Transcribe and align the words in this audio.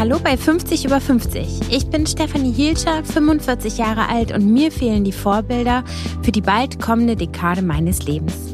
Hallo 0.00 0.18
bei 0.18 0.38
50 0.38 0.86
über 0.86 0.98
50. 0.98 1.70
Ich 1.70 1.88
bin 1.88 2.06
Stefanie 2.06 2.54
Hielscher, 2.54 3.04
45 3.04 3.76
Jahre 3.76 4.08
alt 4.08 4.32
und 4.32 4.50
mir 4.50 4.72
fehlen 4.72 5.04
die 5.04 5.12
Vorbilder 5.12 5.84
für 6.22 6.32
die 6.32 6.40
bald 6.40 6.80
kommende 6.80 7.16
Dekade 7.16 7.60
meines 7.60 8.06
Lebens. 8.06 8.49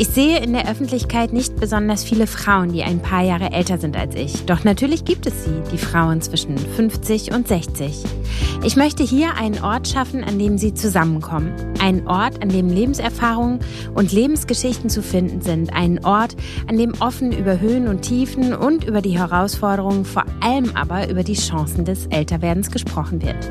Ich 0.00 0.06
sehe 0.06 0.38
in 0.38 0.52
der 0.52 0.70
Öffentlichkeit 0.70 1.32
nicht 1.32 1.56
besonders 1.56 2.04
viele 2.04 2.28
Frauen, 2.28 2.72
die 2.72 2.84
ein 2.84 3.02
paar 3.02 3.24
Jahre 3.24 3.50
älter 3.50 3.78
sind 3.78 3.96
als 3.96 4.14
ich. 4.14 4.46
Doch 4.46 4.62
natürlich 4.62 5.04
gibt 5.04 5.26
es 5.26 5.44
sie, 5.44 5.60
die 5.72 5.78
Frauen 5.78 6.22
zwischen 6.22 6.56
50 6.56 7.32
und 7.32 7.48
60. 7.48 8.04
Ich 8.62 8.76
möchte 8.76 9.02
hier 9.02 9.34
einen 9.34 9.60
Ort 9.60 9.88
schaffen, 9.88 10.22
an 10.22 10.38
dem 10.38 10.56
sie 10.56 10.72
zusammenkommen. 10.72 11.52
Einen 11.80 12.06
Ort, 12.06 12.40
an 12.40 12.48
dem 12.48 12.68
Lebenserfahrungen 12.68 13.58
und 13.92 14.12
Lebensgeschichten 14.12 14.88
zu 14.88 15.02
finden 15.02 15.40
sind. 15.40 15.74
Einen 15.74 16.04
Ort, 16.04 16.36
an 16.68 16.78
dem 16.78 16.92
offen 17.00 17.32
über 17.32 17.58
Höhen 17.58 17.88
und 17.88 18.02
Tiefen 18.02 18.54
und 18.54 18.84
über 18.84 19.02
die 19.02 19.18
Herausforderungen, 19.18 20.04
vor 20.04 20.26
allem 20.38 20.76
aber 20.76 21.10
über 21.10 21.24
die 21.24 21.34
Chancen 21.34 21.84
des 21.84 22.06
Älterwerdens 22.06 22.70
gesprochen 22.70 23.20
wird. 23.20 23.50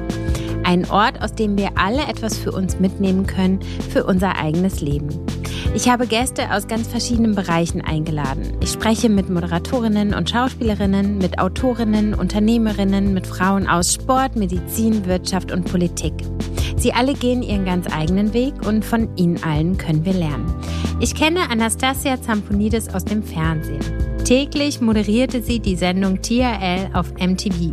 Ein 0.63 0.89
Ort, 0.89 1.21
aus 1.21 1.35
dem 1.35 1.57
wir 1.57 1.71
alle 1.75 2.03
etwas 2.03 2.37
für 2.37 2.53
uns 2.53 2.79
mitnehmen 2.79 3.27
können, 3.27 3.59
für 3.89 4.05
unser 4.05 4.37
eigenes 4.37 4.79
Leben. 4.79 5.09
Ich 5.73 5.89
habe 5.89 6.07
Gäste 6.07 6.51
aus 6.51 6.67
ganz 6.67 6.87
verschiedenen 6.87 7.35
Bereichen 7.35 7.81
eingeladen. 7.81 8.53
Ich 8.61 8.71
spreche 8.71 9.09
mit 9.09 9.29
Moderatorinnen 9.29 10.13
und 10.13 10.29
Schauspielerinnen, 10.29 11.17
mit 11.17 11.39
Autorinnen, 11.39 12.13
Unternehmerinnen, 12.13 13.13
mit 13.13 13.27
Frauen 13.27 13.67
aus 13.67 13.93
Sport, 13.93 14.35
Medizin, 14.35 15.05
Wirtschaft 15.05 15.51
und 15.51 15.69
Politik. 15.69 16.13
Sie 16.77 16.93
alle 16.93 17.13
gehen 17.13 17.41
ihren 17.41 17.65
ganz 17.65 17.87
eigenen 17.91 18.33
Weg 18.33 18.53
und 18.65 18.85
von 18.85 19.09
ihnen 19.17 19.43
allen 19.43 19.77
können 19.77 20.05
wir 20.05 20.13
lernen. 20.13 20.53
Ich 20.99 21.15
kenne 21.15 21.49
Anastasia 21.49 22.21
Zamponidis 22.21 22.89
aus 22.89 23.05
dem 23.05 23.23
Fernsehen. 23.23 24.06
Täglich 24.27 24.81
moderierte 24.81 25.41
sie 25.41 25.61
die 25.61 25.77
Sendung 25.77 26.21
TRL 26.21 26.89
auf 26.91 27.13
MTV, 27.13 27.71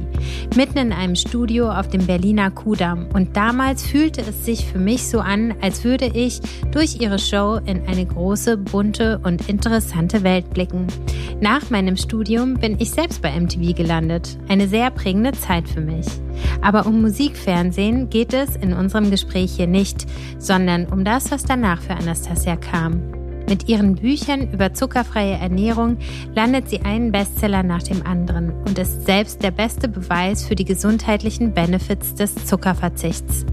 mitten 0.54 0.78
in 0.78 0.92
einem 0.92 1.16
Studio 1.16 1.68
auf 1.68 1.88
dem 1.88 2.06
Berliner 2.06 2.52
Kudamm. 2.52 3.08
Und 3.12 3.36
damals 3.36 3.84
fühlte 3.84 4.20
es 4.20 4.44
sich 4.44 4.64
für 4.64 4.78
mich 4.78 5.08
so 5.08 5.18
an, 5.18 5.56
als 5.60 5.82
würde 5.82 6.06
ich 6.06 6.38
durch 6.70 7.00
ihre 7.00 7.18
Show 7.18 7.58
in 7.66 7.84
eine 7.88 8.06
große, 8.06 8.56
bunte 8.56 9.20
und 9.24 9.48
interessante 9.48 10.22
Welt 10.22 10.48
blicken. 10.50 10.86
Nach 11.40 11.70
meinem 11.70 11.96
Studium 11.96 12.54
bin 12.54 12.76
ich 12.78 12.92
selbst 12.92 13.20
bei 13.20 13.32
MTV 13.32 13.74
gelandet. 13.74 14.38
Eine 14.46 14.68
sehr 14.68 14.92
prägende 14.92 15.32
Zeit 15.32 15.68
für 15.68 15.80
mich. 15.80 16.06
Aber 16.62 16.86
um 16.86 17.02
Musikfernsehen 17.02 18.10
geht 18.10 18.32
es 18.32 18.54
in 18.54 18.74
unserem 18.74 19.10
Gespräch 19.10 19.56
hier 19.56 19.66
nicht, 19.66 20.06
sondern 20.38 20.86
um 20.86 21.04
das, 21.04 21.32
was 21.32 21.42
danach 21.42 21.82
für 21.82 21.94
Anastasia 21.94 22.54
kam. 22.54 23.23
Mit 23.48 23.68
ihren 23.68 23.96
Büchern 23.96 24.50
über 24.52 24.72
zuckerfreie 24.72 25.34
Ernährung 25.34 25.98
landet 26.34 26.68
sie 26.68 26.80
einen 26.80 27.12
Bestseller 27.12 27.62
nach 27.62 27.82
dem 27.82 28.04
anderen 28.06 28.52
und 28.66 28.78
ist 28.78 29.04
selbst 29.04 29.42
der 29.42 29.50
beste 29.50 29.88
Beweis 29.88 30.44
für 30.46 30.54
die 30.54 30.64
gesundheitlichen 30.64 31.52
Benefits 31.52 32.14
des 32.14 32.34
Zuckerverzichts. 32.46 33.44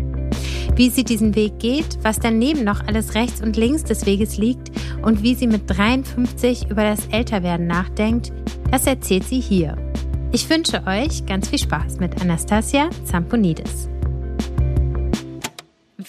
Wie 0.75 0.89
sie 0.89 1.03
diesen 1.03 1.36
Weg 1.36 1.59
geht, 1.59 2.00
was 2.02 2.19
daneben 2.19 2.64
noch 2.64 2.88
alles 2.88 3.16
rechts 3.16 3.42
und 3.42 3.58
links 3.58 3.84
des 3.84 4.06
Weges 4.06 4.38
liegt 4.38 4.72
und 5.03 5.22
wie 5.22 5.36
sie 5.36 5.47
mit 5.47 5.64
53 5.67 6.69
über 6.69 6.84
das 6.84 7.08
Älterwerden 7.08 7.67
nachdenkt, 7.67 8.31
das 8.72 8.88
erzählt 8.88 9.25
sie 9.25 9.42
hier. 9.42 9.75
Ich 10.31 10.50
wünsche 10.50 10.88
euch 10.88 11.25
ganz 11.25 11.50
viel 11.50 11.59
Spaß 11.59 12.00
mit 12.00 12.22
Anastasia 12.22 12.89
Zamponidis. 13.03 13.91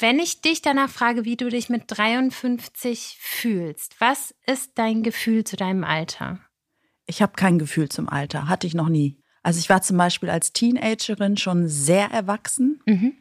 Wenn 0.02 0.18
ich 0.18 0.40
dich 0.40 0.62
danach 0.62 0.90
frage, 0.90 1.24
wie 1.24 1.36
du 1.36 1.48
dich 1.48 1.68
mit 1.68 1.84
53 1.86 3.18
fühlst, 3.20 4.00
was 4.00 4.34
ist 4.48 4.72
dein 4.74 5.04
Gefühl 5.04 5.44
zu 5.44 5.54
deinem 5.54 5.84
Alter? 5.84 6.40
Ich 7.06 7.22
habe 7.22 7.34
kein 7.34 7.60
Gefühl 7.60 7.88
zum 7.88 8.08
Alter, 8.08 8.48
hatte 8.48 8.66
ich 8.66 8.74
noch 8.74 8.88
nie. 8.88 9.22
Also 9.44 9.60
ich 9.60 9.68
war 9.68 9.80
zum 9.80 9.96
Beispiel 9.96 10.28
als 10.28 10.52
Teenagerin 10.52 11.36
schon 11.36 11.68
sehr 11.68 12.10
erwachsen 12.10 12.82
mhm. 12.84 13.12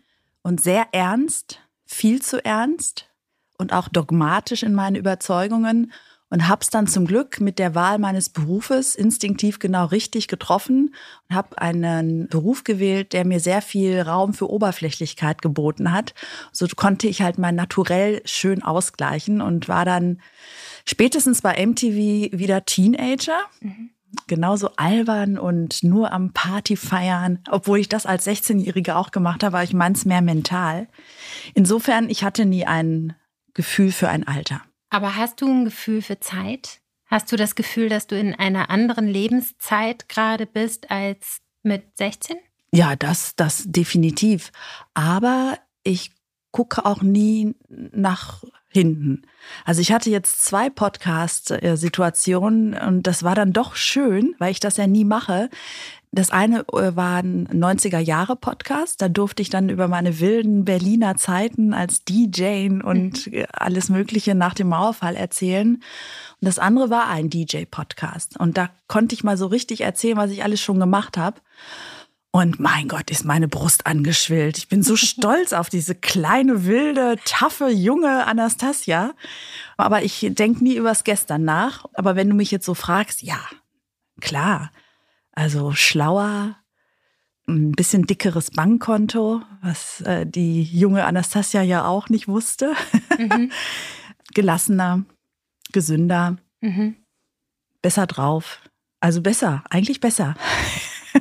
und 0.41 0.59
sehr 0.59 0.87
ernst, 0.91 1.59
viel 1.85 2.19
zu 2.19 2.43
ernst 2.43 3.11
und 3.59 3.73
auch 3.73 3.87
dogmatisch 3.87 4.63
in 4.63 4.73
meinen 4.73 4.95
Überzeugungen 4.95 5.91
und 6.31 6.47
habe 6.47 6.61
es 6.61 6.69
dann 6.69 6.87
zum 6.87 7.05
Glück 7.05 7.39
mit 7.41 7.59
der 7.59 7.75
Wahl 7.75 7.99
meines 7.99 8.29
Berufes 8.29 8.95
instinktiv 8.95 9.59
genau 9.59 9.85
richtig 9.85 10.27
getroffen 10.27 10.95
und 11.29 11.35
habe 11.35 11.61
einen 11.61 12.27
Beruf 12.29 12.63
gewählt, 12.63 13.13
der 13.13 13.25
mir 13.25 13.39
sehr 13.39 13.61
viel 13.61 14.01
Raum 14.01 14.33
für 14.33 14.49
Oberflächlichkeit 14.49 15.41
geboten 15.41 15.91
hat. 15.91 16.15
So 16.53 16.65
konnte 16.75 17.07
ich 17.07 17.21
halt 17.21 17.37
mein 17.37 17.55
Naturell 17.55 18.21
schön 18.25 18.63
ausgleichen 18.63 19.41
und 19.41 19.67
war 19.67 19.83
dann 19.83 20.21
spätestens 20.85 21.41
bei 21.41 21.63
MTV 21.63 22.37
wieder 22.37 22.65
Teenager. 22.65 23.39
Mhm. 23.59 23.91
Genauso 24.27 24.71
albern 24.75 25.37
und 25.37 25.83
nur 25.83 26.11
am 26.11 26.33
Party 26.33 26.75
feiern, 26.75 27.39
obwohl 27.49 27.79
ich 27.79 27.87
das 27.87 28.05
als 28.05 28.27
16-Jährige 28.27 28.97
auch 28.97 29.11
gemacht 29.11 29.43
habe, 29.43 29.57
aber 29.57 29.63
ich 29.63 29.73
meins 29.73 30.03
mehr 30.03 30.21
mental. 30.21 30.87
Insofern, 31.53 32.09
ich 32.09 32.23
hatte 32.23 32.45
nie 32.45 32.65
ein 32.65 33.15
Gefühl 33.53 33.91
für 33.91 34.09
ein 34.09 34.27
Alter. 34.27 34.61
Aber 34.91 35.15
hast 35.15 35.41
du 35.41 35.47
ein 35.47 35.65
Gefühl 35.65 36.03
für 36.03 36.19
Zeit? 36.19 36.81
Hast 37.07 37.31
du 37.31 37.37
das 37.37 37.55
Gefühl, 37.55 37.89
dass 37.89 38.05
du 38.07 38.19
in 38.19 38.35
einer 38.35 38.69
anderen 38.69 39.07
Lebenszeit 39.07 40.09
gerade 40.09 40.45
bist 40.45 40.91
als 40.91 41.39
mit 41.63 41.97
16? 41.97 42.37
Ja, 42.73 42.95
das, 42.95 43.35
das 43.35 43.63
definitiv. 43.65 44.51
Aber 44.93 45.57
ich 45.83 46.11
gucke 46.51 46.85
auch 46.85 47.01
nie 47.01 47.55
nach 47.69 48.43
hinten. 48.67 49.23
Also 49.65 49.81
ich 49.81 49.91
hatte 49.91 50.09
jetzt 50.09 50.45
zwei 50.45 50.69
Podcast-Situationen 50.69 52.73
und 52.73 53.07
das 53.07 53.23
war 53.23 53.35
dann 53.35 53.53
doch 53.53 53.75
schön, 53.75 54.35
weil 54.39 54.51
ich 54.51 54.59
das 54.59 54.77
ja 54.77 54.87
nie 54.87 55.05
mache, 55.05 55.49
das 56.11 56.29
eine 56.29 56.67
äh, 56.69 56.95
war 56.95 57.19
ein 57.19 57.47
90er-Jahre-Podcast. 57.47 59.01
Da 59.01 59.07
durfte 59.07 59.41
ich 59.41 59.49
dann 59.49 59.69
über 59.69 59.87
meine 59.87 60.19
wilden 60.19 60.65
Berliner 60.65 61.15
Zeiten 61.15 61.73
als 61.73 62.03
DJ 62.03 62.67
und 62.83 63.27
mhm. 63.27 63.45
alles 63.53 63.89
Mögliche 63.89 64.35
nach 64.35 64.53
dem 64.53 64.67
Mauerfall 64.67 65.15
erzählen. 65.15 65.75
Und 65.75 65.81
das 66.41 66.59
andere 66.59 66.89
war 66.89 67.07
ein 67.07 67.29
DJ-Podcast. 67.29 68.37
Und 68.37 68.57
da 68.57 68.69
konnte 68.87 69.15
ich 69.15 69.23
mal 69.23 69.37
so 69.37 69.47
richtig 69.47 69.81
erzählen, 69.81 70.17
was 70.17 70.31
ich 70.31 70.43
alles 70.43 70.59
schon 70.59 70.79
gemacht 70.79 71.17
habe. 71.17 71.39
Und 72.33 72.59
mein 72.59 72.87
Gott, 72.89 73.09
ist 73.09 73.25
meine 73.25 73.47
Brust 73.47 73.85
angeschwillt. 73.85 74.57
Ich 74.57 74.67
bin 74.67 74.83
so 74.83 74.95
stolz 74.97 75.53
auf 75.53 75.69
diese 75.69 75.95
kleine, 75.95 76.65
wilde, 76.65 77.19
taffe, 77.23 77.69
junge 77.69 78.25
Anastasia. 78.27 79.13
Aber 79.77 80.03
ich 80.03 80.27
denke 80.31 80.61
nie 80.61 80.75
übers 80.75 81.05
Gestern 81.05 81.45
nach. 81.45 81.85
Aber 81.93 82.17
wenn 82.17 82.27
du 82.27 82.35
mich 82.35 82.51
jetzt 82.51 82.65
so 82.65 82.73
fragst, 82.73 83.21
ja, 83.21 83.39
klar. 84.19 84.71
Also 85.33 85.71
schlauer, 85.73 86.57
ein 87.47 87.71
bisschen 87.71 88.05
dickeres 88.05 88.51
Bankkonto, 88.51 89.41
was 89.61 90.01
äh, 90.01 90.25
die 90.25 90.63
junge 90.63 91.05
Anastasia 91.05 91.61
ja 91.61 91.85
auch 91.85 92.09
nicht 92.09 92.27
wusste. 92.27 92.73
Mhm. 93.17 93.51
Gelassener, 94.33 95.03
gesünder, 95.71 96.37
mhm. 96.61 96.95
besser 97.81 98.07
drauf. 98.07 98.61
Also 98.99 99.21
besser, 99.21 99.63
eigentlich 99.69 99.99
besser. 99.99 100.35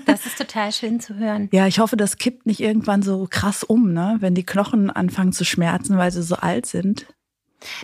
Das 0.06 0.25
ist 0.25 0.38
total 0.38 0.71
schön 0.71 1.00
zu 1.00 1.16
hören. 1.16 1.48
Ja, 1.50 1.66
ich 1.66 1.81
hoffe, 1.81 1.97
das 1.97 2.16
kippt 2.16 2.47
nicht 2.47 2.60
irgendwann 2.60 3.03
so 3.03 3.27
krass 3.28 3.65
um, 3.65 3.92
ne? 3.92 4.19
wenn 4.21 4.37
die 4.37 4.47
Knochen 4.47 4.88
anfangen 4.88 5.32
zu 5.32 5.44
schmerzen, 5.44 5.98
weil 5.98 6.12
sie 6.12 6.22
so 6.22 6.37
alt 6.37 6.66
sind. 6.66 7.06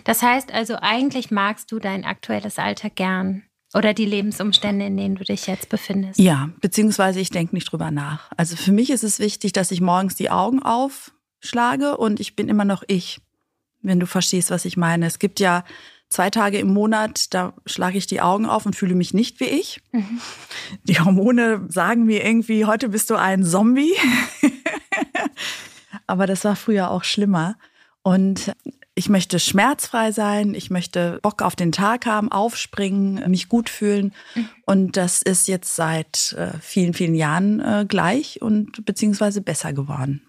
Das 0.05 0.23
heißt 0.23 0.53
also, 0.53 0.77
eigentlich 0.81 1.31
magst 1.31 1.69
du 1.71 1.79
dein 1.79 2.05
aktuelles 2.05 2.59
Alter 2.59 2.89
gern. 2.89 3.43
Oder 3.73 3.93
die 3.93 4.05
Lebensumstände, 4.05 4.85
in 4.85 4.97
denen 4.97 5.15
du 5.15 5.23
dich 5.23 5.47
jetzt 5.47 5.69
befindest. 5.69 6.19
Ja, 6.19 6.49
beziehungsweise 6.61 7.19
ich 7.19 7.29
denke 7.29 7.53
nicht 7.53 7.71
drüber 7.71 7.91
nach. 7.91 8.31
Also 8.37 8.55
für 8.55 8.71
mich 8.71 8.89
ist 8.89 9.03
es 9.03 9.19
wichtig, 9.19 9.53
dass 9.53 9.71
ich 9.71 9.81
morgens 9.81 10.15
die 10.15 10.29
Augen 10.29 10.63
aufschlage 10.63 11.97
und 11.97 12.19
ich 12.19 12.35
bin 12.35 12.47
immer 12.47 12.65
noch 12.65 12.83
ich, 12.87 13.19
wenn 13.81 13.99
du 13.99 14.07
verstehst, 14.07 14.51
was 14.51 14.65
ich 14.65 14.77
meine. 14.77 15.05
Es 15.05 15.19
gibt 15.19 15.39
ja 15.39 15.65
zwei 16.09 16.29
Tage 16.29 16.59
im 16.59 16.73
Monat, 16.73 17.33
da 17.33 17.53
schlage 17.65 17.97
ich 17.97 18.07
die 18.07 18.21
Augen 18.21 18.45
auf 18.45 18.65
und 18.65 18.75
fühle 18.75 18.95
mich 18.95 19.13
nicht 19.13 19.39
wie 19.39 19.45
ich. 19.45 19.81
Mhm. 19.91 20.21
Die 20.83 20.99
Hormone 20.99 21.65
sagen 21.67 22.05
mir 22.05 22.25
irgendwie, 22.25 22.65
heute 22.65 22.89
bist 22.89 23.09
du 23.09 23.15
ein 23.15 23.43
Zombie. 23.43 23.93
Aber 26.07 26.25
das 26.25 26.45
war 26.45 26.55
früher 26.55 26.89
auch 26.89 27.03
schlimmer. 27.03 27.57
Und 28.01 28.53
ich 28.97 29.09
möchte 29.09 29.37
schmerzfrei 29.39 30.11
sein, 30.11 30.55
ich 30.55 30.71
möchte 30.71 31.19
Bock 31.21 31.43
auf 31.43 31.55
den 31.55 31.71
Tag 31.71 32.07
haben, 32.07 32.31
aufspringen, 32.31 33.29
mich 33.29 33.47
gut 33.47 33.69
fühlen. 33.69 34.13
Und 34.65 34.97
das 34.97 35.21
ist 35.21 35.47
jetzt 35.47 35.75
seit 35.75 36.33
äh, 36.33 36.57
vielen, 36.59 36.95
vielen 36.95 37.13
Jahren 37.13 37.59
äh, 37.59 37.85
gleich 37.87 38.41
und 38.41 38.85
beziehungsweise 38.85 39.41
besser 39.41 39.71
geworden. 39.71 40.27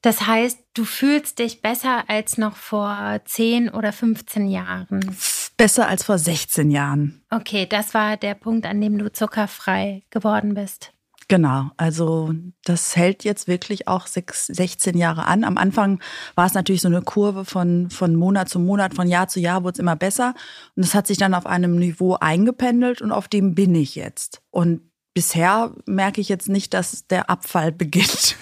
Das 0.00 0.26
heißt, 0.26 0.58
du 0.72 0.84
fühlst 0.84 1.38
dich 1.38 1.60
besser 1.60 2.04
als 2.08 2.38
noch 2.38 2.56
vor 2.56 3.20
10 3.24 3.68
oder 3.68 3.92
15 3.92 4.48
Jahren? 4.48 5.14
Besser 5.58 5.86
als 5.86 6.04
vor 6.04 6.16
16 6.16 6.70
Jahren. 6.70 7.22
Okay, 7.30 7.66
das 7.66 7.92
war 7.92 8.16
der 8.16 8.34
Punkt, 8.34 8.64
an 8.64 8.80
dem 8.80 8.96
du 8.96 9.12
zuckerfrei 9.12 10.02
geworden 10.10 10.54
bist. 10.54 10.92
Genau, 11.28 11.70
also 11.76 12.32
das 12.64 12.94
hält 12.94 13.24
jetzt 13.24 13.48
wirklich 13.48 13.88
auch 13.88 14.06
sechs, 14.06 14.46
16 14.46 14.96
Jahre 14.96 15.26
an. 15.26 15.42
Am 15.42 15.58
Anfang 15.58 16.00
war 16.36 16.46
es 16.46 16.54
natürlich 16.54 16.82
so 16.82 16.88
eine 16.88 17.02
Kurve 17.02 17.44
von, 17.44 17.90
von 17.90 18.14
Monat 18.14 18.48
zu 18.48 18.60
Monat, 18.60 18.94
von 18.94 19.08
Jahr 19.08 19.26
zu 19.26 19.40
Jahr 19.40 19.64
wurde 19.64 19.74
es 19.74 19.80
immer 19.80 19.96
besser. 19.96 20.34
Und 20.76 20.84
es 20.84 20.94
hat 20.94 21.08
sich 21.08 21.18
dann 21.18 21.34
auf 21.34 21.44
einem 21.44 21.76
Niveau 21.76 22.14
eingependelt 22.14 23.02
und 23.02 23.10
auf 23.10 23.26
dem 23.26 23.56
bin 23.56 23.74
ich 23.74 23.96
jetzt. 23.96 24.40
Und 24.50 24.82
bisher 25.14 25.74
merke 25.86 26.20
ich 26.20 26.28
jetzt 26.28 26.48
nicht, 26.48 26.72
dass 26.74 27.08
der 27.08 27.28
Abfall 27.28 27.72
beginnt. 27.72 28.36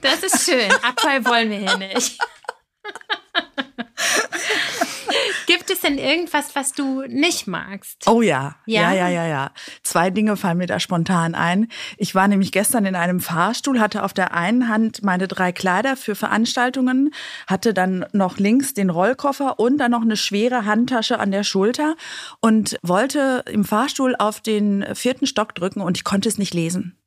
Das 0.00 0.22
ist 0.22 0.44
schön. 0.44 0.70
Abfall 0.82 1.24
wollen 1.24 1.50
wir 1.50 1.58
hier 1.58 1.78
nicht. 1.78 2.18
Gibt 5.46 5.70
es 5.70 5.80
denn 5.80 5.98
irgendwas, 5.98 6.54
was 6.54 6.72
du 6.72 7.02
nicht 7.02 7.46
magst? 7.46 8.04
Oh 8.06 8.22
ja. 8.22 8.56
ja. 8.66 8.92
Ja, 8.92 8.94
ja, 8.94 9.08
ja, 9.08 9.26
ja. 9.26 9.50
Zwei 9.82 10.10
Dinge 10.10 10.36
fallen 10.36 10.58
mir 10.58 10.66
da 10.66 10.80
spontan 10.80 11.34
ein. 11.34 11.68
Ich 11.96 12.14
war 12.14 12.28
nämlich 12.28 12.52
gestern 12.52 12.84
in 12.84 12.94
einem 12.94 13.20
Fahrstuhl, 13.20 13.80
hatte 13.80 14.02
auf 14.02 14.12
der 14.12 14.34
einen 14.34 14.68
Hand 14.68 15.02
meine 15.02 15.28
drei 15.28 15.52
Kleider 15.52 15.96
für 15.96 16.14
Veranstaltungen, 16.14 17.12
hatte 17.46 17.74
dann 17.74 18.06
noch 18.12 18.38
links 18.38 18.74
den 18.74 18.90
Rollkoffer 18.90 19.58
und 19.58 19.78
dann 19.78 19.90
noch 19.90 20.02
eine 20.02 20.16
schwere 20.16 20.64
Handtasche 20.64 21.18
an 21.18 21.30
der 21.30 21.44
Schulter 21.44 21.96
und 22.40 22.76
wollte 22.82 23.44
im 23.50 23.64
Fahrstuhl 23.64 24.16
auf 24.16 24.40
den 24.40 24.84
vierten 24.94 25.26
Stock 25.26 25.54
drücken 25.54 25.80
und 25.80 25.96
ich 25.96 26.04
konnte 26.04 26.28
es 26.28 26.38
nicht 26.38 26.54
lesen. 26.54 26.98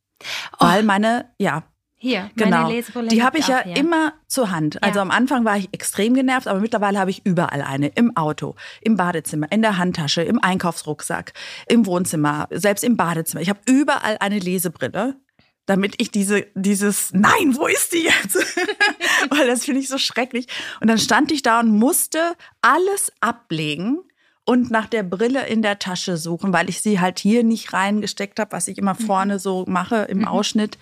Oh. 0.53 0.65
Weil 0.65 0.83
meine, 0.83 1.31
ja, 1.37 1.63
hier, 2.01 2.31
genau. 2.37 2.61
meine 2.61 2.73
Lesebrille. 2.75 3.09
Die 3.09 3.21
habe 3.23 3.39
ich 3.39 3.47
ja 3.47 3.61
hier. 3.61 3.75
immer 3.75 4.13
zur 4.25 4.51
Hand. 4.51 4.81
Also 4.81 4.99
Ja. 4.99 5.01
am 5.03 5.11
Anfang 5.11 5.43
war 5.43 5.57
ich 5.57 5.67
extrem 5.73 6.13
genervt, 6.13 6.47
aber 6.47 6.61
mittlerweile 6.61 6.97
habe 6.97 7.11
ich 7.11 7.25
überall 7.25 7.61
eine. 7.61 7.89
Im 7.89 8.15
Auto, 8.15 8.55
im 8.79 8.95
Badezimmer, 8.95 9.51
in 9.51 9.61
der 9.61 9.77
Handtasche, 9.77 10.21
im 10.21 10.41
Einkaufsrucksack, 10.41 11.33
im 11.67 11.85
Wohnzimmer, 11.85 12.47
selbst 12.51 12.85
im 12.85 12.95
Badezimmer. 12.95 13.41
Ich 13.41 13.49
habe 13.49 13.59
überall 13.65 14.15
eine 14.21 14.39
Lesebrille. 14.39 15.17
Damit 15.65 16.01
ich 16.01 16.09
diese, 16.09 16.47
dieses, 16.55 17.13
nein, 17.13 17.55
wo 17.55 17.67
ist 17.67 17.93
die 17.93 18.03
jetzt? 18.05 18.37
Weil 19.29 19.45
das 19.45 19.65
finde 19.65 19.81
ich 19.81 19.87
so 19.87 19.99
schrecklich. 19.99 20.47
Und 20.81 20.87
dann 20.87 20.97
stand 20.97 21.31
ich 21.31 21.43
da 21.43 21.59
und 21.59 21.69
musste 21.69 22.19
alles 22.63 23.11
ablegen 23.19 23.99
und 24.45 24.71
nach 24.71 24.87
der 24.87 25.03
Brille 25.03 25.45
in 25.45 25.61
der 25.61 25.77
Tasche 25.77 26.17
suchen, 26.17 26.53
weil 26.53 26.69
ich 26.69 26.81
sie 26.81 26.99
halt 26.99 27.19
hier 27.19 27.43
nicht 27.43 27.71
reingesteckt 27.71 28.39
habe, 28.39 28.51
was 28.53 28.67
ich 28.67 28.79
immer 28.79 28.95
vorne 28.95 29.37
so 29.37 29.63
mache 29.67 30.07
im 30.09 30.27
Ausschnitt. 30.27 30.79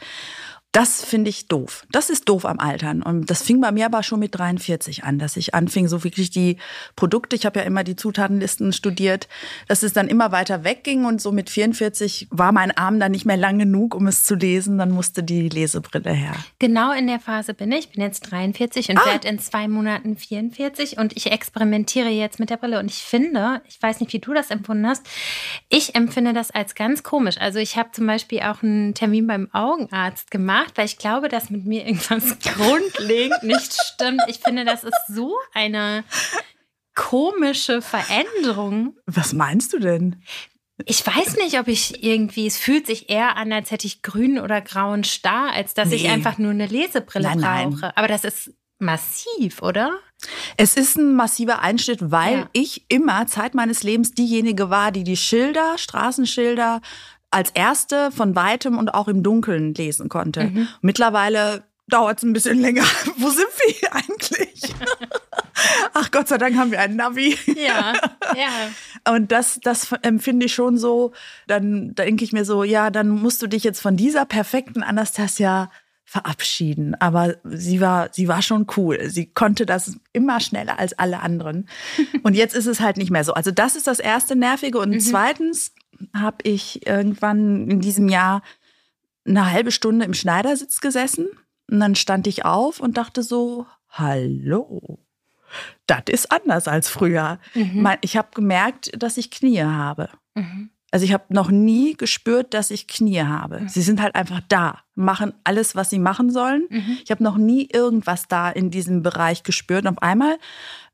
Das 0.73 1.03
finde 1.03 1.29
ich 1.29 1.47
doof. 1.47 1.87
Das 1.91 2.09
ist 2.11 2.29
doof 2.29 2.45
am 2.45 2.59
Altern. 2.59 3.01
Und 3.01 3.31
das 3.31 3.41
fing 3.41 3.59
bei 3.61 3.71
mir 3.71 3.85
aber 3.87 4.03
schon 4.03 4.19
mit 4.19 4.37
43 4.37 5.03
an, 5.05 5.17
dass 5.17 5.35
ich 5.35 5.55
anfing, 5.55 5.87
so 5.87 6.03
wirklich 6.03 6.29
die 6.29 6.57
Produkte, 6.95 7.35
ich 7.35 7.45
habe 7.47 7.59
ja 7.59 7.65
immer 7.65 7.83
die 7.83 7.95
Zutatenlisten 7.95 8.73
studiert, 8.73 9.27
dass 9.67 9.81
es 9.81 9.93
dann 9.93 10.07
immer 10.07 10.31
weiter 10.31 10.63
wegging 10.63 11.05
und 11.05 11.19
so 11.19 11.31
mit 11.31 11.49
44 11.49 12.27
war 12.29 12.51
mein 12.51 12.69
Arm 12.77 12.99
dann 12.99 13.11
nicht 13.11 13.25
mehr 13.25 13.37
lang 13.37 13.57
genug, 13.57 13.95
um 13.95 14.05
es 14.05 14.23
zu 14.23 14.35
lesen. 14.35 14.77
Dann 14.77 14.91
musste 14.91 15.23
die 15.23 15.49
Lesebrille 15.49 16.11
her. 16.11 16.35
Genau 16.59 16.91
in 16.91 17.07
der 17.07 17.19
Phase 17.19 17.53
bin 17.55 17.71
ich. 17.71 17.85
Ich 17.85 17.89
bin 17.91 18.03
jetzt 18.03 18.19
43 18.29 18.89
Ah. 18.89 18.93
und 18.93 19.05
werde 19.05 19.27
in 19.29 19.39
zwei 19.39 19.67
Monaten 19.67 20.15
44 20.17 20.97
und 20.99 21.15
ich 21.17 21.31
experimentiere 21.31 22.09
jetzt 22.09 22.39
mit 22.39 22.49
der 22.51 22.57
Brille. 22.57 22.77
Und 22.79 22.91
ich 22.91 23.01
finde, 23.03 23.61
ich 23.67 23.81
weiß 23.81 23.99
nicht, 24.01 24.13
wie 24.13 24.19
du 24.19 24.33
das 24.33 24.51
empfunden 24.51 24.85
hast, 24.85 25.07
ich 25.69 25.95
empfinde 25.95 26.33
das 26.33 26.51
als 26.51 26.75
ganz 26.75 27.01
komisch. 27.03 27.37
Also 27.39 27.57
ich 27.57 27.77
habe 27.77 27.89
zum 27.93 28.05
Beispiel 28.05 28.41
auch 28.41 28.61
einen 28.61 28.93
Termin 28.93 29.25
beim 29.25 29.49
Augenarzt 29.53 30.29
gemacht, 30.29 30.66
weil 30.75 30.85
ich 30.85 30.97
glaube, 30.97 31.29
dass 31.29 31.49
mit 31.49 31.65
mir 31.65 31.85
irgendwas 31.85 32.37
grundlegend 32.43 33.43
nicht 33.43 33.73
stimmt. 33.73 34.21
Ich 34.27 34.39
finde, 34.39 34.65
das 34.65 34.83
ist 34.83 34.93
so 35.07 35.35
eine 35.53 36.03
komische 36.95 37.81
Veränderung. 37.81 38.95
Was 39.05 39.33
meinst 39.33 39.73
du 39.73 39.79
denn? 39.79 40.21
Ich 40.85 41.05
weiß 41.05 41.37
nicht, 41.37 41.59
ob 41.59 41.67
ich 41.67 42.03
irgendwie, 42.03 42.45
es 42.45 42.57
fühlt 42.57 42.85
sich 42.85 43.09
eher 43.09 43.35
an, 43.35 43.51
als 43.51 43.71
hätte 43.71 43.87
ich 43.87 44.03
grünen 44.03 44.39
oder 44.39 44.61
grauen 44.61 45.03
Star, 45.03 45.51
als 45.51 45.73
dass 45.73 45.91
ich 45.91 46.03
Nee. 46.03 46.09
einfach 46.09 46.37
nur 46.37 46.51
eine 46.51 46.67
Lesebrille 46.67 47.27
Nein, 47.29 47.39
nein. 47.39 47.69
brauche. 47.71 47.97
Aber 47.97 48.07
das 48.07 48.23
ist 48.23 48.51
massiv, 48.79 49.63
oder? 49.63 49.97
Es 50.55 50.75
ist 50.77 50.97
ein 50.97 51.15
massiver 51.15 51.61
Einschnitt, 51.63 52.11
weil 52.11 52.33
Ja. 52.41 52.49
ich 52.53 52.85
immer 52.89 53.25
Zeit 53.25 53.55
meines 53.55 53.81
Lebens 53.81 54.13
diejenige 54.13 54.69
war, 54.69 54.91
die 54.91 55.03
die 55.03 55.17
Schilder, 55.17 55.79
Straßenschilder 55.79 56.81
als 57.31 57.51
erste 57.51 58.11
von 58.11 58.35
weitem 58.35 58.77
und 58.77 58.93
auch 58.93 59.07
im 59.07 59.23
Dunkeln 59.23 59.73
lesen 59.73 60.09
konnte. 60.09 60.45
Mhm. 60.45 60.67
Mittlerweile 60.81 61.63
dauert 61.87 62.17
es 62.17 62.23
ein 62.23 62.33
bisschen 62.33 62.59
länger. 62.59 62.83
Wo 63.17 63.29
sind 63.29 63.47
wir 63.65 63.73
hier 63.73 63.95
eigentlich? 63.95 64.61
Ach 65.93 66.11
Gott 66.11 66.27
sei 66.27 66.37
Dank 66.37 66.55
haben 66.55 66.71
wir 66.71 66.79
einen 66.79 66.95
Navi. 66.95 67.37
Ja, 67.55 67.93
ja. 68.35 69.13
Und 69.13 69.31
das, 69.31 69.59
das 69.63 69.91
empfinde 70.01 70.45
ich 70.45 70.53
schon 70.53 70.77
so. 70.77 71.13
Dann 71.47 71.95
denke 71.95 72.23
ich 72.23 72.33
mir 72.33 72.45
so, 72.45 72.63
ja, 72.63 72.89
dann 72.89 73.09
musst 73.09 73.41
du 73.41 73.47
dich 73.47 73.63
jetzt 73.63 73.81
von 73.81 73.97
dieser 73.97 74.25
perfekten 74.25 74.83
Anastasia 74.83 75.71
verabschieden. 76.03 76.95
Aber 76.99 77.35
sie 77.43 77.81
war, 77.81 78.09
sie 78.11 78.27
war 78.27 78.41
schon 78.41 78.67
cool. 78.77 79.09
Sie 79.09 79.25
konnte 79.25 79.65
das 79.65 79.97
immer 80.13 80.39
schneller 80.39 80.79
als 80.79 80.97
alle 80.97 81.21
anderen. 81.21 81.67
Und 82.23 82.33
jetzt 82.33 82.55
ist 82.55 82.65
es 82.65 82.79
halt 82.79 82.97
nicht 82.97 83.11
mehr 83.11 83.23
so. 83.23 83.33
Also 83.33 83.51
das 83.51 83.75
ist 83.75 83.87
das 83.87 83.99
erste 83.99 84.35
Nervige. 84.35 84.79
Und 84.79 84.97
zweitens 85.01 85.73
habe 86.15 86.37
ich 86.43 86.85
irgendwann 86.87 87.69
in 87.69 87.79
diesem 87.79 88.09
Jahr 88.09 88.41
eine 89.27 89.51
halbe 89.51 89.71
Stunde 89.71 90.05
im 90.05 90.13
Schneidersitz 90.13 90.79
gesessen. 90.81 91.27
Und 91.69 91.79
dann 91.79 91.95
stand 91.95 92.27
ich 92.27 92.45
auf 92.45 92.79
und 92.79 92.97
dachte 92.97 93.23
so, 93.23 93.65
hallo. 93.89 94.99
Das 95.85 96.03
ist 96.09 96.31
anders 96.31 96.67
als 96.67 96.89
früher. 96.89 97.39
Mein- 97.81 97.97
Ich 98.01 98.17
habe 98.17 98.29
gemerkt, 98.33 98.91
dass 99.01 99.17
ich 99.17 99.31
Knie 99.31 99.61
habe. 99.63 100.09
Mhm. 100.35 100.69
Also 100.91 101.03
ich 101.05 101.11
habe 101.13 101.25
noch 101.29 101.49
nie 101.49 101.93
gespürt, 101.95 102.53
dass 102.53 102.71
ich 102.71 102.87
Knie 102.87 103.21
habe. 103.21 103.61
Sie 103.67 103.81
sind 103.81 104.01
halt 104.01 104.15
einfach 104.15 104.39
da, 104.47 104.79
machen 104.95 105.33
alles, 105.43 105.75
was 105.75 105.89
sie 105.89 105.99
machen 105.99 106.31
sollen. 106.31 106.65
Mhm. 106.69 106.97
Ich 107.03 107.11
habe 107.11 107.23
noch 107.23 107.37
nie 107.37 107.67
irgendwas 107.71 108.27
da 108.29 108.49
in 108.49 108.71
diesem 108.71 109.03
Bereich 109.03 109.43
gespürt. 109.43 109.85
Und 109.85 109.97
auf 109.97 110.01
einmal 110.01 110.37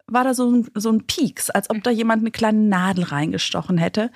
war 0.08 0.24
da 0.24 0.34
so 0.34 0.50
ein, 0.52 0.68
so 0.76 0.92
ein 0.92 1.06
Pieks, 1.06 1.50
als 1.52 1.70
ob 1.70 1.84
da 1.84 1.92
jemand 1.92 2.22
eine 2.22 2.32
kleine 2.32 2.60
Nadel 2.60 3.04
reingestochen 3.06 3.78
hätte. 3.78 4.12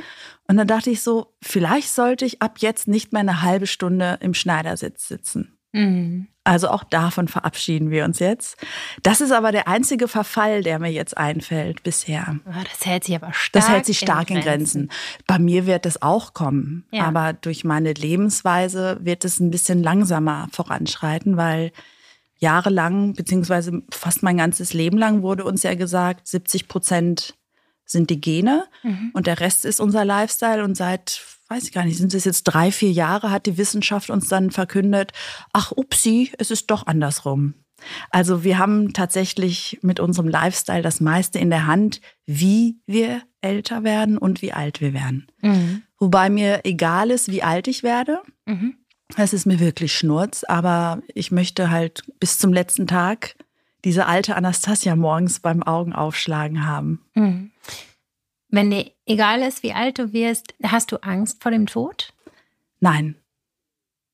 Und 0.47 0.57
dann 0.57 0.67
dachte 0.67 0.89
ich 0.89 1.01
so, 1.01 1.33
vielleicht 1.41 1.89
sollte 1.89 2.25
ich 2.25 2.41
ab 2.41 2.59
jetzt 2.59 2.87
nicht 2.87 3.11
mehr 3.11 3.19
eine 3.19 3.41
halbe 3.41 3.67
Stunde 3.67 4.17
im 4.21 4.33
Schneidersitz 4.33 5.07
sitzen. 5.07 5.57
Mhm. 5.73 6.27
Also 6.43 6.69
auch 6.69 6.85
davon 6.85 7.27
verabschieden 7.27 7.91
wir 7.91 8.05
uns 8.05 8.19
jetzt. 8.19 8.55
Das 9.03 9.19
ist 9.19 9.33
aber 9.33 9.51
der 9.51 9.67
einzige 9.67 10.07
Verfall, 10.07 10.63
der 10.63 10.79
mir 10.79 10.91
jetzt 10.91 11.17
einfällt 11.17 11.83
bisher. 11.83 12.39
Oh, 12.45 12.63
das 12.71 12.85
hält 12.85 13.03
sich 13.03 13.15
aber 13.15 13.33
stark. 13.33 13.51
Das 13.51 13.69
hält 13.69 13.85
sich 13.85 13.99
stark 13.99 14.29
in 14.29 14.39
Grenzen. 14.39 14.89
Bei 15.27 15.39
mir 15.39 15.65
wird 15.65 15.85
es 15.85 16.01
auch 16.01 16.33
kommen. 16.33 16.85
Ja. 16.91 17.03
Aber 17.03 17.33
durch 17.33 17.65
meine 17.65 17.91
Lebensweise 17.91 18.97
wird 19.01 19.25
es 19.25 19.41
ein 19.41 19.51
bisschen 19.51 19.83
langsamer 19.83 20.47
voranschreiten, 20.53 21.35
weil 21.35 21.73
jahrelang, 22.37 23.13
beziehungsweise 23.13 23.81
fast 23.91 24.23
mein 24.23 24.37
ganzes 24.37 24.73
Leben 24.73 24.97
lang 24.97 25.23
wurde 25.23 25.43
uns 25.43 25.63
ja 25.63 25.75
gesagt, 25.75 26.27
70 26.27 26.69
Prozent 26.69 27.35
sind 27.87 28.09
die 28.11 28.21
Gene 28.21 28.65
Mhm. 28.83 29.11
und 29.13 29.25
der 29.27 29.39
Rest 29.39 29.65
ist 29.65 29.79
unser 29.79 30.05
Lifestyle. 30.05 30.63
Und 30.63 30.75
seit, 30.77 31.21
weiß 31.47 31.63
ich 31.63 31.71
gar 31.71 31.85
nicht, 31.85 31.97
sind 31.97 32.13
es 32.13 32.25
jetzt 32.25 32.43
drei, 32.43 32.71
vier 32.71 32.91
Jahre, 32.91 33.31
hat 33.31 33.45
die 33.47 33.57
Wissenschaft 33.57 34.09
uns 34.09 34.27
dann 34.27 34.51
verkündet, 34.51 35.13
ach 35.53 35.71
upsi, 35.71 36.31
es 36.37 36.51
ist 36.51 36.69
doch 36.69 36.85
andersrum. 36.85 37.55
Also 38.09 38.43
wir 38.43 38.57
haben 38.57 38.93
tatsächlich 38.93 39.79
mit 39.81 39.99
unserem 39.99 40.27
Lifestyle 40.27 40.81
das 40.81 40.99
meiste 40.99 41.39
in 41.39 41.49
der 41.49 41.67
Hand, 41.67 42.01
wie 42.25 42.77
wir 42.87 43.21
älter 43.41 43.83
werden 43.83 44.17
und 44.17 44.41
wie 44.41 44.51
alt 44.51 44.81
wir 44.81 44.93
werden. 44.93 45.27
Mhm. 45.41 45.83
Wobei 45.99 46.29
mir 46.29 46.61
egal 46.65 47.11
ist, 47.11 47.31
wie 47.31 47.43
alt 47.43 47.67
ich 47.67 47.83
werde. 47.83 48.19
Mhm. 48.45 48.77
Es 49.15 49.31
ist 49.31 49.45
mir 49.45 49.59
wirklich 49.59 49.95
Schnurz, 49.95 50.43
aber 50.43 51.01
ich 51.13 51.31
möchte 51.31 51.69
halt 51.69 52.03
bis 52.19 52.39
zum 52.39 52.51
letzten 52.51 52.87
Tag 52.87 53.35
diese 53.83 54.05
alte 54.05 54.35
Anastasia 54.35 54.95
morgens 54.95 55.39
beim 55.39 55.63
Augenaufschlagen 55.63 56.65
haben. 56.65 57.05
Mhm. 57.13 57.51
Wenn 58.49 58.71
dir 58.71 58.91
egal 59.05 59.41
ist, 59.41 59.63
wie 59.63 59.73
alt 59.73 59.99
du 59.99 60.13
wirst, 60.13 60.53
hast 60.63 60.91
du 60.91 60.97
Angst 61.03 61.43
vor 61.43 61.51
dem 61.51 61.67
Tod? 61.67 62.13
Nein. 62.79 63.15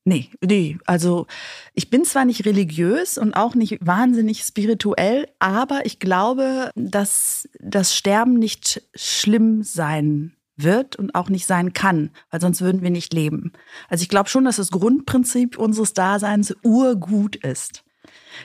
Nee, 0.06 0.30
nee. 0.42 0.78
Also 0.86 1.28
ich 1.74 1.90
bin 1.90 2.04
zwar 2.04 2.26
nicht 2.26 2.46
religiös 2.46 3.18
und 3.18 3.36
auch 3.36 3.56
nicht 3.56 3.78
wahnsinnig 3.86 4.44
spirituell, 4.44 5.30
aber 5.40 5.86
ich 5.86 6.00
glaube, 6.00 6.72
dass 6.76 7.48
das 7.60 7.96
Sterben 7.96 8.34
nicht 8.34 8.82
schlimm 8.96 9.64
sein 9.64 10.36
wird 10.58 10.98
und 10.98 11.16
auch 11.16 11.30
nicht 11.30 11.46
sein 11.46 11.74
kann, 11.74 12.12
weil 12.30 12.42
sonst 12.42 12.62
würden 12.62 12.82
wir 12.82 12.90
nicht 12.90 13.14
leben. 13.14 13.54
Also 13.88 14.04
ich 14.04 14.10
glaube 14.10 14.30
schon, 14.30 14.46
dass 14.46 14.58
das 14.58 14.72
Grundprinzip 14.72 15.58
unseres 15.58 15.94
Daseins 15.94 16.54
urgut 16.64 17.38
ist. 17.38 17.84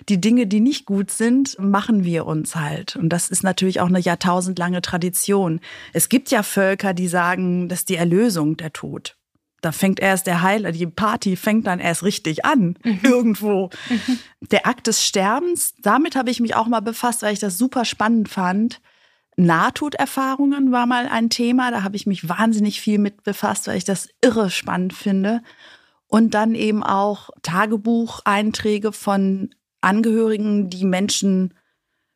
Die 0.09 0.21
Dinge, 0.21 0.47
die 0.47 0.61
nicht 0.61 0.87
gut 0.87 1.11
sind, 1.11 1.59
machen 1.59 2.05
wir 2.05 2.27
uns 2.27 2.57
halt. 2.57 2.97
Und 2.97 3.09
das 3.11 3.31
ist 3.31 3.43
natürlich 3.43 3.81
auch 3.81 3.89
eine 3.89 4.01
jahrtausendlange 4.01 4.83
Tradition. 4.83 5.61
Es 5.93 6.09
gibt 6.09 6.31
ja 6.31 6.43
Völker, 6.43 6.95
die 6.95 7.09
sagen, 7.09 7.69
das 7.69 7.81
ist 7.81 7.89
die 7.89 7.97
Erlösung, 7.97 8.57
der 8.57 8.73
Tod. 8.73 9.17
Da 9.61 9.73
fängt 9.73 9.99
erst 9.99 10.29
der 10.29 10.43
Heil, 10.43 10.71
die 10.71 10.87
Party 10.87 11.35
fängt 11.35 11.67
dann 11.67 11.81
erst 11.81 12.05
richtig 12.05 12.45
an, 12.45 12.77
irgendwo. 13.03 13.71
Der 14.53 14.67
Akt 14.67 14.87
des 14.87 15.05
Sterbens, 15.05 15.75
damit 15.83 16.15
habe 16.15 16.31
ich 16.31 16.39
mich 16.39 16.55
auch 16.55 16.69
mal 16.69 16.81
befasst, 16.81 17.23
weil 17.23 17.33
ich 17.33 17.41
das 17.41 17.59
super 17.59 17.85
spannend 17.85 18.29
fand. 18.29 18.81
Nahtoderfahrungen 19.37 20.73
war 20.73 20.87
mal 20.87 21.09
ein 21.09 21.31
Thema, 21.31 21.71
da 21.71 21.83
habe 21.83 21.97
ich 21.97 22.07
mich 22.07 22.29
wahnsinnig 22.29 22.81
viel 22.81 22.99
mit 22.99 23.23
befasst, 23.23 23.67
weil 23.67 23.77
ich 23.77 23.85
das 23.85 24.09
irre 24.21 24.51
spannend 24.51 24.93
finde. 24.93 25.43
Und 26.07 26.35
dann 26.35 26.55
eben 26.55 26.83
auch 26.83 27.31
Tagebucheinträge 27.43 28.93
von 28.93 29.51
Angehörigen, 29.81 30.71
die 30.71 30.85
Menschen 30.85 31.55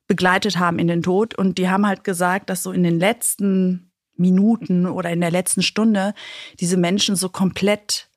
begleitet 0.07 0.59
haben 0.59 0.79
in 0.79 0.89
den 0.89 1.03
Tod. 1.03 1.37
Und 1.37 1.59
die 1.59 1.69
haben 1.69 1.87
halt 1.87 2.05
gesagt, 2.05 2.51
dass 2.51 2.63
so 2.63 2.73
in 2.73 2.83
den 2.83 2.99
letzten 2.99 3.93
Minuten 4.17 4.87
oder 4.87 5.11
in 5.11 5.21
der 5.21 5.31
letzten 5.31 5.63
Stunde 5.63 6.15
diese 6.61 6.77
Menschen 6.77 7.17
so 7.17 7.29
komplett 7.29 8.11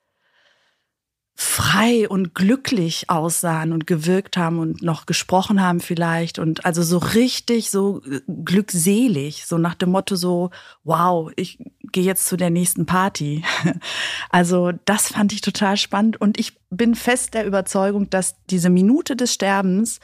frei 1.37 2.07
und 2.07 2.33
glücklich 2.33 3.09
aussahen 3.09 3.73
und 3.73 3.85
gewirkt 3.85 4.37
haben 4.37 4.57
und 4.57 4.81
noch 4.81 5.05
gesprochen 5.05 5.61
haben 5.61 5.81
vielleicht 5.81 6.39
und 6.39 6.65
also 6.65 6.81
so 6.81 6.97
richtig 6.97 7.69
so 7.69 8.01
glückselig, 8.45 9.45
so 9.45 9.57
nach 9.57 9.75
dem 9.75 9.91
Motto 9.91 10.15
so, 10.15 10.51
wow, 10.85 11.29
ich 11.35 11.59
gehe 11.91 12.03
jetzt 12.03 12.27
zu 12.27 12.37
der 12.37 12.49
nächsten 12.49 12.85
Party. 12.85 13.43
Also 14.29 14.71
das 14.85 15.07
fand 15.07 15.31
ich 15.31 15.41
total 15.41 15.77
spannend 15.77 16.19
und 16.19 16.39
ich 16.39 16.57
bin 16.69 16.95
fest 16.95 17.33
der 17.33 17.45
Überzeugung, 17.45 18.09
dass 18.09 18.35
diese 18.49 18.69
Minute 18.69 19.15
des 19.15 19.33
Sterbens 19.33 19.99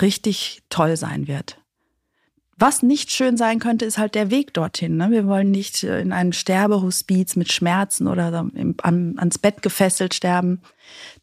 richtig 0.00 0.62
toll 0.68 0.96
sein 0.96 1.26
wird. 1.28 1.61
Was 2.62 2.84
nicht 2.84 3.10
schön 3.10 3.36
sein 3.36 3.58
könnte, 3.58 3.84
ist 3.84 3.98
halt 3.98 4.14
der 4.14 4.30
Weg 4.30 4.54
dorthin. 4.54 4.96
Ne? 4.96 5.10
Wir 5.10 5.26
wollen 5.26 5.50
nicht 5.50 5.82
äh, 5.82 6.00
in 6.00 6.12
einem 6.12 6.32
Sterbehospiz 6.32 7.34
mit 7.34 7.50
Schmerzen 7.50 8.06
oder 8.06 8.48
ans 8.54 9.38
Bett 9.38 9.62
gefesselt 9.62 10.14
sterben. 10.14 10.62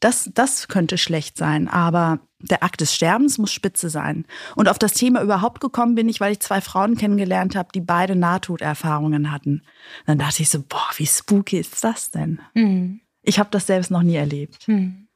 Das, 0.01 0.29
das 0.33 0.67
könnte 0.67 0.97
schlecht 0.97 1.37
sein. 1.37 1.69
Aber 1.69 2.19
der 2.41 2.61
Akt 2.61 2.81
des 2.81 2.93
Sterbens 2.93 3.37
muss 3.37 3.53
spitze 3.53 3.89
sein. 3.89 4.25
Und 4.57 4.67
auf 4.67 4.77
das 4.77 4.91
Thema 4.91 5.21
überhaupt 5.21 5.61
gekommen 5.61 5.95
bin 5.95 6.09
ich, 6.09 6.19
weil 6.19 6.33
ich 6.33 6.41
zwei 6.41 6.59
Frauen 6.59 6.97
kennengelernt 6.97 7.55
habe, 7.55 7.69
die 7.73 7.79
beide 7.79 8.17
Nahtoderfahrungen 8.17 9.31
hatten. 9.31 9.61
Dann 10.07 10.17
dachte 10.17 10.41
ich 10.41 10.49
so, 10.49 10.61
boah, 10.67 10.89
wie 10.97 11.07
spooky 11.07 11.59
ist 11.59 11.81
das 11.85 12.11
denn? 12.11 12.41
Mhm. 12.53 12.99
Ich 13.21 13.39
habe 13.39 13.49
das 13.49 13.65
selbst 13.65 13.91
noch 13.91 14.03
nie 14.03 14.17
erlebt. 14.17 14.67
Mhm. 14.67 15.07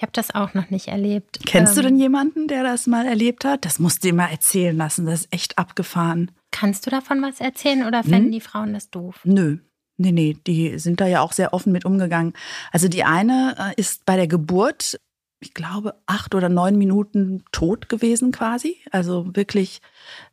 Ich 0.00 0.02
habe 0.02 0.12
das 0.12 0.34
auch 0.34 0.54
noch 0.54 0.70
nicht 0.70 0.88
erlebt. 0.88 1.40
Kennst 1.44 1.76
ähm, 1.76 1.82
du 1.82 1.88
denn 1.90 1.98
jemanden, 1.98 2.48
der 2.48 2.62
das 2.62 2.86
mal 2.86 3.04
erlebt 3.04 3.44
hat? 3.44 3.66
Das 3.66 3.78
musst 3.78 4.02
du 4.02 4.08
dir 4.08 4.14
mal 4.14 4.30
erzählen 4.30 4.74
lassen. 4.74 5.04
Das 5.04 5.20
ist 5.20 5.28
echt 5.30 5.58
abgefahren. 5.58 6.30
Kannst 6.50 6.86
du 6.86 6.90
davon 6.90 7.20
was 7.20 7.38
erzählen 7.38 7.86
oder 7.86 8.02
fänden 8.02 8.24
hm? 8.24 8.32
die 8.32 8.40
Frauen 8.40 8.72
das 8.72 8.88
doof? 8.88 9.20
Nö. 9.24 9.58
Nee, 9.98 10.12
nee, 10.12 10.38
die 10.46 10.78
sind 10.78 11.02
da 11.02 11.06
ja 11.06 11.20
auch 11.20 11.32
sehr 11.32 11.52
offen 11.52 11.70
mit 11.70 11.84
umgegangen. 11.84 12.32
Also 12.72 12.88
die 12.88 13.04
eine 13.04 13.54
äh, 13.58 13.78
ist 13.78 14.06
bei 14.06 14.16
der 14.16 14.26
Geburt 14.26 14.98
ich 15.42 15.54
glaube, 15.54 15.94
acht 16.06 16.34
oder 16.34 16.50
neun 16.50 16.76
Minuten 16.76 17.44
tot 17.50 17.88
gewesen 17.88 18.30
quasi. 18.30 18.76
Also 18.90 19.34
wirklich, 19.34 19.80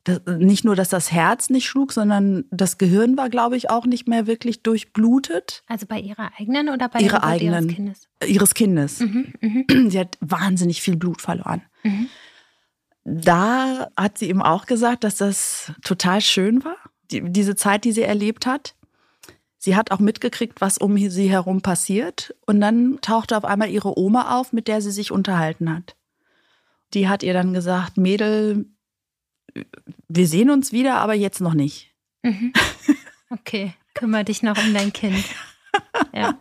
das, 0.03 0.21
nicht 0.25 0.65
nur, 0.65 0.75
dass 0.75 0.89
das 0.89 1.13
Herz 1.13 1.49
nicht 1.49 1.65
schlug, 1.65 1.93
sondern 1.93 2.43
das 2.51 2.77
Gehirn 2.77 3.15
war, 3.15 3.29
glaube 3.29 3.55
ich, 3.55 3.69
auch 3.69 3.85
nicht 3.85 4.07
mehr 4.09 4.27
wirklich 4.27 4.63
durchblutet. 4.63 5.63
Also 5.67 5.85
bei 5.87 5.99
ihrer 5.99 6.31
eigenen 6.37 6.67
oder 6.69 6.89
bei 6.89 6.99
ihrer 6.99 7.23
eigenen, 7.23 7.63
ihres 7.69 7.75
Kindes? 7.75 8.07
Ihres 8.27 8.53
Kindes. 8.53 8.99
Mhm, 8.99 9.33
mh. 9.39 9.89
Sie 9.89 9.99
hat 9.99 10.17
wahnsinnig 10.19 10.81
viel 10.81 10.97
Blut 10.97 11.21
verloren. 11.21 11.61
Mhm. 11.83 12.09
Da 13.05 13.87
hat 13.95 14.17
sie 14.17 14.27
eben 14.27 14.41
auch 14.41 14.65
gesagt, 14.65 15.05
dass 15.05 15.15
das 15.15 15.71
total 15.81 16.19
schön 16.19 16.65
war, 16.65 16.75
die, 17.09 17.21
diese 17.21 17.55
Zeit, 17.55 17.85
die 17.85 17.93
sie 17.93 18.01
erlebt 18.01 18.45
hat. 18.45 18.75
Sie 19.57 19.75
hat 19.75 19.91
auch 19.91 19.99
mitgekriegt, 19.99 20.61
was 20.61 20.77
um 20.77 20.97
sie 20.97 21.29
herum 21.29 21.61
passiert. 21.61 22.35
Und 22.45 22.61
dann 22.61 22.99
tauchte 23.01 23.37
auf 23.37 23.45
einmal 23.45 23.69
ihre 23.69 23.97
Oma 23.97 24.39
auf, 24.39 24.53
mit 24.53 24.67
der 24.67 24.81
sie 24.81 24.91
sich 24.91 25.11
unterhalten 25.11 25.73
hat. 25.73 25.95
Die 26.93 27.09
hat 27.09 27.23
ihr 27.23 27.33
dann 27.33 27.53
gesagt, 27.53 27.97
Mädel, 27.97 28.65
wir 30.07 30.27
sehen 30.27 30.49
uns 30.49 30.71
wieder, 30.71 30.97
aber 30.97 31.13
jetzt 31.13 31.41
noch 31.41 31.53
nicht. 31.53 31.93
Mhm. 32.23 32.53
Okay, 33.29 33.73
kümmere 33.93 34.23
dich 34.23 34.41
noch 34.41 34.57
um 34.57 34.73
dein 34.73 34.93
Kind. 34.93 35.21
Ja. 36.13 36.39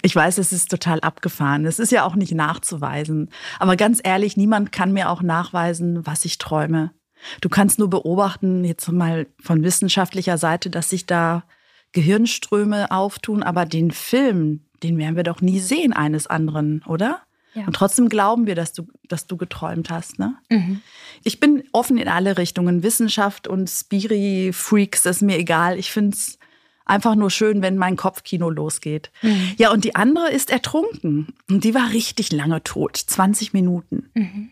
Ich 0.00 0.16
weiß, 0.16 0.38
es 0.38 0.50
ist 0.50 0.70
total 0.70 1.00
abgefahren. 1.00 1.66
Es 1.66 1.78
ist 1.78 1.92
ja 1.92 2.04
auch 2.04 2.14
nicht 2.14 2.32
nachzuweisen. 2.32 3.28
Aber 3.58 3.76
ganz 3.76 4.00
ehrlich, 4.02 4.38
niemand 4.38 4.72
kann 4.72 4.94
mir 4.94 5.10
auch 5.10 5.20
nachweisen, 5.20 6.06
was 6.06 6.24
ich 6.24 6.38
träume. 6.38 6.92
Du 7.42 7.50
kannst 7.50 7.78
nur 7.78 7.90
beobachten, 7.90 8.64
jetzt 8.64 8.90
mal 8.90 9.26
von 9.38 9.62
wissenschaftlicher 9.62 10.38
Seite, 10.38 10.70
dass 10.70 10.88
sich 10.88 11.04
da 11.04 11.44
Gehirnströme 11.92 12.90
auftun, 12.90 13.42
aber 13.42 13.66
den 13.66 13.90
Film, 13.90 14.60
den 14.82 14.98
werden 14.98 15.16
wir 15.16 15.24
doch 15.24 15.40
nie 15.40 15.60
sehen 15.60 15.92
eines 15.92 16.26
anderen, 16.26 16.82
oder? 16.86 17.20
Ja. 17.54 17.66
Und 17.66 17.74
trotzdem 17.74 18.08
glauben 18.08 18.46
wir, 18.46 18.54
dass 18.54 18.72
du, 18.72 18.86
dass 19.08 19.26
du 19.26 19.36
geträumt 19.36 19.90
hast. 19.90 20.18
Ne? 20.18 20.34
Mhm. 20.48 20.80
Ich 21.22 21.38
bin 21.38 21.64
offen 21.72 21.98
in 21.98 22.08
alle 22.08 22.38
Richtungen. 22.38 22.82
Wissenschaft 22.82 23.46
und 23.46 23.68
Spiri-Freaks, 23.68 25.02
das 25.02 25.16
ist 25.16 25.22
mir 25.22 25.38
egal. 25.38 25.78
Ich 25.78 25.90
finde 25.90 26.16
es 26.16 26.38
einfach 26.86 27.14
nur 27.14 27.30
schön, 27.30 27.62
wenn 27.62 27.76
mein 27.76 27.96
Kopfkino 27.96 28.48
losgeht. 28.48 29.10
Mhm. 29.20 29.52
Ja, 29.58 29.70
und 29.70 29.84
die 29.84 29.94
andere 29.94 30.30
ist 30.30 30.50
ertrunken. 30.50 31.34
Und 31.50 31.64
die 31.64 31.74
war 31.74 31.90
richtig 31.90 32.32
lange 32.32 32.62
tot, 32.62 32.96
20 32.96 33.52
Minuten. 33.52 34.10
Mhm. 34.14 34.50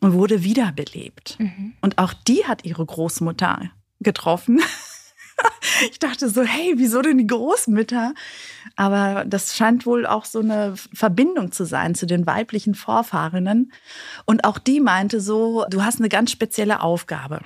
Und 0.00 0.12
wurde 0.12 0.42
wiederbelebt. 0.42 1.36
Mhm. 1.38 1.74
Und 1.80 1.98
auch 1.98 2.12
die 2.12 2.44
hat 2.44 2.64
ihre 2.64 2.84
Großmutter 2.84 3.70
getroffen. 4.00 4.60
ich 5.90 5.98
dachte 5.98 6.28
so, 6.28 6.42
hey, 6.42 6.74
wieso 6.76 7.02
denn 7.02 7.18
die 7.18 7.26
Großmütter? 7.26 8.14
Aber 8.76 9.24
das 9.26 9.56
scheint 9.56 9.86
wohl 9.86 10.06
auch 10.06 10.24
so 10.24 10.40
eine 10.40 10.74
Verbindung 10.92 11.52
zu 11.52 11.64
sein 11.64 11.94
zu 11.94 12.06
den 12.06 12.26
weiblichen 12.26 12.74
Vorfahrinnen. 12.74 13.72
Und 14.24 14.44
auch 14.44 14.58
die 14.58 14.80
meinte 14.80 15.20
so, 15.20 15.64
du 15.70 15.82
hast 15.82 16.00
eine 16.00 16.08
ganz 16.08 16.30
spezielle 16.30 16.80
Aufgabe. 16.80 17.40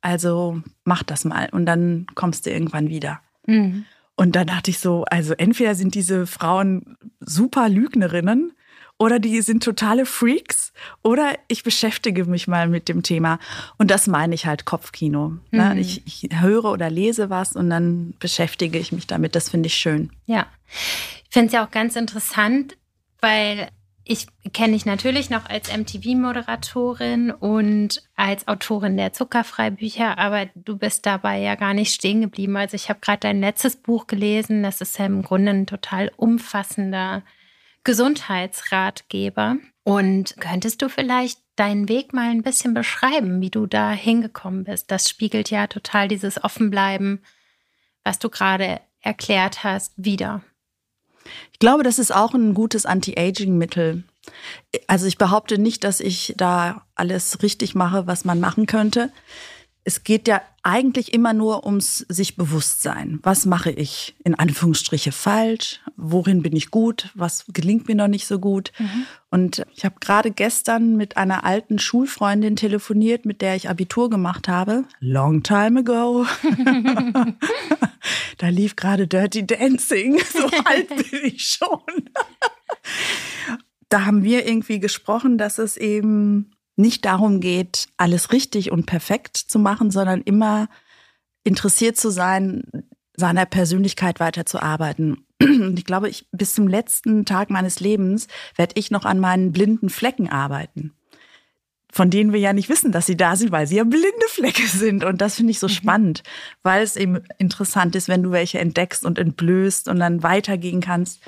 Also 0.00 0.62
mach 0.84 1.02
das 1.02 1.24
mal 1.24 1.48
und 1.50 1.66
dann 1.66 2.06
kommst 2.14 2.46
du 2.46 2.50
irgendwann 2.50 2.88
wieder. 2.88 3.20
Mhm. 3.46 3.86
Und 4.16 4.36
da 4.36 4.44
dachte 4.44 4.70
ich 4.70 4.78
so, 4.78 5.04
also 5.10 5.34
entweder 5.34 5.74
sind 5.74 5.94
diese 5.94 6.26
Frauen 6.26 6.96
super 7.20 7.68
Lügnerinnen 7.68 8.52
oder 8.98 9.18
die 9.18 9.40
sind 9.42 9.62
totale 9.62 10.06
Freaks 10.06 10.72
oder 11.02 11.34
ich 11.48 11.62
beschäftige 11.64 12.24
mich 12.24 12.46
mal 12.46 12.68
mit 12.68 12.88
dem 12.88 13.02
Thema. 13.02 13.38
Und 13.76 13.90
das 13.90 14.06
meine 14.06 14.34
ich 14.34 14.46
halt 14.46 14.64
Kopfkino. 14.64 15.38
Ne? 15.50 15.70
Mhm. 15.74 15.78
Ich, 15.78 16.02
ich, 16.06 16.28
höre 16.40 16.66
oder 16.66 16.90
lese 16.90 17.28
was 17.28 17.52
und 17.54 17.70
dann 17.70 18.14
beschäftige 18.20 18.78
ich 18.78 18.92
mich 18.92 19.06
damit. 19.06 19.34
Das 19.34 19.50
finde 19.50 19.66
ich 19.66 19.74
schön. 19.74 20.10
Ja, 20.26 20.46
ich 20.68 21.30
finde 21.30 21.48
es 21.48 21.52
ja 21.52 21.66
auch 21.66 21.70
ganz 21.70 21.96
interessant, 21.96 22.76
weil 23.20 23.68
ich 24.06 24.26
kenne 24.52 24.74
dich 24.74 24.84
natürlich 24.84 25.30
noch 25.30 25.46
als 25.46 25.74
MTV-Moderatorin 25.74 27.30
und 27.30 28.02
als 28.14 28.46
Autorin 28.46 28.98
der 28.98 29.14
Zuckerfreibücher, 29.14 30.18
aber 30.18 30.46
du 30.54 30.76
bist 30.76 31.06
dabei 31.06 31.40
ja 31.40 31.54
gar 31.54 31.72
nicht 31.72 31.92
stehen 31.94 32.20
geblieben. 32.20 32.56
Also 32.56 32.74
ich 32.74 32.90
habe 32.90 33.00
gerade 33.00 33.20
dein 33.20 33.40
letztes 33.40 33.76
Buch 33.76 34.06
gelesen. 34.06 34.62
Das 34.62 34.82
ist 34.82 34.98
ja 34.98 35.06
im 35.06 35.22
Grunde 35.22 35.52
ein 35.52 35.66
total 35.66 36.12
umfassender 36.16 37.22
Gesundheitsratgeber. 37.84 39.56
Und 39.84 40.36
könntest 40.40 40.80
du 40.80 40.88
vielleicht 40.88 41.38
deinen 41.56 41.88
Weg 41.88 42.12
mal 42.12 42.30
ein 42.30 42.42
bisschen 42.42 42.74
beschreiben, 42.74 43.40
wie 43.40 43.50
du 43.50 43.66
da 43.66 43.90
hingekommen 43.92 44.64
bist? 44.64 44.90
Das 44.90 45.08
spiegelt 45.08 45.50
ja 45.50 45.66
total 45.66 46.08
dieses 46.08 46.42
Offenbleiben, 46.42 47.22
was 48.02 48.18
du 48.18 48.30
gerade 48.30 48.80
erklärt 49.00 49.62
hast, 49.62 49.92
wieder. 49.96 50.42
Ich 51.52 51.58
glaube, 51.58 51.82
das 51.82 51.98
ist 51.98 52.14
auch 52.14 52.34
ein 52.34 52.54
gutes 52.54 52.86
Anti-Aging-Mittel. 52.86 54.04
Also 54.86 55.06
ich 55.06 55.18
behaupte 55.18 55.58
nicht, 55.58 55.84
dass 55.84 56.00
ich 56.00 56.34
da 56.36 56.86
alles 56.94 57.42
richtig 57.42 57.74
mache, 57.74 58.06
was 58.06 58.24
man 58.24 58.40
machen 58.40 58.66
könnte 58.66 59.12
es 59.84 60.02
geht 60.02 60.28
ja 60.28 60.40
eigentlich 60.62 61.12
immer 61.12 61.34
nur 61.34 61.66
ums 61.66 61.98
sich 62.08 62.36
Bewusstsein. 62.36 63.18
Was 63.22 63.44
mache 63.44 63.70
ich 63.70 64.16
in 64.24 64.34
Anführungsstriche 64.34 65.12
falsch? 65.12 65.80
Worin 65.96 66.42
bin 66.42 66.56
ich 66.56 66.70
gut? 66.70 67.10
Was 67.14 67.44
gelingt 67.52 67.86
mir 67.86 67.94
noch 67.94 68.08
nicht 68.08 68.26
so 68.26 68.38
gut? 68.38 68.72
Mhm. 68.78 69.06
Und 69.30 69.66
ich 69.74 69.84
habe 69.84 69.96
gerade 70.00 70.30
gestern 70.30 70.96
mit 70.96 71.18
einer 71.18 71.44
alten 71.44 71.78
Schulfreundin 71.78 72.56
telefoniert, 72.56 73.26
mit 73.26 73.42
der 73.42 73.56
ich 73.56 73.68
Abitur 73.68 74.08
gemacht 74.08 74.48
habe. 74.48 74.84
Long 75.00 75.42
time 75.42 75.80
ago. 75.80 76.24
da 78.38 78.48
lief 78.48 78.76
gerade 78.76 79.06
Dirty 79.06 79.46
Dancing. 79.46 80.20
So 80.34 80.48
alt 80.64 80.88
bin 80.88 81.20
ich 81.24 81.44
schon. 81.44 81.80
da 83.88 84.06
haben 84.06 84.24
wir 84.24 84.46
irgendwie 84.46 84.80
gesprochen, 84.80 85.38
dass 85.38 85.58
es 85.58 85.76
eben 85.76 86.53
nicht 86.76 87.04
darum 87.04 87.40
geht, 87.40 87.88
alles 87.96 88.32
richtig 88.32 88.70
und 88.72 88.86
perfekt 88.86 89.36
zu 89.36 89.58
machen, 89.58 89.90
sondern 89.90 90.22
immer 90.22 90.68
interessiert 91.44 91.96
zu 91.96 92.10
sein, 92.10 92.64
seiner 93.16 93.46
Persönlichkeit 93.46 94.18
weiterzuarbeiten. 94.20 95.26
Und 95.40 95.78
ich 95.78 95.84
glaube, 95.84 96.08
ich, 96.08 96.26
bis 96.32 96.54
zum 96.54 96.68
letzten 96.68 97.24
Tag 97.24 97.50
meines 97.50 97.80
Lebens 97.80 98.26
werde 98.56 98.74
ich 98.76 98.90
noch 98.90 99.04
an 99.04 99.20
meinen 99.20 99.52
blinden 99.52 99.88
Flecken 99.88 100.28
arbeiten. 100.28 100.92
Von 101.92 102.10
denen 102.10 102.32
wir 102.32 102.40
ja 102.40 102.52
nicht 102.52 102.68
wissen, 102.68 102.90
dass 102.90 103.06
sie 103.06 103.16
da 103.16 103.36
sind, 103.36 103.52
weil 103.52 103.68
sie 103.68 103.76
ja 103.76 103.84
blinde 103.84 104.08
Flecke 104.28 104.66
sind. 104.66 105.04
Und 105.04 105.20
das 105.20 105.36
finde 105.36 105.52
ich 105.52 105.60
so 105.60 105.68
mhm. 105.68 105.72
spannend, 105.72 106.22
weil 106.64 106.82
es 106.82 106.96
eben 106.96 107.20
interessant 107.38 107.94
ist, 107.94 108.08
wenn 108.08 108.24
du 108.24 108.32
welche 108.32 108.58
entdeckst 108.58 109.04
und 109.04 109.16
entblößt 109.16 109.86
und 109.86 110.00
dann 110.00 110.24
weitergehen 110.24 110.80
kannst. 110.80 111.20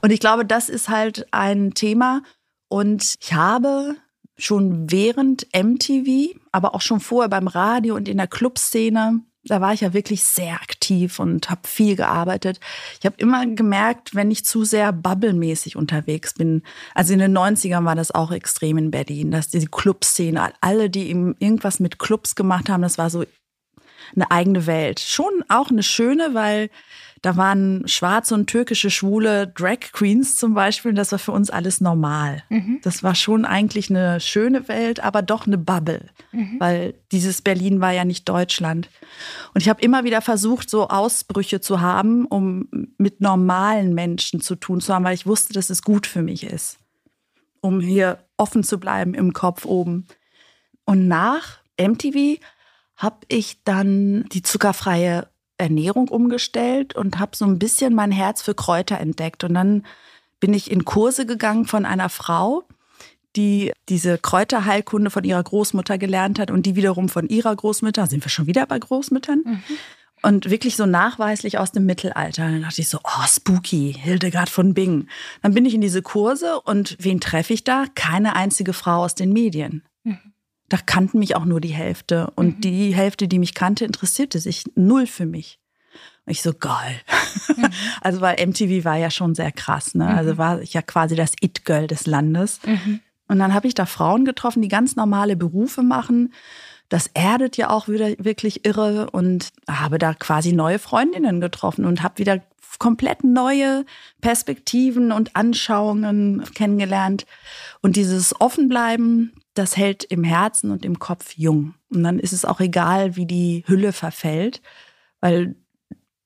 Und 0.00 0.10
ich 0.10 0.20
glaube, 0.20 0.46
das 0.46 0.70
ist 0.70 0.88
halt 0.88 1.26
ein 1.32 1.74
Thema. 1.74 2.22
Und 2.68 3.16
ich 3.20 3.34
habe 3.34 3.96
schon 4.38 4.90
während 4.90 5.46
MTV, 5.54 6.38
aber 6.52 6.74
auch 6.74 6.80
schon 6.80 7.00
vorher 7.00 7.28
beim 7.28 7.48
Radio 7.48 7.94
und 7.94 8.08
in 8.08 8.18
der 8.18 8.26
Clubszene. 8.26 9.20
Da 9.44 9.60
war 9.60 9.72
ich 9.72 9.82
ja 9.82 9.92
wirklich 9.92 10.24
sehr 10.24 10.54
aktiv 10.54 11.20
und 11.20 11.50
habe 11.50 11.60
viel 11.68 11.94
gearbeitet. 11.94 12.58
Ich 12.98 13.06
habe 13.06 13.14
immer 13.18 13.46
gemerkt, 13.46 14.14
wenn 14.14 14.30
ich 14.30 14.44
zu 14.44 14.64
sehr 14.64 14.92
bubblemäßig 14.92 15.76
unterwegs 15.76 16.34
bin. 16.34 16.62
Also 16.94 17.12
in 17.12 17.20
den 17.20 17.36
90ern 17.36 17.84
war 17.84 17.94
das 17.94 18.10
auch 18.10 18.32
extrem 18.32 18.76
in 18.76 18.90
Berlin, 18.90 19.30
dass 19.30 19.48
diese 19.48 19.68
Clubszene, 19.68 20.52
alle, 20.60 20.90
die 20.90 21.08
irgendwas 21.10 21.78
mit 21.78 22.00
Clubs 22.00 22.34
gemacht 22.34 22.68
haben, 22.68 22.82
das 22.82 22.98
war 22.98 23.08
so 23.08 23.24
eine 24.14 24.30
eigene 24.30 24.66
Welt. 24.66 25.00
Schon 25.00 25.44
auch 25.48 25.70
eine 25.70 25.82
schöne, 25.82 26.34
weil 26.34 26.68
da 27.22 27.36
waren 27.36 27.86
schwarze 27.88 28.34
und 28.34 28.46
türkische 28.46 28.90
schwule 28.90 29.48
Drag 29.48 29.80
Queens 29.92 30.36
zum 30.36 30.54
Beispiel. 30.54 30.90
Und 30.90 30.96
das 30.96 31.12
war 31.12 31.18
für 31.18 31.32
uns 31.32 31.50
alles 31.50 31.80
normal. 31.80 32.42
Mhm. 32.50 32.80
Das 32.82 33.02
war 33.02 33.14
schon 33.14 33.44
eigentlich 33.44 33.90
eine 33.90 34.20
schöne 34.20 34.68
Welt, 34.68 35.00
aber 35.00 35.22
doch 35.22 35.46
eine 35.46 35.58
Bubble, 35.58 36.08
mhm. 36.32 36.56
weil 36.58 36.94
dieses 37.12 37.42
Berlin 37.42 37.80
war 37.80 37.92
ja 37.92 38.04
nicht 38.04 38.28
Deutschland. 38.28 38.90
Und 39.54 39.62
ich 39.62 39.68
habe 39.68 39.80
immer 39.82 40.04
wieder 40.04 40.20
versucht, 40.20 40.68
so 40.68 40.88
Ausbrüche 40.88 41.60
zu 41.60 41.80
haben, 41.80 42.26
um 42.26 42.68
mit 42.98 43.20
normalen 43.20 43.94
Menschen 43.94 44.40
zu 44.40 44.54
tun 44.54 44.80
zu 44.80 44.94
haben, 44.94 45.04
weil 45.04 45.14
ich 45.14 45.26
wusste, 45.26 45.52
dass 45.52 45.70
es 45.70 45.82
gut 45.82 46.06
für 46.06 46.22
mich 46.22 46.44
ist, 46.44 46.78
um 47.60 47.80
hier 47.80 48.18
offen 48.36 48.62
zu 48.62 48.78
bleiben 48.78 49.14
im 49.14 49.32
Kopf 49.32 49.64
oben. 49.64 50.06
Und 50.84 51.08
nach 51.08 51.58
MTV 51.80 52.40
habe 52.96 53.18
ich 53.28 53.62
dann 53.64 54.24
die 54.32 54.42
zuckerfreie 54.42 55.28
Ernährung 55.58 56.08
umgestellt 56.08 56.94
und 56.94 57.18
habe 57.18 57.36
so 57.36 57.44
ein 57.44 57.58
bisschen 57.58 57.94
mein 57.94 58.12
Herz 58.12 58.42
für 58.42 58.54
Kräuter 58.54 58.98
entdeckt. 58.98 59.44
Und 59.44 59.54
dann 59.54 59.84
bin 60.40 60.54
ich 60.54 60.70
in 60.70 60.84
Kurse 60.84 61.26
gegangen 61.26 61.66
von 61.66 61.84
einer 61.84 62.08
Frau, 62.08 62.64
die 63.36 63.72
diese 63.88 64.18
Kräuterheilkunde 64.18 65.10
von 65.10 65.24
ihrer 65.24 65.42
Großmutter 65.42 65.98
gelernt 65.98 66.38
hat 66.38 66.50
und 66.50 66.66
die 66.66 66.76
wiederum 66.76 67.08
von 67.08 67.28
ihrer 67.28 67.54
Großmutter. 67.54 68.06
Sind 68.06 68.24
wir 68.24 68.30
schon 68.30 68.46
wieder 68.46 68.66
bei 68.66 68.78
Großmüttern? 68.78 69.42
Mhm. 69.44 69.62
Und 70.22 70.50
wirklich 70.50 70.76
so 70.76 70.86
nachweislich 70.86 71.58
aus 71.58 71.72
dem 71.72 71.84
Mittelalter. 71.86 72.44
Dann 72.44 72.62
dachte 72.62 72.80
ich 72.80 72.88
so, 72.88 72.98
oh, 73.04 73.26
spooky, 73.26 73.92
Hildegard 73.92 74.48
von 74.48 74.74
Bingen. 74.74 75.10
Dann 75.42 75.54
bin 75.54 75.66
ich 75.66 75.74
in 75.74 75.82
diese 75.82 76.02
Kurse 76.02 76.60
und 76.62 76.96
wen 76.98 77.20
treffe 77.20 77.52
ich 77.52 77.64
da? 77.64 77.84
Keine 77.94 78.34
einzige 78.34 78.72
Frau 78.72 79.04
aus 79.04 79.14
den 79.14 79.32
Medien. 79.32 79.82
Mhm 80.04 80.32
da 80.68 80.78
kannten 80.78 81.18
mich 81.18 81.36
auch 81.36 81.44
nur 81.44 81.60
die 81.60 81.74
Hälfte. 81.74 82.30
Und 82.34 82.56
mhm. 82.56 82.60
die 82.60 82.94
Hälfte, 82.94 83.28
die 83.28 83.38
mich 83.38 83.54
kannte, 83.54 83.84
interessierte 83.84 84.38
sich 84.38 84.64
null 84.74 85.06
für 85.06 85.26
mich. 85.26 85.58
Und 86.24 86.32
ich 86.32 86.42
so, 86.42 86.52
geil. 86.52 87.00
Mhm. 87.56 87.66
Also, 88.00 88.20
weil 88.20 88.44
MTV 88.44 88.84
war 88.84 88.96
ja 88.96 89.10
schon 89.10 89.34
sehr 89.34 89.52
krass, 89.52 89.94
ne? 89.94 90.06
Also 90.06 90.34
mhm. 90.34 90.38
war 90.38 90.60
ich 90.60 90.74
ja 90.74 90.82
quasi 90.82 91.16
das 91.16 91.32
It-Girl 91.40 91.86
des 91.86 92.06
Landes. 92.06 92.60
Mhm. 92.64 93.00
Und 93.28 93.38
dann 93.38 93.54
habe 93.54 93.66
ich 93.66 93.74
da 93.74 93.86
Frauen 93.86 94.24
getroffen, 94.24 94.62
die 94.62 94.68
ganz 94.68 94.96
normale 94.96 95.36
Berufe 95.36 95.82
machen. 95.82 96.32
Das 96.88 97.08
erdet 97.14 97.56
ja 97.56 97.70
auch 97.70 97.88
wieder 97.88 98.10
wirklich 98.18 98.64
irre 98.64 99.10
und 99.10 99.50
habe 99.68 99.98
da 99.98 100.14
quasi 100.14 100.52
neue 100.52 100.78
Freundinnen 100.78 101.40
getroffen 101.40 101.84
und 101.84 102.02
habe 102.04 102.18
wieder 102.18 102.42
komplett 102.78 103.24
neue 103.24 103.84
Perspektiven 104.20 105.10
und 105.10 105.34
Anschauungen 105.34 106.44
kennengelernt. 106.54 107.26
Und 107.80 107.96
dieses 107.96 108.40
Offenbleiben, 108.40 109.32
das 109.58 109.76
hält 109.76 110.04
im 110.04 110.24
Herzen 110.24 110.70
und 110.70 110.84
im 110.84 110.98
Kopf 110.98 111.32
jung. 111.36 111.74
Und 111.88 112.02
dann 112.02 112.18
ist 112.18 112.32
es 112.32 112.44
auch 112.44 112.60
egal, 112.60 113.16
wie 113.16 113.26
die 113.26 113.64
Hülle 113.66 113.92
verfällt, 113.92 114.60
weil 115.20 115.56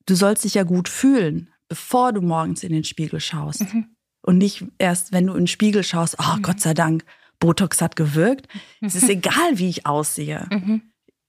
du 0.06 0.14
sollst 0.14 0.44
dich 0.44 0.54
ja 0.54 0.64
gut 0.64 0.88
fühlen, 0.88 1.50
bevor 1.68 2.12
du 2.12 2.20
morgens 2.20 2.62
in 2.64 2.72
den 2.72 2.84
Spiegel 2.84 3.20
schaust. 3.20 3.72
Mhm. 3.72 3.86
Und 4.22 4.38
nicht 4.38 4.64
erst, 4.78 5.12
wenn 5.12 5.26
du 5.26 5.32
in 5.32 5.42
den 5.42 5.46
Spiegel 5.46 5.82
schaust, 5.82 6.16
oh 6.18 6.36
mhm. 6.36 6.42
Gott 6.42 6.60
sei 6.60 6.74
Dank, 6.74 7.04
Botox 7.38 7.80
hat 7.80 7.96
gewirkt. 7.96 8.48
Mhm. 8.80 8.88
Es 8.88 8.94
ist 8.94 9.08
egal, 9.08 9.58
wie 9.58 9.68
ich 9.68 9.86
aussehe. 9.86 10.46
Mhm. 10.50 10.82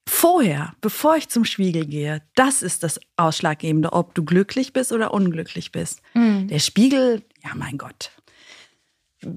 Vorher, 0.09 0.73
bevor 0.81 1.15
ich 1.15 1.29
zum 1.29 1.45
Spiegel 1.45 1.85
gehe, 1.85 2.21
das 2.35 2.63
ist 2.63 2.83
das 2.83 2.99
Ausschlaggebende, 3.15 3.93
ob 3.93 4.15
du 4.15 4.25
glücklich 4.25 4.73
bist 4.73 4.91
oder 4.91 5.13
unglücklich 5.13 5.71
bist. 5.71 6.01
Mhm. 6.13 6.47
Der 6.47 6.59
Spiegel, 6.59 7.23
ja 7.43 7.51
mein 7.55 7.77
Gott. 7.77 8.11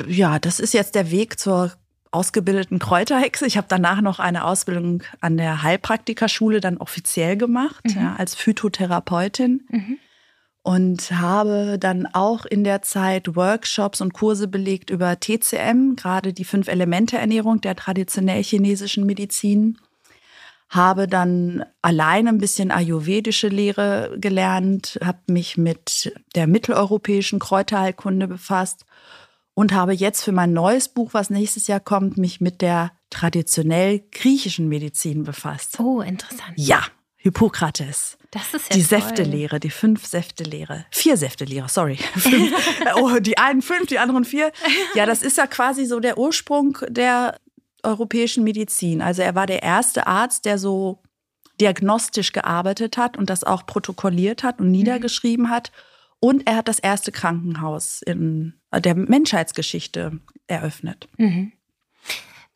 Ja, 0.09 0.39
das 0.39 0.61
ist 0.61 0.73
jetzt 0.73 0.95
der 0.95 1.11
Weg 1.11 1.39
zur 1.39 1.73
ausgebildeten 2.15 2.79
Kräuterhexe. 2.79 3.47
Ich 3.47 3.57
habe 3.57 3.67
danach 3.69 4.01
noch 4.01 4.19
eine 4.19 4.45
Ausbildung 4.45 5.03
an 5.21 5.37
der 5.37 5.63
Heilpraktikerschule 5.63 6.61
dann 6.61 6.79
offiziell 6.79 7.37
gemacht, 7.37 7.85
mhm. 7.85 8.03
ja, 8.03 8.17
als 8.17 8.35
Phytotherapeutin. 8.35 9.67
Mhm. 9.69 9.99
Und 10.63 11.11
habe 11.11 11.77
dann 11.79 12.07
auch 12.07 12.47
in 12.47 12.65
der 12.65 12.81
Zeit 12.81 13.37
Workshops 13.37 14.01
und 14.01 14.15
Kurse 14.15 14.49
belegt 14.49 14.89
über 14.89 15.21
TCM, 15.21 15.95
gerade 15.95 16.33
die 16.33 16.45
Fünf-Elemente-Ernährung 16.45 17.61
der 17.61 17.77
traditionell 17.77 18.43
chinesischen 18.43 19.05
Medizin. 19.05 19.77
Habe 20.71 21.07
dann 21.07 21.67
allein 21.83 22.29
ein 22.29 22.39
bisschen 22.39 22.71
ayurvedische 22.71 23.49
Lehre 23.49 24.17
gelernt, 24.19 24.99
habe 25.05 25.19
mich 25.27 25.59
mit 25.59 26.15
der 26.35 26.47
mitteleuropäischen 26.47 27.41
Kräuterheilkunde 27.41 28.27
befasst 28.27 28.87
und 29.55 29.73
habe 29.73 29.93
jetzt 29.93 30.23
für 30.23 30.33
mein 30.33 30.53
neues 30.53 30.89
Buch, 30.89 31.15
was 31.15 31.31
nächstes 31.31 31.67
Jahr 31.67 31.81
kommt, 31.81 32.19
mich 32.19 32.41
mit 32.41 32.61
der 32.61 32.93
traditionell 33.11 34.03
griechischen 34.11 34.69
Medizin 34.69 35.23
befasst. 35.23 35.79
Oh, 35.79 36.01
interessant. 36.01 36.53
Ja, 36.57 36.83
Hippokrates. 37.17 38.19
Das 38.33 38.53
ist 38.53 38.69
ja 38.69 38.77
Die 38.77 38.83
Säftelehre, 38.83 39.61
die 39.61 39.71
fünf 39.71 40.05
Säftelehre. 40.05 40.85
Vier 40.91 41.17
Säftelehre, 41.17 41.69
sorry. 41.69 41.99
Oh, 42.97 43.19
die 43.21 43.39
einen 43.39 43.63
fünf, 43.63 43.87
die 43.87 43.99
anderen 43.99 44.25
vier. 44.25 44.53
Ja, 44.95 45.07
das 45.07 45.23
ist 45.23 45.39
ja 45.39 45.47
quasi 45.47 45.87
so 45.87 46.01
der 46.01 46.19
Ursprung 46.19 46.77
der 46.89 47.39
europäischen 47.85 48.45
Medizin. 48.45 49.01
Also 49.01 49.23
er 49.23 49.35
war 49.35 49.47
der 49.47 49.63
erste 49.63 50.07
Arzt, 50.07 50.45
der 50.45 50.59
so 50.59 51.01
diagnostisch 51.61 52.33
gearbeitet 52.33 52.97
hat 52.97 53.17
und 53.17 53.31
das 53.31 53.45
auch 53.45 53.65
protokolliert 53.65 54.43
hat 54.43 54.61
und 54.61 54.71
niedergeschrieben 54.71 55.49
hat. 55.49 55.71
Und 56.19 56.49
er 56.49 56.57
hat 56.57 56.69
das 56.69 56.79
erste 56.79 57.13
Krankenhaus 57.13 58.03
in 58.03 58.55
der 58.81 58.95
Menschheitsgeschichte 58.95 60.21
eröffnet. 60.47 61.09
Mhm. 61.17 61.53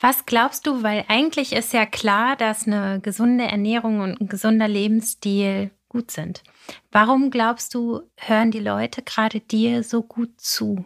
Was 0.01 0.27
glaubst 0.27 0.67
du, 0.67 0.83
weil 0.83 1.05
eigentlich 1.09 1.53
ist 1.53 1.73
ja 1.73 1.85
klar, 1.85 2.37
dass 2.37 2.67
eine 2.67 3.01
gesunde 3.01 3.45
Ernährung 3.45 4.01
und 4.01 4.21
ein 4.21 4.29
gesunder 4.29 4.69
Lebensstil 4.69 5.73
gut 5.89 6.11
sind. 6.11 6.43
Warum 6.91 7.31
glaubst 7.31 7.75
du, 7.75 8.03
hören 8.17 8.51
die 8.51 8.61
Leute 8.61 9.03
gerade 9.03 9.41
dir 9.41 9.83
so 9.83 10.03
gut 10.03 10.41
zu? 10.41 10.85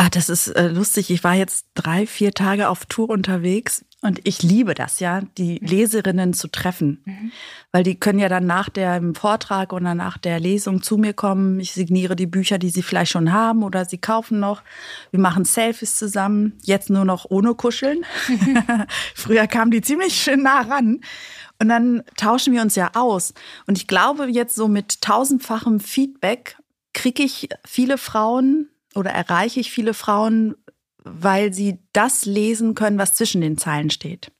Ah, 0.00 0.10
das 0.10 0.28
ist 0.28 0.46
äh, 0.46 0.68
lustig. 0.68 1.10
Ich 1.10 1.24
war 1.24 1.34
jetzt 1.34 1.66
drei, 1.74 2.06
vier 2.06 2.32
Tage 2.32 2.68
auf 2.68 2.86
Tour 2.86 3.10
unterwegs 3.10 3.84
und 4.00 4.20
ich 4.22 4.44
liebe 4.44 4.74
das 4.74 5.00
ja, 5.00 5.22
die. 5.36 5.58
Leserinnen 5.58 6.34
zu 6.34 6.46
treffen, 6.46 7.02
mhm. 7.04 7.32
weil 7.72 7.82
die 7.82 7.98
können 7.98 8.20
ja 8.20 8.28
dann 8.28 8.46
nach 8.46 8.68
dem 8.68 9.16
Vortrag 9.16 9.72
oder 9.72 9.96
nach 9.96 10.16
der 10.16 10.38
Lesung 10.38 10.84
zu 10.84 10.98
mir 10.98 11.14
kommen. 11.14 11.58
Ich 11.58 11.72
signiere 11.72 12.14
die 12.14 12.28
Bücher, 12.28 12.58
die 12.58 12.70
sie 12.70 12.84
vielleicht 12.84 13.10
schon 13.10 13.32
haben 13.32 13.64
oder 13.64 13.86
sie 13.86 13.98
kaufen 13.98 14.38
noch. 14.38 14.62
Wir 15.10 15.18
machen 15.18 15.44
Selfies 15.44 15.96
zusammen, 15.96 16.56
jetzt 16.62 16.90
nur 16.90 17.04
noch 17.04 17.26
ohne 17.28 17.56
Kuscheln. 17.56 18.04
Früher 19.16 19.48
kamen 19.48 19.72
die 19.72 19.82
ziemlich 19.82 20.14
schön 20.14 20.44
nah 20.44 20.60
ran. 20.60 21.00
Und 21.60 21.68
dann 21.70 22.04
tauschen 22.16 22.52
wir 22.52 22.62
uns 22.62 22.76
ja 22.76 22.92
aus. 22.94 23.34
Und 23.66 23.76
ich 23.76 23.88
glaube, 23.88 24.28
jetzt 24.28 24.54
so 24.54 24.68
mit 24.68 25.00
tausendfachem 25.00 25.80
Feedback 25.80 26.56
kriege 26.92 27.24
ich 27.24 27.48
viele 27.64 27.98
Frauen 27.98 28.68
oder 28.94 29.10
erreiche 29.10 29.60
ich 29.60 29.70
viele 29.70 29.94
Frauen, 29.94 30.54
weil 31.04 31.52
sie 31.52 31.78
das 31.92 32.24
lesen 32.24 32.74
können, 32.74 32.98
was 32.98 33.14
zwischen 33.14 33.40
den 33.40 33.58
Zeilen 33.58 33.90
steht. 33.90 34.32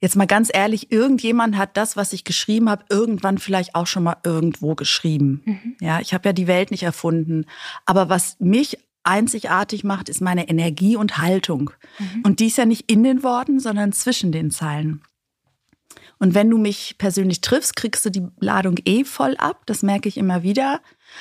Jetzt 0.00 0.16
mal 0.16 0.26
ganz 0.26 0.50
ehrlich, 0.52 0.92
irgendjemand 0.92 1.56
hat 1.56 1.76
das, 1.76 1.96
was 1.96 2.12
ich 2.12 2.24
geschrieben 2.24 2.68
habe, 2.68 2.84
irgendwann 2.90 3.38
vielleicht 3.38 3.74
auch 3.74 3.86
schon 3.86 4.02
mal 4.02 4.18
irgendwo 4.24 4.74
geschrieben. 4.74 5.42
Mhm. 5.44 5.76
Ja, 5.80 6.00
ich 6.00 6.12
habe 6.12 6.28
ja 6.28 6.32
die 6.32 6.46
Welt 6.46 6.70
nicht 6.70 6.82
erfunden. 6.82 7.46
Aber 7.86 8.08
was 8.08 8.36
mich 8.38 8.78
einzigartig 9.04 9.84
macht, 9.84 10.08
ist 10.08 10.20
meine 10.20 10.48
Energie 10.48 10.96
und 10.96 11.18
Haltung. 11.18 11.70
Mhm. 11.98 12.22
Und 12.24 12.40
die 12.40 12.48
ist 12.48 12.58
ja 12.58 12.66
nicht 12.66 12.90
in 12.90 13.04
den 13.04 13.22
Worten, 13.22 13.58
sondern 13.58 13.92
zwischen 13.92 14.32
den 14.32 14.50
Zeilen. 14.50 15.02
Und 16.18 16.34
wenn 16.34 16.48
du 16.48 16.56
mich 16.56 16.96
persönlich 16.98 17.42
triffst, 17.42 17.76
kriegst 17.76 18.06
du 18.06 18.10
die 18.10 18.26
Ladung 18.40 18.76
eh 18.84 19.04
voll 19.04 19.36
ab. 19.36 19.62
Das 19.66 19.82
merke 19.82 20.08
ich 20.08 20.16
immer 20.16 20.42
wieder. 20.42 20.80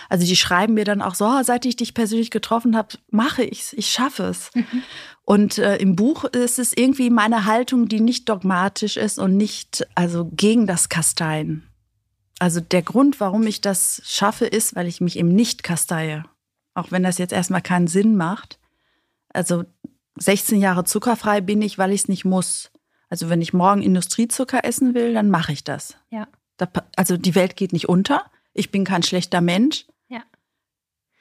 Also 0.10 0.26
die 0.26 0.38
schreiben 0.38 0.74
mir 0.74 0.86
dann 0.86 1.02
auch 1.02 1.16
so, 1.16 1.26
oh, 1.26 1.44
seit 1.44 1.66
ich 1.66 1.76
dich 1.76 1.94
persönlich 1.94 2.32
getroffen 2.32 2.78
habe, 2.78 2.98
mache 3.12 3.44
ich's, 3.44 3.74
ich 3.74 3.90
schaffe 3.90 4.24
es. 4.24 4.52
Mhm. 4.54 4.84
Und 5.24 5.58
äh, 5.58 5.78
im 5.78 5.96
Buch 5.96 6.24
ist 6.24 6.60
es 6.60 6.72
irgendwie 6.76 7.10
meine 7.10 7.46
Haltung, 7.46 7.88
die 7.88 8.00
nicht 8.00 8.30
dogmatisch 8.30 8.96
ist 8.96 9.20
und 9.20 9.36
nicht 9.36 9.86
also 9.96 10.26
gegen 10.34 10.66
das 10.66 10.88
Kasteien. 10.88 11.68
Also 12.40 12.60
der 12.60 12.82
Grund, 12.82 13.20
warum 13.20 13.44
ich 13.48 13.62
das 13.62 14.02
schaffe, 14.06 14.46
ist, 14.46 14.76
weil 14.76 14.88
ich 14.88 15.02
mich 15.02 15.18
eben 15.18 15.30
nicht 15.30 15.64
kasteie. 15.64 16.24
Auch 16.74 16.92
wenn 16.92 17.04
das 17.04 17.18
jetzt 17.18 17.34
erstmal 17.34 17.62
keinen 17.62 17.88
Sinn 17.88 18.16
macht. 18.16 18.60
Also 19.30 19.64
16 20.18 20.60
Jahre 20.60 20.84
zuckerfrei 20.84 21.42
bin 21.42 21.62
ich, 21.62 21.78
weil 21.78 21.92
ich 21.92 22.02
es 22.02 22.08
nicht 22.08 22.26
muss. 22.26 22.72
Also 23.10 23.30
wenn 23.30 23.42
ich 23.42 23.54
morgen 23.54 23.82
Industriezucker 23.82 24.66
essen 24.66 24.94
will, 24.94 25.14
dann 25.14 25.30
mache 25.30 25.54
ich 25.54 25.64
das. 25.64 25.96
Ja. 26.10 26.28
Da, 26.58 26.68
also 26.96 27.18
die 27.18 27.36
Welt 27.36 27.56
geht 27.56 27.74
nicht 27.74 27.90
unter 27.90 28.26
ich 28.56 28.72
bin 28.72 28.86
kein 28.86 29.04
schlechter 29.04 29.42
Mensch. 29.42 29.86
Ja. 30.08 30.24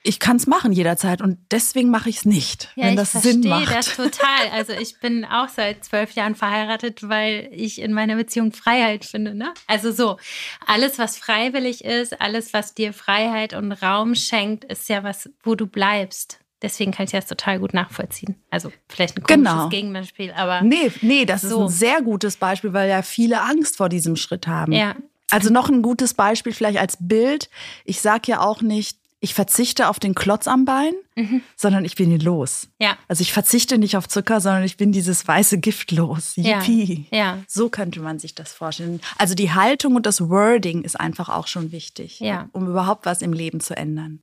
Ich 0.02 0.20
kann 0.20 0.36
es 0.36 0.46
machen 0.46 0.72
jederzeit 0.72 1.20
und 1.20 1.38
deswegen 1.50 1.90
mache 1.90 2.08
ich 2.08 2.18
es 2.18 2.24
nicht, 2.24 2.70
ja, 2.76 2.86
wenn 2.86 2.96
das 2.96 3.12
Sinn 3.12 3.40
macht. 3.40 3.64
Ich 3.64 3.70
verstehe 3.70 4.04
das 4.06 4.18
total. 4.18 4.48
Also 4.52 4.72
ich 4.72 5.00
bin 5.00 5.24
auch 5.24 5.48
seit 5.48 5.84
zwölf 5.84 6.12
Jahren 6.12 6.36
verheiratet, 6.36 7.08
weil 7.08 7.50
ich 7.52 7.80
in 7.80 7.92
meiner 7.92 8.16
Beziehung 8.16 8.52
Freiheit 8.52 9.04
finde. 9.04 9.34
Ne? 9.34 9.52
Also 9.66 9.92
so, 9.92 10.18
alles, 10.66 10.98
was 10.98 11.18
freiwillig 11.18 11.84
ist, 11.84 12.20
alles, 12.20 12.52
was 12.52 12.74
dir 12.74 12.92
Freiheit 12.92 13.52
und 13.52 13.72
Raum 13.72 14.14
schenkt, 14.14 14.64
ist 14.64 14.88
ja 14.88 15.02
was, 15.02 15.28
wo 15.42 15.54
du 15.54 15.66
bleibst. 15.66 16.38
Deswegen 16.64 16.92
kann 16.92 17.04
ich 17.04 17.10
das 17.10 17.26
total 17.26 17.58
gut 17.58 17.74
nachvollziehen. 17.74 18.36
Also 18.48 18.72
vielleicht 18.88 19.18
ein 19.18 19.22
komisches 19.22 19.52
genau. 19.52 19.68
Gegenbeispiel, 19.68 20.32
aber. 20.32 20.62
Nee, 20.62 20.90
nee, 21.02 21.26
das 21.26 21.42
so. 21.42 21.48
ist 21.48 21.54
ein 21.56 21.68
sehr 21.68 22.00
gutes 22.00 22.38
Beispiel, 22.38 22.72
weil 22.72 22.88
ja 22.88 23.02
viele 23.02 23.42
Angst 23.42 23.76
vor 23.76 23.90
diesem 23.90 24.16
Schritt 24.16 24.46
haben. 24.46 24.72
Ja. 24.72 24.96
Also 25.30 25.50
noch 25.50 25.68
ein 25.68 25.82
gutes 25.82 26.14
Beispiel 26.14 26.54
vielleicht 26.54 26.78
als 26.78 26.96
Bild. 26.98 27.50
Ich 27.84 28.00
sage 28.00 28.22
ja 28.28 28.40
auch 28.40 28.62
nicht, 28.62 28.96
ich 29.20 29.34
verzichte 29.34 29.90
auf 29.90 30.00
den 30.00 30.14
Klotz 30.14 30.48
am 30.48 30.64
Bein, 30.64 30.94
mhm. 31.16 31.42
sondern 31.54 31.84
ich 31.84 31.96
bin 31.96 32.10
ihn 32.10 32.20
los. 32.20 32.68
Ja. 32.80 32.96
Also 33.08 33.20
ich 33.20 33.34
verzichte 33.34 33.76
nicht 33.76 33.98
auf 33.98 34.08
Zucker, 34.08 34.40
sondern 34.40 34.64
ich 34.64 34.78
bin 34.78 34.90
dieses 34.90 35.28
weiße 35.28 35.58
Gift 35.58 35.92
los. 35.92 36.32
Yippie. 36.36 37.08
Ja. 37.10 37.18
ja. 37.18 37.38
So 37.46 37.68
könnte 37.68 38.00
man 38.00 38.18
sich 38.18 38.34
das 38.34 38.54
vorstellen. 38.54 39.02
Also 39.18 39.34
die 39.34 39.52
Haltung 39.52 39.96
und 39.96 40.06
das 40.06 40.30
Wording 40.30 40.80
ist 40.80 40.98
einfach 40.98 41.28
auch 41.28 41.46
schon 41.46 41.72
wichtig, 41.72 42.20
ja. 42.20 42.48
um 42.52 42.68
überhaupt 42.68 43.04
was 43.04 43.20
im 43.20 43.34
Leben 43.34 43.60
zu 43.60 43.76
ändern. 43.76 44.20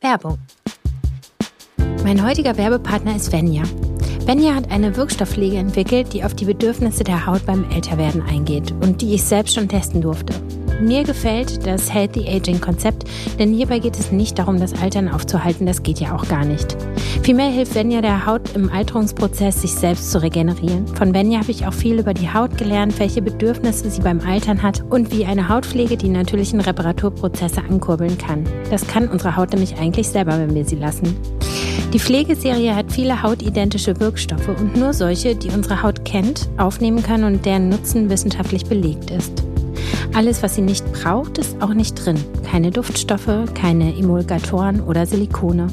Werbung. 0.00 0.38
Mein 2.04 2.24
heutiger 2.24 2.56
Werbepartner 2.56 3.16
ist 3.16 3.32
Venya. 3.32 3.62
Venya 4.26 4.54
hat 4.54 4.70
eine 4.70 4.96
Wirkstoffpflege 4.96 5.56
entwickelt, 5.56 6.12
die 6.12 6.24
auf 6.24 6.34
die 6.34 6.46
Bedürfnisse 6.46 7.04
der 7.04 7.26
Haut 7.26 7.46
beim 7.46 7.64
Älterwerden 7.70 8.22
eingeht 8.22 8.72
und 8.82 9.00
die 9.00 9.14
ich 9.14 9.22
selbst 9.22 9.54
schon 9.54 9.68
testen 9.68 10.00
durfte. 10.00 10.34
Mir 10.80 11.04
gefällt 11.04 11.66
das 11.66 11.92
Healthy 11.92 12.28
Aging 12.28 12.60
Konzept, 12.60 13.04
denn 13.38 13.52
hierbei 13.54 13.78
geht 13.78 13.98
es 13.98 14.12
nicht 14.12 14.38
darum, 14.38 14.60
das 14.60 14.74
Altern 14.82 15.08
aufzuhalten, 15.08 15.64
das 15.64 15.82
geht 15.82 16.00
ja 16.00 16.14
auch 16.14 16.28
gar 16.28 16.44
nicht. 16.44 16.76
Vielmehr 17.22 17.50
hilft 17.50 17.74
Venya 17.74 18.02
der 18.02 18.26
Haut 18.26 18.54
im 18.54 18.70
Alterungsprozess, 18.70 19.62
sich 19.62 19.72
selbst 19.72 20.10
zu 20.10 20.20
regenerieren. 20.20 20.86
Von 20.88 21.14
Venya 21.14 21.40
habe 21.40 21.50
ich 21.50 21.66
auch 21.66 21.72
viel 21.72 21.98
über 21.98 22.12
die 22.12 22.32
Haut 22.32 22.58
gelernt, 22.58 22.98
welche 22.98 23.22
Bedürfnisse 23.22 23.90
sie 23.90 24.02
beim 24.02 24.20
Altern 24.20 24.62
hat 24.62 24.84
und 24.90 25.16
wie 25.16 25.24
eine 25.24 25.48
Hautpflege 25.48 25.96
die 25.96 26.10
natürlichen 26.10 26.60
Reparaturprozesse 26.60 27.62
ankurbeln 27.68 28.18
kann. 28.18 28.44
Das 28.70 28.86
kann 28.86 29.08
unsere 29.08 29.36
Haut 29.36 29.50
nämlich 29.50 29.78
eigentlich 29.78 30.08
selber, 30.08 30.38
wenn 30.38 30.54
wir 30.54 30.64
sie 30.64 30.76
lassen. 30.76 31.16
Die 31.92 32.00
Pflegeserie 32.00 32.74
hat 32.74 32.92
viele 32.92 33.22
hautidentische 33.22 33.98
Wirkstoffe 34.00 34.48
und 34.48 34.76
nur 34.76 34.92
solche, 34.92 35.34
die 35.34 35.48
unsere 35.48 35.82
Haut 35.82 36.04
kennt, 36.04 36.48
aufnehmen 36.58 37.02
kann 37.02 37.24
und 37.24 37.46
deren 37.46 37.68
Nutzen 37.68 38.10
wissenschaftlich 38.10 38.66
belegt 38.66 39.10
ist. 39.10 39.44
Alles, 40.14 40.42
was 40.42 40.54
sie 40.54 40.62
nicht 40.62 40.90
braucht, 40.92 41.38
ist 41.38 41.60
auch 41.62 41.74
nicht 41.74 41.94
drin. 41.94 42.16
Keine 42.50 42.70
Duftstoffe, 42.70 43.52
keine 43.54 43.96
Emulgatoren 43.96 44.80
oder 44.80 45.06
Silikone. 45.06 45.68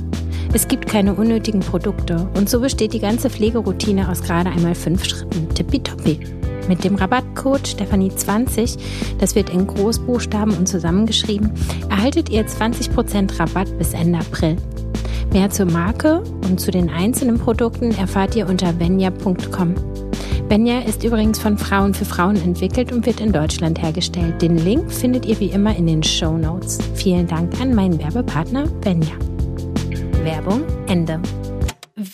Es 0.53 0.67
gibt 0.67 0.87
keine 0.87 1.13
unnötigen 1.15 1.61
Produkte 1.61 2.27
und 2.35 2.49
so 2.49 2.59
besteht 2.59 2.93
die 2.93 2.99
ganze 2.99 3.29
Pflegeroutine 3.29 4.09
aus 4.09 4.21
gerade 4.21 4.49
einmal 4.49 4.75
fünf 4.75 5.03
Schritten. 5.05 5.49
Tippitoppi. 5.55 6.19
Mit 6.67 6.83
dem 6.83 6.95
Rabattcode 6.95 7.67
Stefanie20, 7.67 8.77
das 9.19 9.35
wird 9.35 9.49
in 9.49 9.67
Großbuchstaben 9.67 10.55
und 10.55 10.67
zusammengeschrieben, 10.67 11.51
erhaltet 11.89 12.29
ihr 12.29 12.45
20% 12.45 13.39
Rabatt 13.39 13.77
bis 13.77 13.93
Ende 13.93 14.19
April. 14.19 14.57
Mehr 15.33 15.49
zur 15.49 15.65
Marke 15.65 16.21
und 16.47 16.59
zu 16.59 16.69
den 16.69 16.91
einzelnen 16.91 17.39
Produkten 17.39 17.89
erfahrt 17.95 18.35
ihr 18.35 18.47
unter 18.47 18.79
venya.com. 18.79 19.73
Benja 20.47 20.81
ist 20.81 21.03
übrigens 21.03 21.39
von 21.39 21.57
Frauen 21.57 21.95
für 21.95 22.05
Frauen 22.05 22.35
entwickelt 22.35 22.91
und 22.91 23.07
wird 23.07 23.19
in 23.19 23.31
Deutschland 23.31 23.81
hergestellt. 23.81 24.39
Den 24.43 24.59
Link 24.59 24.91
findet 24.91 25.25
ihr 25.25 25.39
wie 25.39 25.47
immer 25.47 25.75
in 25.75 25.87
den 25.87 26.03
Show 26.03 26.37
Notes. 26.37 26.77
Vielen 26.93 27.25
Dank 27.25 27.59
an 27.59 27.73
meinen 27.73 27.97
Werbepartner 27.97 28.67
Benja. 28.81 29.15
Werbung 30.23 30.61
Ende. 30.87 31.19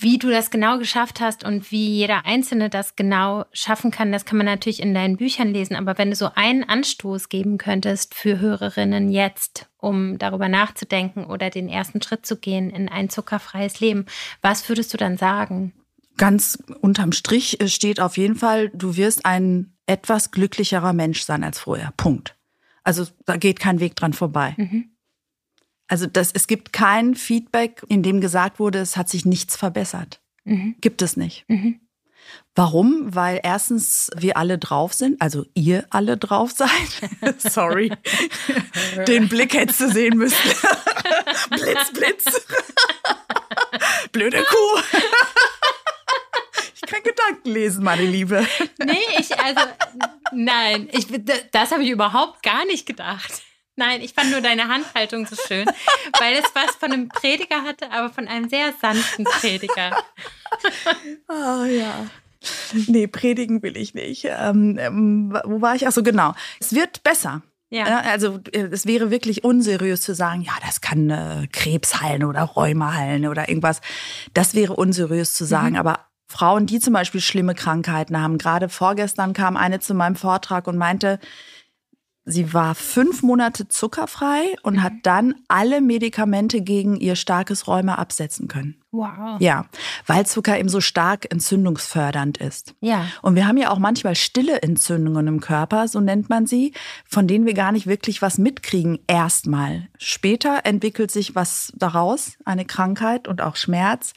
Wie 0.02 0.17
du 0.17 0.30
das 0.30 0.52
genau 0.52 0.78
geschafft 0.78 1.21
hast 1.21 1.43
und 1.43 1.71
wie 1.71 1.88
jeder 1.89 2.25
Einzelne 2.25 2.69
das 2.69 2.95
genau 2.95 3.45
schaffen 3.52 3.91
kann, 3.91 4.12
das 4.12 4.25
kann 4.25 4.38
man 4.38 4.45
natürlich 4.45 4.82
in 4.82 4.93
deinen 4.93 5.17
Büchern 5.17 5.54
lesen. 5.54 5.75
Aber 5.75 5.97
wenn 5.97 6.10
du 6.10 6.15
so 6.15 6.30
einen 6.36 6.63
Anstoß 6.63 7.30
geben 7.30 7.58
könntest 7.58 8.15
für 8.15 8.39
Hörerinnen 8.39 9.10
jetzt, 9.10 9.69
um 9.78 10.17
darüber 10.17 10.49
nachzudenken 10.49 11.25
oder 11.25 11.49
den 11.49 11.69
ersten 11.69 12.02
Schritt 12.02 12.25
zu 12.25 12.38
gehen 12.38 12.69
in 12.69 12.89
ein 12.89 13.10
zuckerfreies 13.10 13.80
Leben, 13.80 14.06
was 14.41 14.67
würdest 14.69 14.93
du 14.93 14.97
dann 14.97 15.17
sagen? 15.17 15.73
ganz 16.19 16.62
unterm 16.82 17.13
Strich 17.13 17.60
äh, 17.60 17.67
steht 17.67 17.99
auf 17.99 18.17
jeden 18.17 18.36
Fall, 18.36 18.69
du 18.69 18.95
wirst 18.95 19.25
ein 19.25 19.73
etwas 19.88 20.30
glücklicherer 20.30 20.93
Mensch 20.93 21.23
sein 21.23 21.43
als 21.43 21.58
vorher. 21.58 21.91
Punkt. 21.97 22.36
Also 22.84 23.08
da 23.25 23.38
geht 23.38 23.60
kein 23.60 23.80
Weg 23.80 23.95
dran 23.95 24.13
vorbei. 24.13 24.54
Mhm. 24.58 24.91
Also 25.89 26.06
das, 26.06 26.32
es 26.32 26.47
gibt 26.47 26.71
kein 26.71 27.15
Feedback, 27.15 27.84
in 27.89 28.04
dem 28.04 28.21
gesagt 28.21 28.60
wurde, 28.60 28.80
es 28.80 28.95
hat 28.95 29.10
sich 29.10 29.25
nichts 29.25 29.56
verbessert. 29.56 30.21
Mhm. 30.45 30.75
Gibt 30.80 31.02
es 31.02 31.17
nicht. 31.17 31.45
Mhm. 31.47 31.82
Warum? 32.56 33.13
Weil 33.15 33.39
erstens 33.43 34.12
wir 34.15 34.38
alle 34.38 34.58
drauf 34.58 34.93
sind, 34.93 35.19
also 35.21 35.45
ihr 35.56 35.86
alle 35.89 36.15
drauf 36.17 36.52
seid. 36.52 37.39
Sorry. 37.39 37.91
Den 39.08 39.28
Blick 39.28 39.54
hättest 39.54 39.82
du 39.82 39.91
sehen 39.91 40.17
müssen. 40.17 40.38
blitz, 41.49 41.91
blitz. 41.91 42.45
Blöde 44.12 44.43
Kuh 44.43 44.82
kein 46.89 47.04
Gedanken 47.04 47.49
lesen, 47.49 47.84
meine 47.84 48.04
Liebe. 48.04 48.45
Nee, 48.84 48.97
ich, 49.19 49.38
also, 49.39 49.62
nein, 50.32 50.89
ich, 50.91 51.08
das 51.52 51.71
habe 51.71 51.84
ich 51.84 51.89
überhaupt 51.89 52.43
gar 52.43 52.65
nicht 52.65 52.86
gedacht. 52.86 53.43
Nein, 53.79 54.01
ich 54.01 54.13
fand 54.13 54.29
nur 54.31 54.41
deine 54.41 54.67
Handhaltung 54.67 55.25
so 55.25 55.37
schön, 55.47 55.65
weil 56.19 56.35
es 56.35 56.51
was 56.53 56.75
von 56.75 56.91
einem 56.91 57.07
Prediger 57.07 57.63
hatte, 57.63 57.89
aber 57.91 58.09
von 58.13 58.27
einem 58.27 58.49
sehr 58.49 58.73
sanften 58.81 59.23
Prediger. 59.23 59.95
Oh 61.29 61.63
ja. 61.63 62.05
Nee, 62.87 63.07
predigen 63.07 63.63
will 63.63 63.77
ich 63.77 63.93
nicht. 63.93 64.25
Ähm, 64.25 64.77
ähm, 64.77 65.39
wo 65.45 65.61
war 65.61 65.75
ich? 65.75 65.87
Ach 65.87 65.93
so, 65.93 66.03
genau. 66.03 66.33
Es 66.59 66.75
wird 66.75 67.03
besser. 67.03 67.41
Ja. 67.69 67.99
Also 67.99 68.41
äh, 68.51 68.63
es 68.63 68.85
wäre 68.85 69.11
wirklich 69.11 69.45
unseriös 69.45 70.01
zu 70.01 70.13
sagen, 70.13 70.41
ja, 70.41 70.53
das 70.65 70.81
kann 70.81 71.09
äh, 71.09 71.47
Krebs 71.49 72.01
heilen 72.01 72.25
oder 72.25 72.41
Rheuma 72.41 72.93
heilen 72.93 73.27
oder 73.27 73.47
irgendwas. 73.47 73.79
Das 74.33 74.55
wäre 74.55 74.75
unseriös 74.75 75.35
zu 75.35 75.45
sagen. 75.45 75.71
Mhm. 75.71 75.79
Aber 75.79 75.99
Frauen, 76.27 76.65
die 76.65 76.81
zum 76.81 76.93
Beispiel 76.93 77.21
schlimme 77.21 77.55
Krankheiten 77.55 78.21
haben. 78.21 78.37
Gerade 78.37 78.67
vorgestern 78.67 79.31
kam 79.31 79.55
eine 79.55 79.79
zu 79.79 79.93
meinem 79.93 80.17
Vortrag 80.17 80.67
und 80.67 80.77
meinte, 80.77 81.19
sie 82.31 82.53
war 82.53 82.75
fünf 82.75 83.23
Monate 83.23 83.67
zuckerfrei 83.67 84.55
und 84.63 84.75
mhm. 84.75 84.83
hat 84.83 84.93
dann 85.03 85.35
alle 85.47 85.81
Medikamente 85.81 86.61
gegen 86.61 86.95
ihr 86.97 87.15
starkes 87.15 87.67
Rheuma 87.67 87.95
absetzen 87.95 88.47
können. 88.47 88.75
Wow. 88.91 89.39
Ja, 89.39 89.65
weil 90.07 90.25
Zucker 90.25 90.57
eben 90.57 90.69
so 90.69 90.81
stark 90.81 91.31
entzündungsfördernd 91.31 92.39
ist. 92.39 92.73
Ja. 92.81 93.05
Und 93.21 93.35
wir 93.35 93.47
haben 93.47 93.57
ja 93.57 93.69
auch 93.69 93.77
manchmal 93.77 94.15
stille 94.15 94.63
Entzündungen 94.63 95.27
im 95.27 95.41
Körper, 95.41 95.87
so 95.87 95.99
nennt 95.99 96.29
man 96.29 96.47
sie, 96.47 96.73
von 97.05 97.27
denen 97.27 97.45
wir 97.45 97.53
gar 97.53 97.71
nicht 97.71 97.85
wirklich 97.85 98.23
was 98.23 98.39
mitkriegen 98.39 98.99
erstmal. 99.05 99.87
Später 99.99 100.61
entwickelt 100.63 101.11
sich 101.11 101.35
was 101.35 101.71
daraus, 101.75 102.37
eine 102.45 102.65
Krankheit 102.65 103.27
und 103.27 103.41
auch 103.41 103.55
Schmerz. 103.55 104.13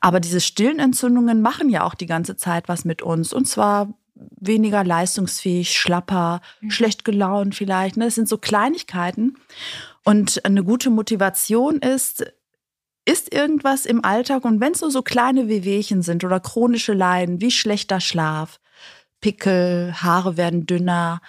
Aber 0.00 0.20
diese 0.20 0.40
stillen 0.40 0.80
Entzündungen 0.80 1.40
machen 1.40 1.70
ja 1.70 1.84
auch 1.84 1.94
die 1.94 2.06
ganze 2.06 2.36
Zeit 2.36 2.68
was 2.68 2.84
mit 2.84 3.00
uns. 3.00 3.32
Und 3.32 3.46
zwar 3.46 3.88
weniger 4.40 4.84
leistungsfähig, 4.84 5.78
schlapper, 5.78 6.40
mhm. 6.60 6.70
schlecht 6.70 7.04
gelaunt 7.04 7.54
vielleicht. 7.54 7.96
Ne? 7.96 8.06
Das 8.06 8.14
sind 8.14 8.28
so 8.28 8.38
Kleinigkeiten. 8.38 9.36
Und 10.04 10.44
eine 10.44 10.64
gute 10.64 10.90
Motivation 10.90 11.78
ist, 11.78 12.24
ist 13.04 13.34
irgendwas 13.34 13.86
im 13.86 14.04
Alltag 14.04 14.44
und 14.44 14.60
wenn 14.60 14.72
es 14.72 14.80
nur 14.80 14.90
so 14.90 15.02
kleine 15.02 15.48
Wehwehchen 15.48 16.02
sind 16.02 16.24
oder 16.24 16.40
chronische 16.40 16.92
Leiden 16.92 17.40
wie 17.40 17.50
schlechter 17.50 18.00
Schlaf, 18.00 18.60
Pickel, 19.20 19.94
Haare 19.94 20.36
werden 20.36 20.66
dünner, 20.66 21.20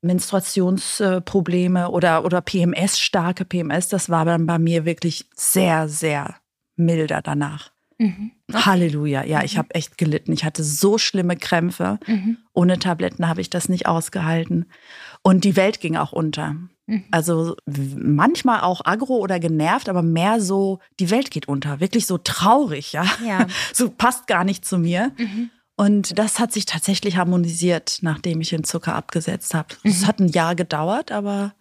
Menstruationsprobleme 0.00 1.90
oder, 1.90 2.24
oder 2.24 2.40
PMS, 2.40 2.98
starke 3.00 3.44
PMS, 3.44 3.88
das 3.88 4.10
war 4.10 4.24
dann 4.24 4.46
bei 4.46 4.58
mir 4.58 4.84
wirklich 4.84 5.28
sehr, 5.34 5.88
sehr 5.88 6.36
milder 6.76 7.22
danach. 7.22 7.73
Mhm. 8.04 8.32
Halleluja, 8.52 9.24
ja, 9.24 9.38
mhm. 9.38 9.44
ich 9.46 9.56
habe 9.56 9.74
echt 9.74 9.96
gelitten. 9.96 10.32
Ich 10.32 10.44
hatte 10.44 10.62
so 10.62 10.98
schlimme 10.98 11.36
Krämpfe. 11.36 11.98
Mhm. 12.06 12.36
Ohne 12.52 12.78
Tabletten 12.78 13.26
habe 13.26 13.40
ich 13.40 13.48
das 13.48 13.70
nicht 13.70 13.86
ausgehalten. 13.86 14.66
Und 15.22 15.44
die 15.44 15.56
Welt 15.56 15.80
ging 15.80 15.96
auch 15.96 16.12
unter. 16.12 16.56
Mhm. 16.86 17.04
Also 17.10 17.56
manchmal 17.66 18.60
auch 18.60 18.82
agro 18.84 19.16
oder 19.16 19.40
genervt, 19.40 19.88
aber 19.88 20.02
mehr 20.02 20.42
so, 20.42 20.80
die 21.00 21.10
Welt 21.10 21.30
geht 21.30 21.48
unter. 21.48 21.80
Wirklich 21.80 22.06
so 22.06 22.18
traurig, 22.18 22.92
ja. 22.92 23.06
ja. 23.26 23.46
So 23.72 23.88
passt 23.88 24.26
gar 24.26 24.44
nicht 24.44 24.66
zu 24.66 24.76
mir. 24.78 25.12
Mhm. 25.16 25.50
Und 25.76 26.18
das 26.18 26.38
hat 26.38 26.52
sich 26.52 26.66
tatsächlich 26.66 27.16
harmonisiert, 27.16 27.98
nachdem 28.02 28.40
ich 28.40 28.50
den 28.50 28.64
Zucker 28.64 28.94
abgesetzt 28.94 29.54
habe. 29.54 29.68
Es 29.82 30.02
mhm. 30.02 30.06
hat 30.06 30.20
ein 30.20 30.28
Jahr 30.28 30.54
gedauert, 30.54 31.10
aber. 31.10 31.54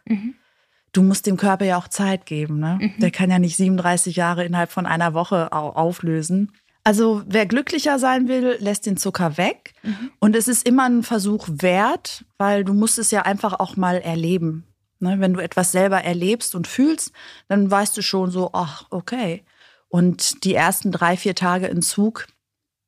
Du 0.93 1.03
musst 1.03 1.25
dem 1.25 1.37
Körper 1.37 1.65
ja 1.65 1.77
auch 1.77 1.87
Zeit 1.87 2.25
geben. 2.25 2.59
Ne? 2.59 2.77
Mhm. 2.79 2.99
Der 2.99 3.11
kann 3.11 3.29
ja 3.29 3.39
nicht 3.39 3.57
37 3.57 4.15
Jahre 4.15 4.45
innerhalb 4.45 4.71
von 4.71 4.85
einer 4.85 5.13
Woche 5.13 5.51
auflösen. 5.51 6.51
Also 6.85 7.23
wer 7.25 7.45
glücklicher 7.45 7.97
sein 7.97 8.27
will, 8.27 8.57
lässt 8.59 8.85
den 8.85 8.97
Zucker 8.97 9.37
weg. 9.37 9.73
Mhm. 9.83 10.11
Und 10.19 10.35
es 10.35 10.47
ist 10.47 10.67
immer 10.67 10.85
ein 10.85 11.03
Versuch 11.03 11.47
wert, 11.49 12.25
weil 12.37 12.63
du 12.63 12.73
musst 12.73 12.99
es 12.99 13.11
ja 13.11 13.23
einfach 13.23 13.59
auch 13.59 13.75
mal 13.75 13.97
erleben. 13.97 14.65
Ne? 14.99 15.19
Wenn 15.19 15.33
du 15.33 15.39
etwas 15.39 15.71
selber 15.71 16.03
erlebst 16.03 16.55
und 16.55 16.67
fühlst, 16.67 17.11
dann 17.47 17.69
weißt 17.69 17.97
du 17.97 18.01
schon 18.01 18.31
so, 18.31 18.51
ach, 18.53 18.85
okay. 18.89 19.43
Und 19.87 20.43
die 20.43 20.55
ersten 20.55 20.91
drei, 20.91 21.17
vier 21.17 21.35
Tage 21.35 21.67
in 21.67 21.81
Zug, 21.81 22.27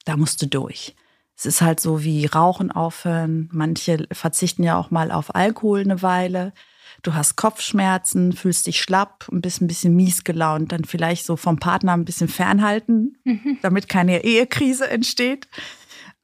da 0.06 0.18
musst 0.18 0.42
du 0.42 0.48
durch. 0.48 0.96
Es 1.38 1.46
ist 1.46 1.62
halt 1.62 1.80
so 1.80 2.04
wie 2.04 2.26
Rauchen 2.26 2.72
aufhören. 2.72 3.50
Manche 3.52 4.08
verzichten 4.12 4.64
ja 4.64 4.78
auch 4.78 4.92
mal 4.92 5.12
auf 5.12 5.36
Alkohol 5.36 5.82
eine 5.82 6.02
Weile. 6.02 6.54
Du 7.06 7.14
hast 7.14 7.36
Kopfschmerzen, 7.36 8.34
fühlst 8.34 8.66
dich 8.66 8.82
schlapp 8.82 9.28
und 9.30 9.42
bist 9.42 9.62
ein 9.62 9.68
bisschen 9.68 9.96
mies 9.96 10.24
gelaunt. 10.24 10.72
Dann 10.72 10.86
vielleicht 10.86 11.26
so 11.26 11.36
vom 11.36 11.58
Partner 11.60 11.94
ein 11.94 12.04
bisschen 12.04 12.28
fernhalten, 12.28 13.18
mhm. 13.24 13.60
damit 13.62 13.88
keine 13.90 14.24
Ehekrise 14.24 14.90
entsteht. 14.90 15.48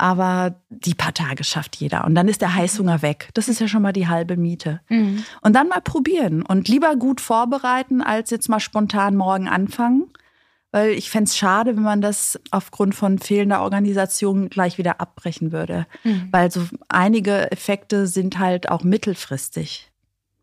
aber 0.02 0.56
die 0.72 0.96
paar 0.96 1.13
Tage 1.13 1.44
schafft 1.44 1.76
jeder. 1.76 2.06
Und 2.06 2.15
dann 2.15 2.28
ist 2.28 2.41
der 2.41 2.56
Heißhunger 2.56 3.04
weg. 3.04 3.30
Das 3.36 3.48
ist 3.48 3.62
ja 3.62 3.67
schon 3.67 3.84
mal 3.84 3.94
die 3.94 4.08
halbe 4.08 4.36
Miete. 4.36 4.82
Mhm. 4.89 5.24
Und 5.41 5.54
dann 5.56 5.67
mal 5.67 5.82
probieren 5.82 6.41
und 6.41 6.67
lieber 6.67 6.96
gut 6.96 7.22
vorbereiten, 7.22 8.02
als 8.02 8.32
jetzt 8.32 8.50
mal 8.50 8.60
spontan 8.60 9.15
morgen 9.15 9.48
anfangen. 9.48 10.08
Weil 10.72 10.91
ich 10.94 11.12
fände 11.12 11.26
es 11.26 11.38
schade, 11.38 11.76
wenn 11.76 11.84
man 11.84 12.02
das 12.02 12.39
aufgrund 12.50 12.96
von 12.96 13.20
fehlender 13.20 13.62
Organisation 13.62 14.50
gleich 14.50 14.80
wieder 14.80 15.02
abbrechen 15.02 15.52
würde. 15.52 15.86
Mhm. 16.04 16.30
Weil 16.32 16.50
so 16.50 16.63
einige 16.88 17.52
Effekte 17.52 18.08
sind 18.08 18.39
halt 18.39 18.70
auch 18.70 18.84
mittelfristig. 18.84 19.90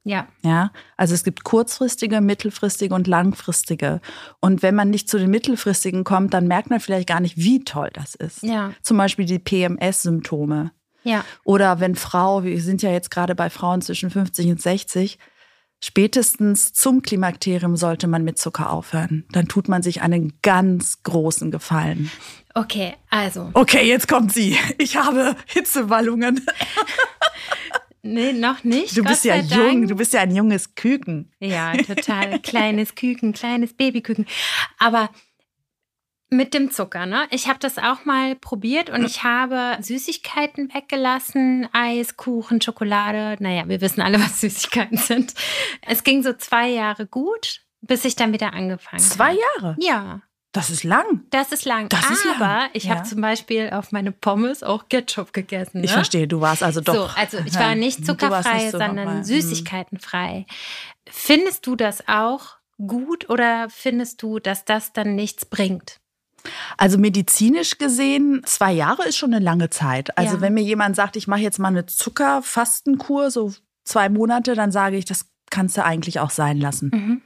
Ja. 0.08 0.26
Ja, 0.42 0.72
also 0.96 1.12
es 1.12 1.22
gibt 1.22 1.44
kurzfristige, 1.44 2.22
mittelfristige 2.22 2.94
und 2.94 3.06
langfristige. 3.06 4.00
Und 4.40 4.62
wenn 4.62 4.74
man 4.74 4.88
nicht 4.88 5.10
zu 5.10 5.18
den 5.18 5.30
mittelfristigen 5.30 6.02
kommt, 6.02 6.32
dann 6.32 6.48
merkt 6.48 6.70
man 6.70 6.80
vielleicht 6.80 7.06
gar 7.06 7.20
nicht, 7.20 7.36
wie 7.36 7.62
toll 7.62 7.90
das 7.92 8.14
ist. 8.14 8.42
Ja. 8.42 8.72
Zum 8.80 8.96
Beispiel 8.96 9.26
die 9.26 9.38
PMS-Symptome. 9.38 10.72
Ja. 11.04 11.26
Oder 11.44 11.80
wenn 11.80 11.94
Frau, 11.94 12.42
wir 12.42 12.58
sind 12.62 12.80
ja 12.80 12.90
jetzt 12.90 13.10
gerade 13.10 13.34
bei 13.34 13.50
Frauen 13.50 13.82
zwischen 13.82 14.08
50 14.08 14.46
und 14.46 14.62
60, 14.62 15.18
spätestens 15.78 16.72
zum 16.72 17.02
Klimakterium 17.02 17.76
sollte 17.76 18.06
man 18.06 18.24
mit 18.24 18.38
Zucker 18.38 18.70
aufhören. 18.70 19.26
Dann 19.32 19.46
tut 19.46 19.68
man 19.68 19.82
sich 19.82 20.00
einen 20.00 20.38
ganz 20.40 21.02
großen 21.02 21.50
Gefallen. 21.50 22.10
Okay, 22.54 22.94
also. 23.10 23.50
Okay, 23.52 23.86
jetzt 23.86 24.08
kommt 24.08 24.32
sie. 24.32 24.56
Ich 24.78 24.96
habe 24.96 25.36
Hitzewallungen. 25.46 26.46
Nee, 28.12 28.32
noch 28.32 28.64
nicht. 28.64 28.96
Du 28.96 29.02
Gott 29.02 29.10
bist 29.10 29.24
ja 29.24 29.36
jung, 29.36 29.48
Dank. 29.48 29.88
du 29.88 29.96
bist 29.96 30.12
ja 30.12 30.20
ein 30.20 30.34
junges 30.34 30.74
Küken. 30.74 31.32
Ja, 31.40 31.72
total. 31.76 32.38
kleines 32.40 32.94
Küken, 32.94 33.32
kleines 33.32 33.74
Babyküken. 33.74 34.26
Aber 34.78 35.10
mit 36.30 36.52
dem 36.52 36.70
Zucker, 36.70 37.06
ne? 37.06 37.26
Ich 37.30 37.48
habe 37.48 37.58
das 37.58 37.78
auch 37.78 38.04
mal 38.04 38.36
probiert 38.36 38.90
und 38.90 39.04
ich 39.04 39.24
habe 39.24 39.82
Süßigkeiten 39.82 40.72
weggelassen, 40.74 41.68
Eis, 41.72 42.16
Kuchen, 42.16 42.60
Schokolade. 42.60 43.36
Naja, 43.42 43.66
wir 43.68 43.80
wissen 43.80 44.02
alle, 44.02 44.20
was 44.20 44.40
Süßigkeiten 44.40 44.98
sind. 44.98 45.34
Es 45.86 46.04
ging 46.04 46.22
so 46.22 46.34
zwei 46.34 46.68
Jahre 46.68 47.06
gut, 47.06 47.62
bis 47.80 48.04
ich 48.04 48.14
dann 48.16 48.32
wieder 48.32 48.52
angefangen 48.52 49.00
Zwei 49.02 49.30
habe. 49.30 49.40
Jahre. 49.62 49.76
Ja, 49.80 50.22
Das 50.52 50.70
ist 50.70 50.82
lang. 50.82 51.24
das 51.30 51.52
ist 51.52 51.64
lang. 51.66 51.88
Das 51.90 52.10
ist 52.10 52.24
Aber 52.26 52.38
lang, 52.40 52.70
ich 52.72 52.84
ja. 52.84 52.94
habe 52.96 53.06
zum 53.06 53.20
Beispiel 53.20 53.70
auf 53.70 53.92
meine 53.92 54.12
Pommes 54.12 54.62
auch 54.62 54.88
Ketchup 54.88 55.32
gegessen. 55.34 55.80
Ne? 55.80 55.84
Ich 55.84 55.92
verstehe, 55.92 56.26
du 56.26 56.40
warst 56.40 56.62
also 56.62 56.80
doch. 56.80 56.94
So, 56.94 57.20
also 57.20 57.38
ich 57.44 57.54
war 57.54 57.74
nicht 57.74 58.04
zuckerfrei, 58.06 58.54
nicht 58.54 58.70
so 58.72 58.78
sondern 58.78 58.94
normal. 59.06 59.24
süßigkeitenfrei. 59.24 60.46
Findest 61.08 61.66
du 61.66 61.76
das 61.76 62.08
auch 62.08 62.56
gut 62.78 63.28
oder 63.28 63.68
findest 63.70 64.22
du, 64.22 64.38
dass 64.38 64.64
das 64.64 64.92
dann 64.92 65.14
nichts 65.14 65.44
bringt? 65.44 66.00
Also 66.78 66.96
medizinisch 66.98 67.76
gesehen, 67.78 68.42
zwei 68.46 68.72
Jahre 68.72 69.06
ist 69.06 69.16
schon 69.18 69.34
eine 69.34 69.44
lange 69.44 69.68
Zeit. 69.70 70.16
Also 70.16 70.36
Ja. 70.36 70.40
wenn 70.40 70.54
mir 70.54 70.62
jemand 70.62 70.96
sagt, 70.96 71.16
ich 71.16 71.26
mache 71.26 71.40
jetzt 71.40 71.58
mal 71.58 71.68
eine 71.68 71.84
Zuckerfastenkur, 71.86 73.30
so 73.30 73.52
zwei 73.84 74.08
Monate, 74.08 74.54
dann 74.54 74.70
sage 74.72 74.96
ich, 74.96 75.04
das 75.04 75.26
kannst 75.50 75.76
du 75.76 75.84
eigentlich 75.84 76.20
auch 76.20 76.30
sein 76.30 76.58
lassen. 76.58 76.90
Mhm. 76.92 77.22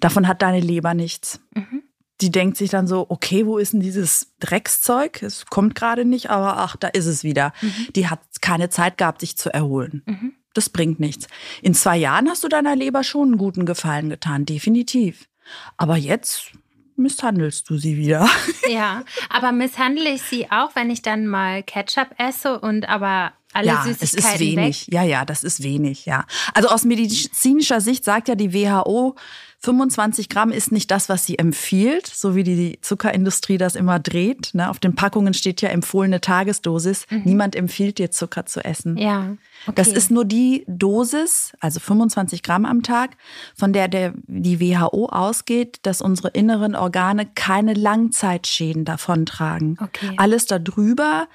Davon 0.00 0.28
hat 0.28 0.42
deine 0.42 0.60
Leber 0.60 0.94
nichts. 0.94 1.40
Mhm. 1.54 1.82
Die 2.22 2.30
denkt 2.30 2.56
sich 2.56 2.70
dann 2.70 2.86
so, 2.86 3.06
okay, 3.08 3.46
wo 3.46 3.58
ist 3.58 3.72
denn 3.72 3.80
dieses 3.80 4.32
Dreckszeug? 4.38 5.22
Es 5.22 5.46
kommt 5.46 5.74
gerade 5.74 6.04
nicht, 6.04 6.30
aber 6.30 6.56
ach, 6.58 6.76
da 6.76 6.86
ist 6.86 7.06
es 7.06 7.24
wieder. 7.24 7.52
Die 7.96 8.08
hat 8.08 8.20
keine 8.40 8.70
Zeit 8.70 8.96
gehabt, 8.96 9.20
sich 9.20 9.36
zu 9.36 9.52
erholen. 9.52 10.02
Mhm. 10.06 10.32
Das 10.54 10.68
bringt 10.68 11.00
nichts. 11.00 11.26
In 11.62 11.74
zwei 11.74 11.96
Jahren 11.96 12.28
hast 12.28 12.44
du 12.44 12.48
deiner 12.48 12.76
Leber 12.76 13.02
schon 13.02 13.28
einen 13.28 13.38
guten 13.38 13.66
Gefallen 13.66 14.08
getan, 14.08 14.46
definitiv. 14.46 15.28
Aber 15.76 15.96
jetzt 15.96 16.52
misshandelst 16.96 17.68
du 17.68 17.76
sie 17.76 17.96
wieder. 17.96 18.28
Ja, 18.68 19.02
aber 19.28 19.50
misshandle 19.50 20.08
ich 20.08 20.22
sie 20.22 20.50
auch, 20.50 20.76
wenn 20.76 20.88
ich 20.88 21.02
dann 21.02 21.26
mal 21.26 21.64
Ketchup 21.64 22.14
esse 22.16 22.60
und 22.60 22.88
aber 22.88 23.32
alle 23.52 23.66
ja, 23.66 23.84
es 23.86 24.14
ist 24.14 24.38
wenig. 24.38 24.86
weg? 24.86 24.94
Ja, 24.94 25.02
ja, 25.02 25.24
das 25.24 25.42
ist 25.42 25.62
wenig, 25.62 26.06
ja. 26.06 26.24
Also 26.54 26.68
aus 26.68 26.84
medizinischer 26.84 27.80
Sicht 27.80 28.04
sagt 28.04 28.28
ja 28.28 28.36
die 28.36 28.54
WHO, 28.54 29.16
25 29.64 30.28
Gramm 30.28 30.50
ist 30.50 30.72
nicht 30.72 30.90
das, 30.90 31.08
was 31.08 31.24
sie 31.24 31.38
empfiehlt, 31.38 32.06
so 32.08 32.34
wie 32.34 32.42
die 32.42 32.78
Zuckerindustrie 32.80 33.58
das 33.58 33.76
immer 33.76 34.00
dreht. 34.00 34.50
Ne? 34.54 34.68
Auf 34.68 34.80
den 34.80 34.96
Packungen 34.96 35.34
steht 35.34 35.62
ja 35.62 35.68
empfohlene 35.68 36.20
Tagesdosis. 36.20 37.06
Niemand 37.10 37.54
empfiehlt 37.54 37.98
dir 37.98 38.10
Zucker 38.10 38.44
zu 38.44 38.64
essen. 38.64 38.94
Mhm. 38.94 38.98
Ja, 38.98 39.36
okay. 39.66 39.72
Das 39.76 39.88
ist 39.88 40.10
nur 40.10 40.24
die 40.24 40.64
Dosis, 40.66 41.52
also 41.60 41.78
25 41.78 42.42
Gramm 42.42 42.64
am 42.64 42.82
Tag, 42.82 43.10
von 43.56 43.72
der, 43.72 43.86
der 43.86 44.14
die 44.26 44.58
WHO 44.60 45.06
ausgeht, 45.06 45.78
dass 45.82 46.00
unsere 46.02 46.28
inneren 46.30 46.74
Organe 46.74 47.26
keine 47.26 47.74
Langzeitschäden 47.74 48.84
davontragen. 48.84 49.78
Okay. 49.80 50.14
Alles 50.16 50.46
darüber 50.46 51.28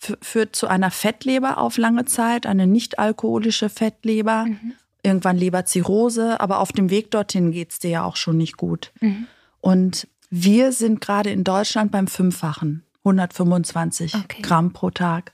fü- 0.00 0.16
führt 0.22 0.54
zu 0.54 0.68
einer 0.68 0.92
Fettleber 0.92 1.58
auf 1.58 1.78
lange 1.78 2.04
Zeit, 2.04 2.46
eine 2.46 2.68
nicht 2.68 3.00
alkoholische 3.00 3.68
Fettleber, 3.68 4.44
Mhm. 4.46 4.74
Irgendwann 5.02 5.36
Leberzirrhose, 5.36 6.40
aber 6.40 6.60
auf 6.60 6.72
dem 6.72 6.90
Weg 6.90 7.10
dorthin 7.10 7.52
geht's 7.52 7.78
dir 7.78 7.90
ja 7.90 8.04
auch 8.04 8.16
schon 8.16 8.36
nicht 8.36 8.56
gut. 8.56 8.92
Mhm. 9.00 9.26
Und 9.60 10.08
wir 10.30 10.72
sind 10.72 11.00
gerade 11.00 11.30
in 11.30 11.44
Deutschland 11.44 11.92
beim 11.92 12.06
Fünffachen, 12.06 12.84
125 13.04 14.14
Okay. 14.14 14.42
Gramm 14.42 14.72
pro 14.72 14.90
Tag. 14.90 15.32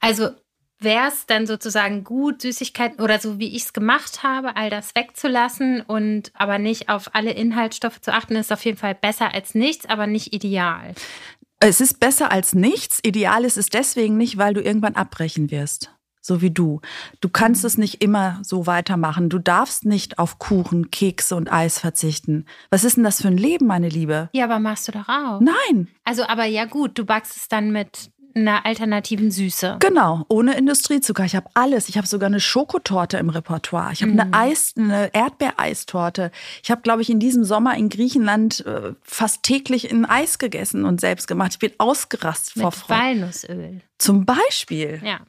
Also 0.00 0.30
wäre 0.78 1.08
es 1.08 1.26
dann 1.26 1.46
sozusagen 1.46 2.04
gut, 2.04 2.42
Süßigkeiten 2.42 3.00
oder 3.00 3.18
so 3.18 3.38
wie 3.38 3.54
ich 3.54 3.64
es 3.64 3.72
gemacht 3.72 4.22
habe, 4.22 4.56
all 4.56 4.70
das 4.70 4.94
wegzulassen 4.94 5.80
und 5.80 6.32
aber 6.34 6.58
nicht 6.58 6.88
auf 6.88 7.14
alle 7.14 7.32
Inhaltsstoffe 7.32 8.00
zu 8.00 8.12
achten, 8.12 8.36
ist 8.36 8.52
auf 8.52 8.64
jeden 8.64 8.78
Fall 8.78 8.94
besser 8.94 9.32
als 9.34 9.54
nichts, 9.54 9.86
aber 9.86 10.06
nicht 10.06 10.34
ideal. 10.34 10.94
Es 11.58 11.80
ist 11.80 12.00
besser 12.00 12.30
als 12.30 12.54
nichts. 12.54 13.00
Ideal 13.02 13.44
ist 13.44 13.56
es 13.56 13.70
deswegen 13.70 14.16
nicht, 14.16 14.36
weil 14.36 14.52
du 14.52 14.60
irgendwann 14.60 14.94
abbrechen 14.94 15.50
wirst. 15.50 15.90
So 16.26 16.42
wie 16.42 16.50
du. 16.50 16.80
Du 17.20 17.28
kannst 17.28 17.64
es 17.64 17.78
nicht 17.78 18.02
immer 18.02 18.40
so 18.42 18.66
weitermachen. 18.66 19.28
Du 19.28 19.38
darfst 19.38 19.84
nicht 19.84 20.18
auf 20.18 20.38
Kuchen, 20.38 20.90
Kekse 20.90 21.36
und 21.36 21.52
Eis 21.52 21.78
verzichten. 21.78 22.46
Was 22.70 22.82
ist 22.84 22.96
denn 22.96 23.04
das 23.04 23.22
für 23.22 23.28
ein 23.28 23.36
Leben, 23.38 23.66
meine 23.66 23.88
Liebe? 23.88 24.28
Ja, 24.32 24.44
aber 24.44 24.58
machst 24.58 24.88
du 24.88 24.92
doch 24.92 25.08
auch. 25.08 25.40
Nein, 25.40 25.88
Also, 26.04 26.24
aber 26.26 26.44
ja 26.44 26.64
gut, 26.64 26.98
du 26.98 27.04
backst 27.04 27.36
es 27.36 27.48
dann 27.48 27.70
mit 27.70 28.10
einer 28.34 28.66
alternativen 28.66 29.30
Süße. 29.30 29.76
genau, 29.80 30.26
ohne 30.28 30.58
Industriezucker. 30.58 31.24
Ich 31.24 31.34
habe 31.34 31.48
alles. 31.54 31.88
Ich 31.88 31.96
habe 31.96 32.06
sogar 32.06 32.26
eine 32.26 32.38
Schokotorte 32.40 33.16
im 33.16 33.30
Repertoire. 33.30 33.92
Ich 33.94 34.02
habe 34.02 34.12
eine 34.12 34.28
Eis, 34.34 34.74
eine 34.76 35.14
Erdbeereistorte. 35.14 36.30
Ich 36.62 36.70
habe, 36.70 36.82
glaube 36.82 37.02
ich, 37.02 37.08
in 37.08 37.18
diesem 37.18 37.44
Sommer 37.44 37.76
in 37.76 37.88
Griechenland 37.88 38.64
äh, 38.66 38.92
fast 39.02 39.42
täglich 39.42 39.90
ein 39.90 40.04
Eis 40.04 40.38
gegessen 40.38 40.84
und 40.84 41.00
selbst 41.00 41.28
gemacht. 41.28 41.52
Ich 41.54 41.58
bin 41.60 41.72
ausgerastet 41.78 42.54
vor 42.54 42.66
Mit 42.66 42.74
Freude. 42.74 43.00
Walnussöl. 43.00 43.80
Zum 43.98 44.26
Beispiel, 44.26 45.00
Ja. 45.04 45.20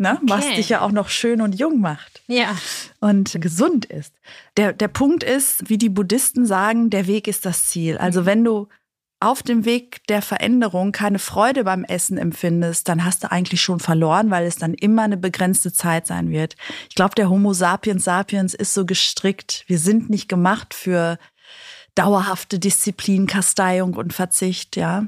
Ne, 0.00 0.18
was 0.22 0.44
Okay. 0.46 0.56
dich 0.56 0.68
ja 0.70 0.80
auch 0.80 0.90
noch 0.92 1.08
schön 1.10 1.40
und 1.40 1.54
jung 1.58 1.80
macht. 1.80 2.22
Ja. 2.26 2.56
und 3.00 3.40
gesund 3.40 3.84
ist. 3.84 4.14
Der, 4.56 4.72
der 4.72 4.88
Punkt 4.88 5.22
ist, 5.22 5.68
wie 5.68 5.78
die 5.78 5.88
Buddhisten 5.88 6.46
sagen, 6.46 6.90
der 6.90 7.06
Weg 7.06 7.28
ist 7.28 7.44
das 7.46 7.66
Ziel. 7.66 7.98
Also 7.98 8.26
wenn 8.26 8.42
du 8.42 8.68
auf 9.22 9.42
dem 9.42 9.66
Weg 9.66 10.06
der 10.08 10.22
Veränderung 10.22 10.92
keine 10.92 11.18
Freude 11.18 11.64
beim 11.64 11.84
Essen 11.84 12.16
empfindest, 12.16 12.88
dann 12.88 13.04
hast 13.04 13.22
du 13.22 13.30
eigentlich 13.30 13.60
schon 13.60 13.78
verloren, 13.78 14.30
weil 14.30 14.46
es 14.46 14.56
dann 14.56 14.72
immer 14.72 15.02
eine 15.02 15.18
begrenzte 15.18 15.72
Zeit 15.74 16.06
sein 16.06 16.30
wird. 16.30 16.56
Ich 16.88 16.94
glaube, 16.94 17.14
der 17.14 17.28
Homo 17.28 17.52
sapiens 17.52 18.04
sapiens 18.04 18.54
ist 18.54 18.72
so 18.72 18.86
gestrickt. 18.86 19.64
Wir 19.66 19.78
sind 19.78 20.08
nicht 20.08 20.30
gemacht 20.30 20.72
für 20.72 21.18
dauerhafte 21.94 22.58
Disziplin, 22.58 23.26
Kasteiung 23.26 23.94
und 23.94 24.14
Verzicht, 24.14 24.76
ja. 24.76 25.04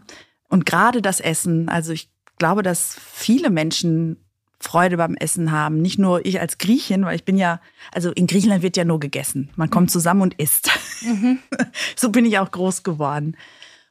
Und 0.48 0.66
gerade 0.66 1.00
das 1.00 1.20
Essen, 1.20 1.70
also 1.70 1.92
ich 1.94 2.10
glaube, 2.36 2.62
dass 2.62 2.96
viele 3.02 3.48
Menschen 3.48 4.21
Freude 4.62 4.96
beim 4.96 5.14
Essen 5.14 5.52
haben. 5.52 5.82
Nicht 5.82 5.98
nur 5.98 6.24
ich 6.24 6.40
als 6.40 6.58
Griechin, 6.58 7.04
weil 7.04 7.16
ich 7.16 7.24
bin 7.24 7.36
ja, 7.36 7.60
also 7.92 8.10
in 8.12 8.26
Griechenland 8.26 8.62
wird 8.62 8.76
ja 8.76 8.84
nur 8.84 9.00
gegessen. 9.00 9.50
Man 9.56 9.70
kommt 9.70 9.90
zusammen 9.90 10.22
und 10.22 10.34
isst. 10.34 10.70
so 11.96 12.10
bin 12.10 12.24
ich 12.24 12.38
auch 12.38 12.50
groß 12.50 12.82
geworden. 12.82 13.36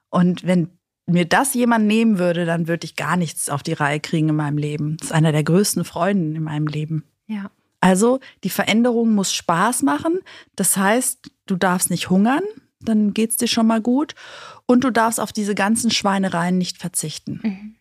Und 0.10 0.46
wenn 0.46 0.70
mir 1.06 1.26
das 1.26 1.54
jemand 1.54 1.88
nehmen 1.88 2.20
würde, 2.20 2.46
dann 2.46 2.68
würde 2.68 2.86
ich 2.86 2.96
gar 2.96 3.18
nichts 3.18 3.50
auf 3.50 3.64
die 3.64 3.74
Reihe 3.74 4.00
kriegen 4.00 4.30
in 4.30 4.36
meinem 4.36 4.58
Leben. 4.58 4.98
Das 4.98 5.08
ist 5.08 5.14
einer 5.14 5.32
der 5.32 5.44
größten 5.44 5.84
Freuden 5.84 6.36
in 6.36 6.44
meinem 6.44 6.68
Leben. 6.68 7.04
Ja. 7.28 7.52
Also 7.80 8.20
die 8.44 8.50
Veränderung 8.50 9.14
muss 9.14 9.34
Spaß 9.34 9.82
machen. 9.82 10.20
Das 10.56 10.78
heißt, 10.78 11.32
du 11.48 11.56
darfst 11.56 11.90
nicht 11.90 12.10
hungern, 12.10 12.44
dann 12.84 13.14
geht's 13.14 13.38
dir 13.38 13.48
schon 13.48 13.68
mal 13.68 13.82
gut. 13.82 14.16
Und 14.66 14.84
du 14.84 14.92
darfst 14.92 15.20
auf 15.20 15.32
diese 15.32 15.56
ganzen 15.56 15.92
Schweinereien 15.92 16.58
nicht 16.58 16.78
verzichten. 16.78 17.40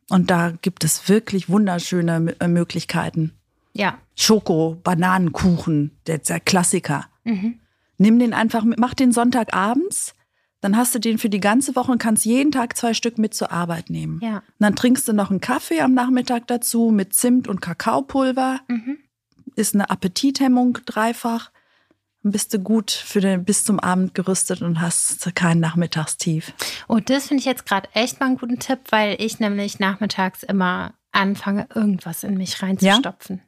Und 0.08 0.30
da 0.30 0.52
gibt 0.62 0.84
es 0.84 1.08
wirklich 1.08 1.48
wunderschöne 1.48 2.34
äh, 2.40 2.48
Möglichkeiten. 2.48 3.32
Ja. 3.72 3.98
Schoko, 4.16 4.78
Bananenkuchen, 4.82 5.92
der, 6.06 6.18
der 6.18 6.40
Klassiker. 6.40 7.06
Nimm 7.98 8.18
den 8.18 8.34
einfach 8.34 8.64
mit, 8.64 8.78
mach 8.78 8.94
den 8.94 9.12
Sonntagabends, 9.12 10.14
dann 10.60 10.76
hast 10.76 10.94
du 10.94 10.98
den 10.98 11.18
für 11.18 11.30
die 11.30 11.40
ganze 11.40 11.74
Woche 11.76 11.92
und 11.92 11.98
kannst 11.98 12.24
jeden 12.24 12.52
Tag 12.52 12.76
zwei 12.76 12.92
Stück 12.92 13.18
mit 13.18 13.34
zur 13.34 13.50
Arbeit 13.50 13.88
nehmen. 13.88 14.20
Ja. 14.22 14.38
Und 14.38 14.42
dann 14.58 14.76
trinkst 14.76 15.08
du 15.08 15.12
noch 15.12 15.30
einen 15.30 15.40
Kaffee 15.40 15.80
am 15.80 15.94
Nachmittag 15.94 16.46
dazu 16.46 16.90
mit 16.90 17.14
Zimt 17.14 17.48
und 17.48 17.60
Kakaopulver. 17.60 18.60
Mhm. 18.68 18.98
Ist 19.56 19.74
eine 19.74 19.90
Appetithemmung 19.90 20.78
dreifach. 20.84 21.50
Bist 22.22 22.52
du 22.52 22.58
gut 22.58 22.90
für 22.90 23.20
den, 23.20 23.44
bis 23.44 23.64
zum 23.64 23.80
Abend 23.80 24.14
gerüstet 24.14 24.60
und 24.60 24.80
hast 24.80 25.34
kein 25.34 25.58
Nachmittagstief. 25.58 26.52
Und 26.86 27.08
das 27.08 27.28
finde 27.28 27.40
ich 27.40 27.46
jetzt 27.46 27.64
gerade 27.64 27.88
echt 27.94 28.20
mal 28.20 28.26
einen 28.26 28.36
guten 28.36 28.58
Tipp, 28.58 28.80
weil 28.90 29.16
ich 29.18 29.40
nämlich 29.40 29.78
nachmittags 29.78 30.42
immer 30.42 30.92
anfange, 31.12 31.66
irgendwas 31.74 32.22
in 32.22 32.36
mich 32.36 32.62
reinzustopfen. 32.62 33.36
Ja? 33.38 33.42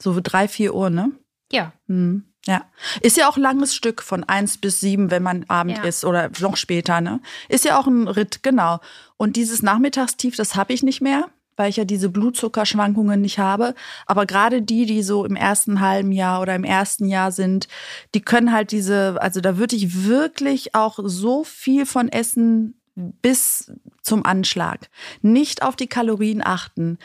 So 0.00 0.20
drei, 0.22 0.46
vier 0.46 0.74
Uhr, 0.74 0.88
ne? 0.88 1.12
Ja. 1.50 1.72
Hm. 1.88 2.24
Ja. 2.46 2.64
Ist 3.00 3.16
ja 3.16 3.28
auch 3.28 3.36
ein 3.36 3.42
langes 3.42 3.74
Stück 3.74 4.02
von 4.02 4.24
eins 4.24 4.58
bis 4.58 4.80
sieben, 4.80 5.10
wenn 5.10 5.22
man 5.22 5.44
Abend 5.48 5.78
ja. 5.78 5.84
ist 5.84 6.04
oder 6.04 6.30
noch 6.40 6.56
später, 6.56 7.00
ne? 7.00 7.20
Ist 7.48 7.64
ja 7.64 7.78
auch 7.78 7.86
ein 7.86 8.08
Ritt, 8.08 8.42
genau. 8.42 8.80
Und 9.16 9.36
dieses 9.36 9.62
Nachmittagstief, 9.62 10.36
das 10.36 10.56
habe 10.56 10.72
ich 10.72 10.82
nicht 10.82 11.00
mehr, 11.00 11.28
weil 11.56 11.70
ich 11.70 11.76
ja 11.76 11.84
diese 11.84 12.08
Blutzuckerschwankungen 12.08 13.20
nicht 13.20 13.38
habe. 13.38 13.74
Aber 14.06 14.26
gerade 14.26 14.62
die, 14.62 14.86
die 14.86 15.02
so 15.02 15.24
im 15.24 15.36
ersten 15.36 15.80
halben 15.80 16.12
Jahr 16.12 16.40
oder 16.40 16.54
im 16.54 16.64
ersten 16.64 17.06
Jahr 17.06 17.32
sind, 17.32 17.68
die 18.14 18.20
können 18.20 18.52
halt 18.52 18.72
diese, 18.72 19.16
also 19.20 19.40
da 19.40 19.58
würde 19.58 19.76
ich 19.76 20.04
wirklich 20.04 20.74
auch 20.74 20.98
so 21.02 21.44
viel 21.44 21.86
von 21.86 22.08
essen 22.08 22.74
bis 22.94 23.72
zum 24.02 24.24
Anschlag. 24.24 24.90
Nicht 25.22 25.62
auf 25.62 25.76
die 25.76 25.86
Kalorien 25.86 26.42
achten 26.44 26.98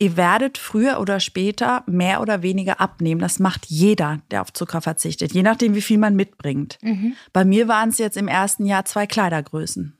ihr 0.00 0.16
werdet 0.16 0.58
früher 0.58 0.98
oder 0.98 1.20
später 1.20 1.84
mehr 1.86 2.20
oder 2.20 2.42
weniger 2.42 2.80
abnehmen. 2.80 3.20
Das 3.20 3.38
macht 3.38 3.66
jeder, 3.66 4.20
der 4.30 4.40
auf 4.40 4.52
Zucker 4.52 4.80
verzichtet, 4.80 5.32
je 5.32 5.42
nachdem, 5.42 5.74
wie 5.74 5.82
viel 5.82 5.98
man 5.98 6.16
mitbringt. 6.16 6.78
Mhm. 6.82 7.14
Bei 7.32 7.44
mir 7.44 7.68
waren 7.68 7.90
es 7.90 7.98
jetzt 7.98 8.16
im 8.16 8.26
ersten 8.26 8.66
Jahr 8.66 8.84
zwei 8.86 9.06
Kleidergrößen. 9.06 9.99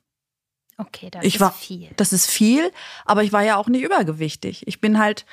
Okay, 0.81 1.11
das 1.11 1.25
ich 1.25 1.35
ist 1.35 1.41
war, 1.41 1.53
viel. 1.53 1.89
Das 1.97 2.13
ist 2.13 2.27
viel, 2.31 2.71
aber 3.05 3.23
ich 3.23 3.33
war 3.33 3.43
ja 3.43 3.57
auch 3.57 3.69
nicht 3.69 3.83
übergewichtig. 3.83 4.67
Ich 4.67 4.81
bin 4.81 4.99
halt, 4.99 5.27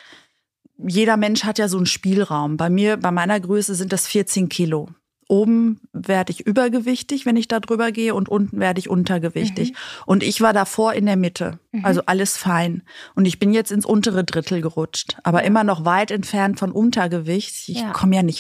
jeder 0.78 1.18
Mensch 1.18 1.44
hat 1.44 1.58
ja 1.58 1.68
so 1.68 1.78
einen 1.78 1.86
Spielraum. 1.86 2.58
Bei 2.58 2.70
mir, 2.70 2.98
bei 2.98 3.12
meiner 3.12 3.40
Größe 3.40 3.74
sind 3.76 3.94
das 3.94 4.08
14 4.08 4.50
Kilo. 4.50 4.90
Oben 5.30 5.82
werde 5.92 6.32
ich 6.32 6.46
übergewichtig, 6.46 7.26
wenn 7.26 7.36
ich 7.36 7.50
da 7.50 7.60
drüber 7.60 7.92
gehe, 7.92 8.16
und 8.16 8.30
unten 8.30 8.60
werde 8.60 8.80
ich 8.80 8.90
untergewichtig. 8.90 9.72
Mhm. 9.72 9.76
Und 10.06 10.24
ich 10.24 10.40
war 10.40 10.54
davor 10.54 10.94
in 10.94 11.06
der 11.06 11.18
Mitte. 11.18 11.60
Mhm. 11.72 11.84
Also 11.84 12.02
alles 12.06 12.38
fein. 12.38 12.84
Und 13.14 13.26
ich 13.26 13.38
bin 13.38 13.54
jetzt 13.54 13.72
ins 13.72 13.86
untere 13.86 14.24
Drittel 14.24 14.62
gerutscht, 14.62 15.18
aber 15.24 15.42
ja. 15.42 15.48
immer 15.48 15.64
noch 15.64 15.84
weit 15.84 16.12
entfernt 16.12 16.60
von 16.60 16.72
Untergewicht. 16.72 17.68
Ich 17.68 17.82
ja. 17.82 17.92
komme 17.92 18.16
ja 18.16 18.24
nicht 18.24 18.40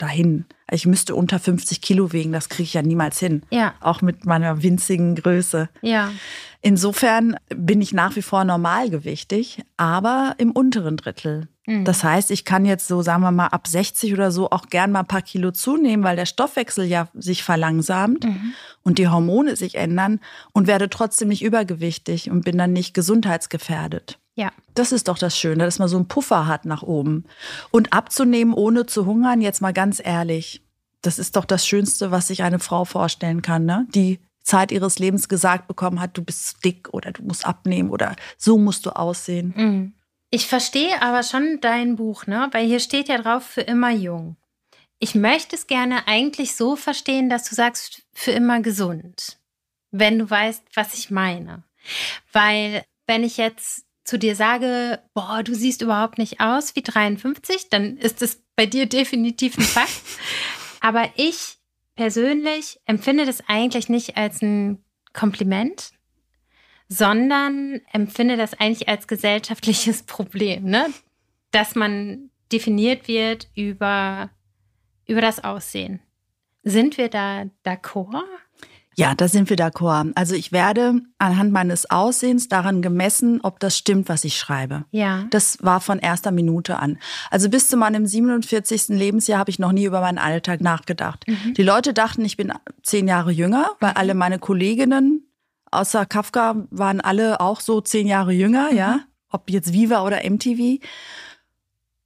dahin. 0.00 0.44
Ich 0.70 0.86
müsste 0.86 1.14
unter 1.14 1.38
50 1.38 1.80
Kilo 1.80 2.12
wegen, 2.12 2.32
das 2.32 2.48
kriege 2.48 2.64
ich 2.64 2.74
ja 2.74 2.82
niemals 2.82 3.18
hin. 3.18 3.42
Ja. 3.50 3.74
Auch 3.80 4.02
mit 4.02 4.24
meiner 4.24 4.62
winzigen 4.62 5.14
Größe. 5.16 5.68
Ja. 5.82 6.10
Insofern 6.62 7.36
bin 7.48 7.80
ich 7.80 7.92
nach 7.92 8.16
wie 8.16 8.22
vor 8.22 8.44
normalgewichtig, 8.44 9.62
aber 9.76 10.34
im 10.38 10.52
unteren 10.52 10.96
Drittel. 10.96 11.48
Mhm. 11.66 11.84
Das 11.84 12.04
heißt, 12.04 12.30
ich 12.30 12.44
kann 12.44 12.64
jetzt 12.64 12.86
so, 12.88 13.02
sagen 13.02 13.22
wir 13.22 13.30
mal, 13.30 13.46
ab 13.46 13.66
60 13.66 14.12
oder 14.12 14.30
so 14.30 14.50
auch 14.50 14.66
gern 14.66 14.92
mal 14.92 15.00
ein 15.00 15.06
paar 15.06 15.22
Kilo 15.22 15.52
zunehmen, 15.52 16.04
weil 16.04 16.16
der 16.16 16.26
Stoffwechsel 16.26 16.84
ja 16.84 17.08
sich 17.14 17.42
verlangsamt 17.42 18.24
mhm. 18.24 18.54
und 18.82 18.98
die 18.98 19.08
Hormone 19.08 19.56
sich 19.56 19.76
ändern 19.76 20.20
und 20.52 20.66
werde 20.66 20.90
trotzdem 20.90 21.28
nicht 21.28 21.42
übergewichtig 21.42 22.30
und 22.30 22.44
bin 22.44 22.58
dann 22.58 22.72
nicht 22.72 22.92
gesundheitsgefährdet. 22.94 24.18
Ja. 24.40 24.52
Das 24.74 24.90
ist 24.90 25.08
doch 25.08 25.18
das 25.18 25.38
Schöne, 25.38 25.66
dass 25.66 25.78
man 25.78 25.88
so 25.88 25.98
einen 25.98 26.08
Puffer 26.08 26.46
hat 26.46 26.64
nach 26.64 26.82
oben. 26.82 27.26
Und 27.70 27.92
abzunehmen, 27.92 28.54
ohne 28.54 28.86
zu 28.86 29.04
hungern, 29.04 29.42
jetzt 29.42 29.60
mal 29.60 29.74
ganz 29.74 30.00
ehrlich, 30.02 30.62
das 31.02 31.18
ist 31.18 31.36
doch 31.36 31.44
das 31.44 31.66
Schönste, 31.66 32.10
was 32.10 32.28
sich 32.28 32.42
eine 32.42 32.58
Frau 32.58 32.86
vorstellen 32.86 33.42
kann, 33.42 33.66
ne? 33.66 33.86
Die 33.90 34.18
Zeit 34.42 34.72
ihres 34.72 34.98
Lebens 34.98 35.28
gesagt 35.28 35.68
bekommen 35.68 36.00
hat, 36.00 36.16
du 36.16 36.24
bist 36.24 36.64
dick 36.64 36.88
oder 36.94 37.12
du 37.12 37.22
musst 37.22 37.44
abnehmen 37.44 37.90
oder 37.90 38.16
so 38.38 38.56
musst 38.56 38.86
du 38.86 38.96
aussehen. 38.96 39.52
Mhm. 39.54 39.92
Ich 40.30 40.46
verstehe 40.46 41.02
aber 41.02 41.22
schon 41.22 41.58
dein 41.60 41.96
Buch, 41.96 42.26
ne? 42.26 42.48
Weil 42.52 42.66
hier 42.66 42.80
steht 42.80 43.08
ja 43.08 43.18
drauf 43.18 43.44
für 43.44 43.60
immer 43.60 43.90
jung. 43.90 44.36
Ich 45.00 45.14
möchte 45.14 45.54
es 45.54 45.66
gerne 45.66 46.08
eigentlich 46.08 46.56
so 46.56 46.76
verstehen, 46.76 47.28
dass 47.28 47.46
du 47.46 47.54
sagst 47.54 48.04
für 48.14 48.30
immer 48.30 48.60
gesund. 48.60 49.38
Wenn 49.90 50.18
du 50.18 50.30
weißt, 50.30 50.62
was 50.74 50.94
ich 50.94 51.10
meine. 51.10 51.62
Weil 52.32 52.84
wenn 53.06 53.22
ich 53.22 53.36
jetzt 53.36 53.84
zu 54.10 54.18
dir 54.18 54.34
sage, 54.34 55.00
boah, 55.14 55.44
du 55.44 55.54
siehst 55.54 55.82
überhaupt 55.82 56.18
nicht 56.18 56.40
aus 56.40 56.74
wie 56.74 56.82
53, 56.82 57.68
dann 57.68 57.96
ist 57.96 58.22
es 58.22 58.42
bei 58.56 58.66
dir 58.66 58.86
definitiv 58.86 59.56
ein 59.56 59.62
Fakt. 59.62 60.02
aber 60.80 61.08
ich 61.14 61.58
persönlich 61.94 62.80
empfinde 62.86 63.24
das 63.24 63.40
eigentlich 63.46 63.88
nicht 63.88 64.16
als 64.16 64.42
ein 64.42 64.84
Kompliment, 65.12 65.92
sondern 66.88 67.80
empfinde 67.92 68.36
das 68.36 68.58
eigentlich 68.58 68.88
als 68.88 69.06
gesellschaftliches 69.06 70.02
Problem, 70.06 70.64
ne? 70.64 70.86
dass 71.52 71.76
man 71.76 72.30
definiert 72.50 73.06
wird 73.06 73.46
über, 73.54 74.30
über 75.06 75.20
das 75.20 75.44
Aussehen. 75.44 76.00
Sind 76.64 76.98
wir 76.98 77.10
da 77.10 77.44
d'accord? 77.64 78.24
Ja, 78.96 79.14
da 79.14 79.28
sind 79.28 79.48
wir 79.48 79.56
d'accord. 79.56 80.12
Also 80.14 80.34
ich 80.34 80.52
werde 80.52 81.00
anhand 81.18 81.52
meines 81.52 81.90
Aussehens 81.90 82.48
daran 82.48 82.82
gemessen, 82.82 83.40
ob 83.42 83.60
das 83.60 83.78
stimmt, 83.78 84.08
was 84.08 84.24
ich 84.24 84.36
schreibe. 84.36 84.84
Ja. 84.90 85.26
Das 85.30 85.58
war 85.62 85.80
von 85.80 86.00
erster 86.00 86.32
Minute 86.32 86.78
an. 86.78 86.98
Also 87.30 87.48
bis 87.48 87.68
zu 87.68 87.76
meinem 87.76 88.04
47. 88.04 88.88
Lebensjahr 88.88 89.38
habe 89.38 89.50
ich 89.50 89.58
noch 89.58 89.72
nie 89.72 89.84
über 89.84 90.00
meinen 90.00 90.18
Alltag 90.18 90.60
nachgedacht. 90.60 91.24
Mhm. 91.28 91.54
Die 91.54 91.62
Leute 91.62 91.94
dachten, 91.94 92.24
ich 92.24 92.36
bin 92.36 92.52
zehn 92.82 93.06
Jahre 93.06 93.30
jünger, 93.30 93.70
weil 93.78 93.92
alle 93.92 94.14
meine 94.14 94.38
Kolleginnen 94.38 95.24
außer 95.70 96.06
Kafka 96.06 96.66
waren 96.70 97.00
alle 97.00 97.40
auch 97.40 97.60
so 97.60 97.80
zehn 97.80 98.06
Jahre 98.06 98.32
jünger, 98.32 98.70
mhm. 98.70 98.76
ja, 98.76 99.00
ob 99.30 99.50
jetzt 99.50 99.72
Viva 99.72 100.04
oder 100.04 100.28
MTV. 100.28 100.84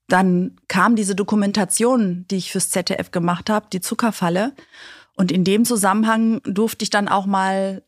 Dann 0.09 0.57
kam 0.68 0.97
diese 0.97 1.14
Dokumentation, 1.14 2.27
die 2.31 2.37
ich 2.37 2.53
fürs 2.53 2.70
ZDF 2.70 3.11
gemacht 3.11 3.49
habe, 3.49 3.66
die 3.73 3.81
Zuckerfalle. 3.81 4.53
Und 5.16 5.31
in 5.31 5.44
dem 5.44 5.64
Zusammenhang 5.64 6.40
durfte 6.44 6.83
ich 6.83 6.90
dann 6.90 7.09
auch 7.09 7.27
mal 7.27 7.83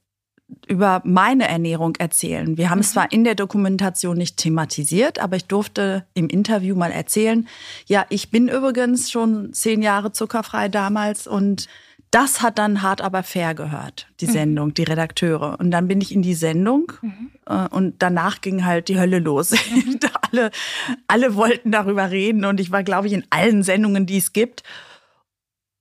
über 0.68 1.02
meine 1.04 1.48
Ernährung 1.48 1.96
erzählen. 1.96 2.56
Wir 2.56 2.70
haben 2.70 2.78
es 2.78 2.90
mhm. 2.90 2.92
zwar 2.92 3.12
in 3.12 3.24
der 3.24 3.34
Dokumentation 3.34 4.16
nicht 4.16 4.36
thematisiert, 4.36 5.18
aber 5.18 5.36
ich 5.36 5.46
durfte 5.46 6.06
im 6.14 6.28
Interview 6.28 6.76
mal 6.76 6.92
erzählen, 6.92 7.48
ja, 7.86 8.06
ich 8.10 8.30
bin 8.30 8.48
übrigens 8.48 9.10
schon 9.10 9.52
zehn 9.52 9.82
Jahre 9.82 10.12
zuckerfrei 10.12 10.68
damals 10.68 11.26
und 11.26 11.68
das 12.12 12.40
hat 12.40 12.58
dann 12.58 12.82
hart 12.82 13.00
aber 13.00 13.22
fair 13.22 13.54
gehört, 13.54 14.06
die 14.20 14.26
mhm. 14.26 14.30
Sendung, 14.30 14.68
mhm. 14.68 14.74
die 14.74 14.84
Redakteure. 14.84 15.58
Und 15.58 15.70
dann 15.70 15.88
bin 15.88 16.00
ich 16.00 16.14
in 16.14 16.22
die 16.22 16.34
Sendung 16.34 16.92
mhm. 17.02 17.30
äh, 17.46 17.68
und 17.68 17.96
danach 17.98 18.40
ging 18.40 18.64
halt 18.64 18.88
die 18.88 18.98
Hölle 18.98 19.18
los. 19.18 19.50
Mhm. 19.50 19.98
alle, 20.30 20.50
alle 21.08 21.34
wollten 21.34 21.72
darüber 21.72 22.10
reden 22.10 22.44
und 22.44 22.60
ich 22.60 22.70
war, 22.70 22.84
glaube 22.84 23.08
ich, 23.08 23.12
in 23.12 23.24
allen 23.30 23.62
Sendungen, 23.62 24.06
die 24.06 24.18
es 24.18 24.32
gibt. 24.32 24.62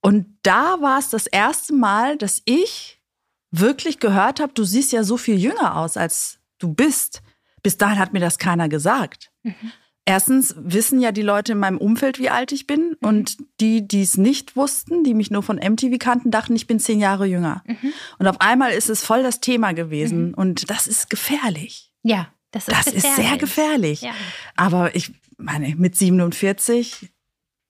Und 0.06 0.38
da 0.44 0.80
war 0.80 1.00
es 1.00 1.10
das 1.10 1.26
erste 1.26 1.74
Mal, 1.74 2.16
dass 2.16 2.40
ich 2.44 3.02
wirklich 3.50 3.98
gehört 3.98 4.38
habe, 4.38 4.52
du 4.52 4.62
siehst 4.62 4.92
ja 4.92 5.02
so 5.02 5.16
viel 5.16 5.36
jünger 5.36 5.76
aus, 5.76 5.96
als 5.96 6.38
du 6.58 6.72
bist. 6.72 7.24
Bis 7.64 7.76
dahin 7.76 7.98
hat 7.98 8.12
mir 8.12 8.20
das 8.20 8.38
keiner 8.38 8.68
gesagt. 8.68 9.32
Mhm. 9.42 9.72
Erstens 10.04 10.54
wissen 10.56 11.00
ja 11.00 11.10
die 11.10 11.22
Leute 11.22 11.50
in 11.50 11.58
meinem 11.58 11.78
Umfeld, 11.78 12.20
wie 12.20 12.30
alt 12.30 12.52
ich 12.52 12.68
bin. 12.68 12.90
Mhm. 13.00 13.08
Und 13.08 13.36
die, 13.60 13.88
die 13.88 14.02
es 14.02 14.16
nicht 14.16 14.54
wussten, 14.54 15.02
die 15.02 15.12
mich 15.12 15.32
nur 15.32 15.42
von 15.42 15.56
MTV 15.56 15.98
kannten, 15.98 16.30
dachten, 16.30 16.54
ich 16.54 16.68
bin 16.68 16.78
zehn 16.78 17.00
Jahre 17.00 17.26
jünger. 17.26 17.64
Mhm. 17.66 17.92
Und 18.20 18.28
auf 18.28 18.40
einmal 18.40 18.70
ist 18.70 18.88
es 18.88 19.02
voll 19.04 19.24
das 19.24 19.40
Thema 19.40 19.72
gewesen. 19.72 20.28
Mhm. 20.28 20.34
Und 20.34 20.70
das 20.70 20.86
ist 20.86 21.10
gefährlich. 21.10 21.92
Ja, 22.04 22.28
das 22.52 22.68
ist, 22.68 22.76
das 22.76 22.84
gefährlich. 22.84 23.04
ist 23.04 23.16
sehr 23.16 23.36
gefährlich. 23.38 24.02
Ja. 24.02 24.12
Aber 24.54 24.94
ich 24.94 25.12
meine, 25.36 25.74
mit 25.74 25.96
47 25.96 27.10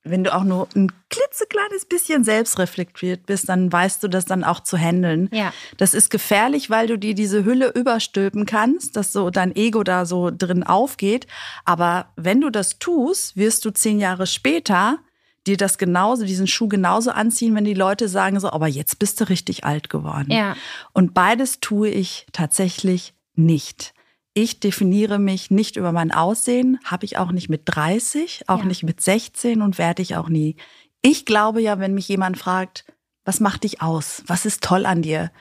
wenn 0.09 0.25
du 0.25 0.35
auch 0.35 0.45
nur 0.45 0.69
ein 0.75 0.91
klitzekleines 1.11 1.85
bisschen 1.87 2.25
selbstreflektiert 2.25 3.27
bist, 3.27 3.49
dann 3.49 3.73
weißt 3.73 4.03
du 4.03 4.09
das 4.09 4.25
dann 4.25 4.45
auch 4.45 4.61
zu 4.61 4.77
handeln. 4.77 5.29
Ja. 5.33 5.53
Das 5.77 5.95
ist 5.95 6.11
gefährlich, 6.11 6.71
weil 6.71 6.87
du 6.87 6.99
dir 6.99 7.15
diese 7.15 7.45
Hülle 7.45 7.73
überstülpen 7.73 8.47
kannst, 8.47 8.97
dass 8.97 9.13
so 9.13 9.31
dein 9.31 9.55
Ego 9.55 9.83
da 9.83 10.07
so 10.07 10.31
drin 10.31 10.63
aufgeht. 10.63 11.27
Aber 11.65 12.07
wenn 12.17 12.41
du 12.41 12.51
das 12.51 12.79
tust, 12.79 13.37
wirst 13.37 13.65
du 13.65 13.71
zehn 13.71 13.99
Jahre 14.01 14.27
später 14.27 14.99
dir 15.47 15.57
das 15.57 15.79
genauso, 15.79 16.25
diesen 16.25 16.47
Schuh 16.47 16.69
genauso 16.69 17.11
anziehen, 17.11 17.55
wenn 17.55 17.65
die 17.65 17.75
Leute 17.75 18.09
sagen 18.09 18.41
so, 18.41 18.51
aber 18.51 18.67
jetzt 18.67 18.99
bist 18.99 19.21
du 19.21 19.29
richtig 19.29 19.65
alt 19.65 19.89
geworden. 19.91 20.33
Ja. 20.33 20.57
Und 20.93 21.15
beides 21.15 21.61
tue 21.61 21.89
ich 21.89 22.27
tatsächlich 22.33 23.15
nicht 23.35 23.95
ich 24.37 24.61
definiere 24.61 25.19
mich 25.19 25.51
nicht 25.51 25.77
über 25.77 25.93
mein 25.93 26.13
Aussehen, 26.13 26.79
habe 26.85 27.07
ich 27.07 27.17
auch 27.17 27.33
nicht 27.33 27.49
mit 27.49 27.63
30, 27.65 28.51
auch 28.51 28.59
ja. 28.59 28.65
nicht 28.67 28.83
mit 28.83 29.01
16 29.01 29.63
und 29.63 29.79
werde 29.79 30.03
ich 30.03 30.15
auch 30.15 30.29
nie. 30.29 30.57
Ich 31.01 31.25
glaube 31.25 31.63
ja, 31.63 31.79
wenn 31.79 31.95
mich 31.95 32.07
jemand 32.07 32.37
fragt, 32.37 32.85
was 33.25 33.41
macht 33.41 33.65
dich 33.65 33.81
aus? 33.81 34.23
Was 34.27 34.45
ist 34.45 34.63
toll 34.63 34.85
an 34.85 35.01
dir? 35.01 35.33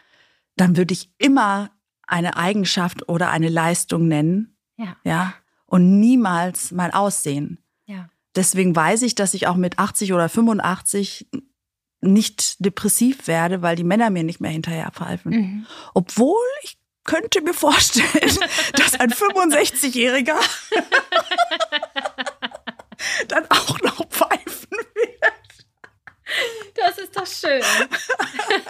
Dann 0.55 0.77
würde 0.77 0.93
ich 0.93 1.11
immer 1.17 1.71
eine 2.07 2.37
Eigenschaft 2.37 3.09
oder 3.09 3.31
eine 3.31 3.49
Leistung 3.49 4.07
nennen. 4.07 4.55
Ja. 4.77 4.95
Ja. 5.03 5.33
Und 5.65 5.99
niemals 5.99 6.71
mein 6.71 6.93
Aussehen. 6.93 7.59
Ja. 7.87 8.09
Deswegen 8.33 8.77
weiß 8.77 9.01
ich, 9.01 9.13
dass 9.13 9.33
ich 9.33 9.47
auch 9.47 9.57
mit 9.57 9.77
80 9.77 10.13
oder 10.13 10.29
85 10.29 11.27
nicht 11.99 12.63
depressiv 12.63 13.27
werde, 13.27 13.61
weil 13.61 13.75
die 13.75 13.83
Männer 13.83 14.09
mir 14.09 14.23
nicht 14.23 14.39
mehr 14.39 14.51
hinterher 14.51 14.91
pfeifen. 14.91 15.31
Mhm. 15.31 15.65
Obwohl 15.93 16.45
ich 16.63 16.77
könnte 17.05 17.41
mir 17.41 17.53
vorstellen, 17.53 18.09
dass 18.73 18.99
ein 18.99 19.11
65-Jähriger 19.11 20.35
dann 23.29 23.45
auch 23.49 23.79
noch 23.81 24.05
pfeifen 24.09 24.71
wird. 24.71 24.85
Das 26.75 26.97
ist 26.97 27.15
doch 27.15 27.27
schön. 27.27 27.61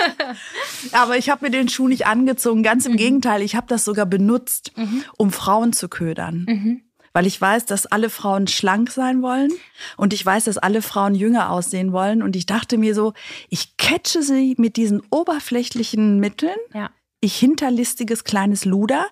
Aber 0.91 1.17
ich 1.17 1.29
habe 1.29 1.45
mir 1.45 1.51
den 1.51 1.69
Schuh 1.69 1.87
nicht 1.87 2.05
angezogen. 2.05 2.61
Ganz 2.61 2.85
im 2.85 2.93
mhm. 2.93 2.97
Gegenteil, 2.97 3.41
ich 3.41 3.55
habe 3.55 3.67
das 3.67 3.85
sogar 3.85 4.05
benutzt, 4.05 4.73
mhm. 4.75 5.03
um 5.17 5.31
Frauen 5.31 5.73
zu 5.73 5.89
ködern. 5.89 6.45
Mhm. 6.47 6.81
weil 7.13 7.25
ich 7.25 7.39
weiß, 7.39 7.65
dass 7.65 7.85
alle 7.85 8.09
Frauen 8.09 8.47
schlank 8.47 8.91
sein 8.91 9.21
wollen 9.21 9.49
und 9.95 10.11
ich 10.11 10.25
weiß, 10.25 10.43
dass 10.43 10.57
alle 10.57 10.81
Frauen 10.81 11.15
jünger 11.15 11.49
aussehen 11.49 11.93
wollen. 11.93 12.21
Und 12.21 12.35
ich 12.35 12.45
dachte 12.45 12.77
mir 12.77 12.93
so, 12.93 13.13
ich 13.49 13.77
catche 13.77 14.21
sie 14.21 14.55
mit 14.57 14.75
diesen 14.75 15.01
oberflächlichen 15.09 16.19
Mitteln. 16.19 16.57
Ja. 16.73 16.89
Ich 17.25 17.39
hinterlistiges 17.39 18.23
kleines 18.23 18.65
Luder. 18.65 19.07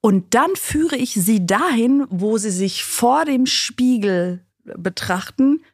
Und 0.00 0.34
dann 0.34 0.54
führe 0.54 0.96
ich 0.96 1.14
sie 1.14 1.44
dahin, 1.44 2.06
wo 2.08 2.38
sie 2.38 2.52
sich 2.52 2.84
vor 2.84 3.24
dem 3.24 3.44
Spiegel 3.44 4.46
betrachten 4.62 5.64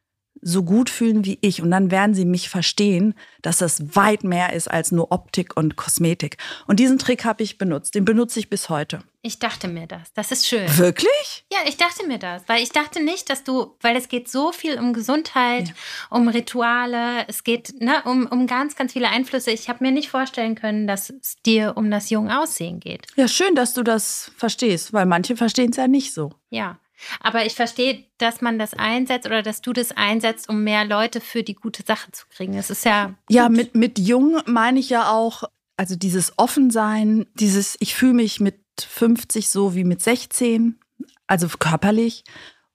so 0.42 0.62
gut 0.62 0.90
fühlen 0.90 1.24
wie 1.24 1.38
ich. 1.40 1.62
Und 1.62 1.70
dann 1.70 1.90
werden 1.90 2.14
sie 2.14 2.24
mich 2.24 2.48
verstehen, 2.48 3.14
dass 3.42 3.58
das 3.58 3.96
weit 3.96 4.24
mehr 4.24 4.52
ist 4.52 4.68
als 4.70 4.92
nur 4.92 5.12
Optik 5.12 5.56
und 5.56 5.76
Kosmetik. 5.76 6.36
Und 6.66 6.80
diesen 6.80 6.98
Trick 6.98 7.24
habe 7.24 7.42
ich 7.42 7.58
benutzt. 7.58 7.94
Den 7.94 8.04
benutze 8.04 8.38
ich 8.38 8.50
bis 8.50 8.68
heute. 8.68 9.00
Ich 9.22 9.40
dachte 9.40 9.66
mir 9.66 9.88
das. 9.88 10.12
Das 10.14 10.30
ist 10.30 10.46
schön. 10.46 10.66
Wirklich? 10.78 11.44
Ja, 11.52 11.58
ich 11.66 11.76
dachte 11.76 12.06
mir 12.06 12.18
das. 12.18 12.42
Weil 12.46 12.62
ich 12.62 12.70
dachte 12.70 13.02
nicht, 13.02 13.28
dass 13.28 13.42
du, 13.42 13.76
weil 13.80 13.96
es 13.96 14.08
geht 14.08 14.28
so 14.28 14.52
viel 14.52 14.78
um 14.78 14.92
Gesundheit, 14.92 15.68
ja. 15.68 15.74
um 16.10 16.28
Rituale, 16.28 17.26
es 17.26 17.42
geht 17.42 17.80
ne, 17.80 18.02
um, 18.04 18.26
um 18.26 18.46
ganz, 18.46 18.76
ganz 18.76 18.92
viele 18.92 19.08
Einflüsse. 19.08 19.50
Ich 19.50 19.68
habe 19.68 19.82
mir 19.82 19.90
nicht 19.90 20.10
vorstellen 20.10 20.54
können, 20.54 20.86
dass 20.86 21.10
es 21.10 21.36
dir 21.44 21.72
um 21.76 21.90
das 21.90 22.10
junge 22.10 22.40
Aussehen 22.40 22.78
geht. 22.78 23.06
Ja, 23.16 23.26
schön, 23.26 23.56
dass 23.56 23.74
du 23.74 23.82
das 23.82 24.30
verstehst, 24.36 24.92
weil 24.92 25.06
manche 25.06 25.36
verstehen 25.36 25.70
es 25.70 25.76
ja 25.76 25.88
nicht 25.88 26.14
so. 26.14 26.30
Ja. 26.50 26.78
Aber 27.20 27.44
ich 27.44 27.54
verstehe, 27.54 28.04
dass 28.18 28.40
man 28.40 28.58
das 28.58 28.74
einsetzt 28.74 29.26
oder 29.26 29.42
dass 29.42 29.60
du 29.60 29.72
das 29.72 29.92
einsetzt, 29.92 30.48
um 30.48 30.64
mehr 30.64 30.84
Leute 30.84 31.20
für 31.20 31.42
die 31.42 31.54
gute 31.54 31.82
Sache 31.82 32.10
zu 32.12 32.26
kriegen. 32.28 32.54
Es 32.54 32.70
ist 32.70 32.84
ja. 32.84 33.06
Gut. 33.06 33.16
Ja, 33.30 33.48
mit, 33.48 33.74
mit 33.74 33.98
jung 33.98 34.40
meine 34.46 34.78
ich 34.78 34.90
ja 34.90 35.10
auch, 35.10 35.44
also 35.76 35.96
dieses 35.96 36.38
Offensein, 36.38 37.26
dieses, 37.34 37.76
ich 37.80 37.94
fühle 37.94 38.14
mich 38.14 38.40
mit 38.40 38.56
50 38.80 39.48
so 39.48 39.74
wie 39.74 39.84
mit 39.84 40.02
16, 40.02 40.78
also 41.26 41.48
körperlich 41.58 42.24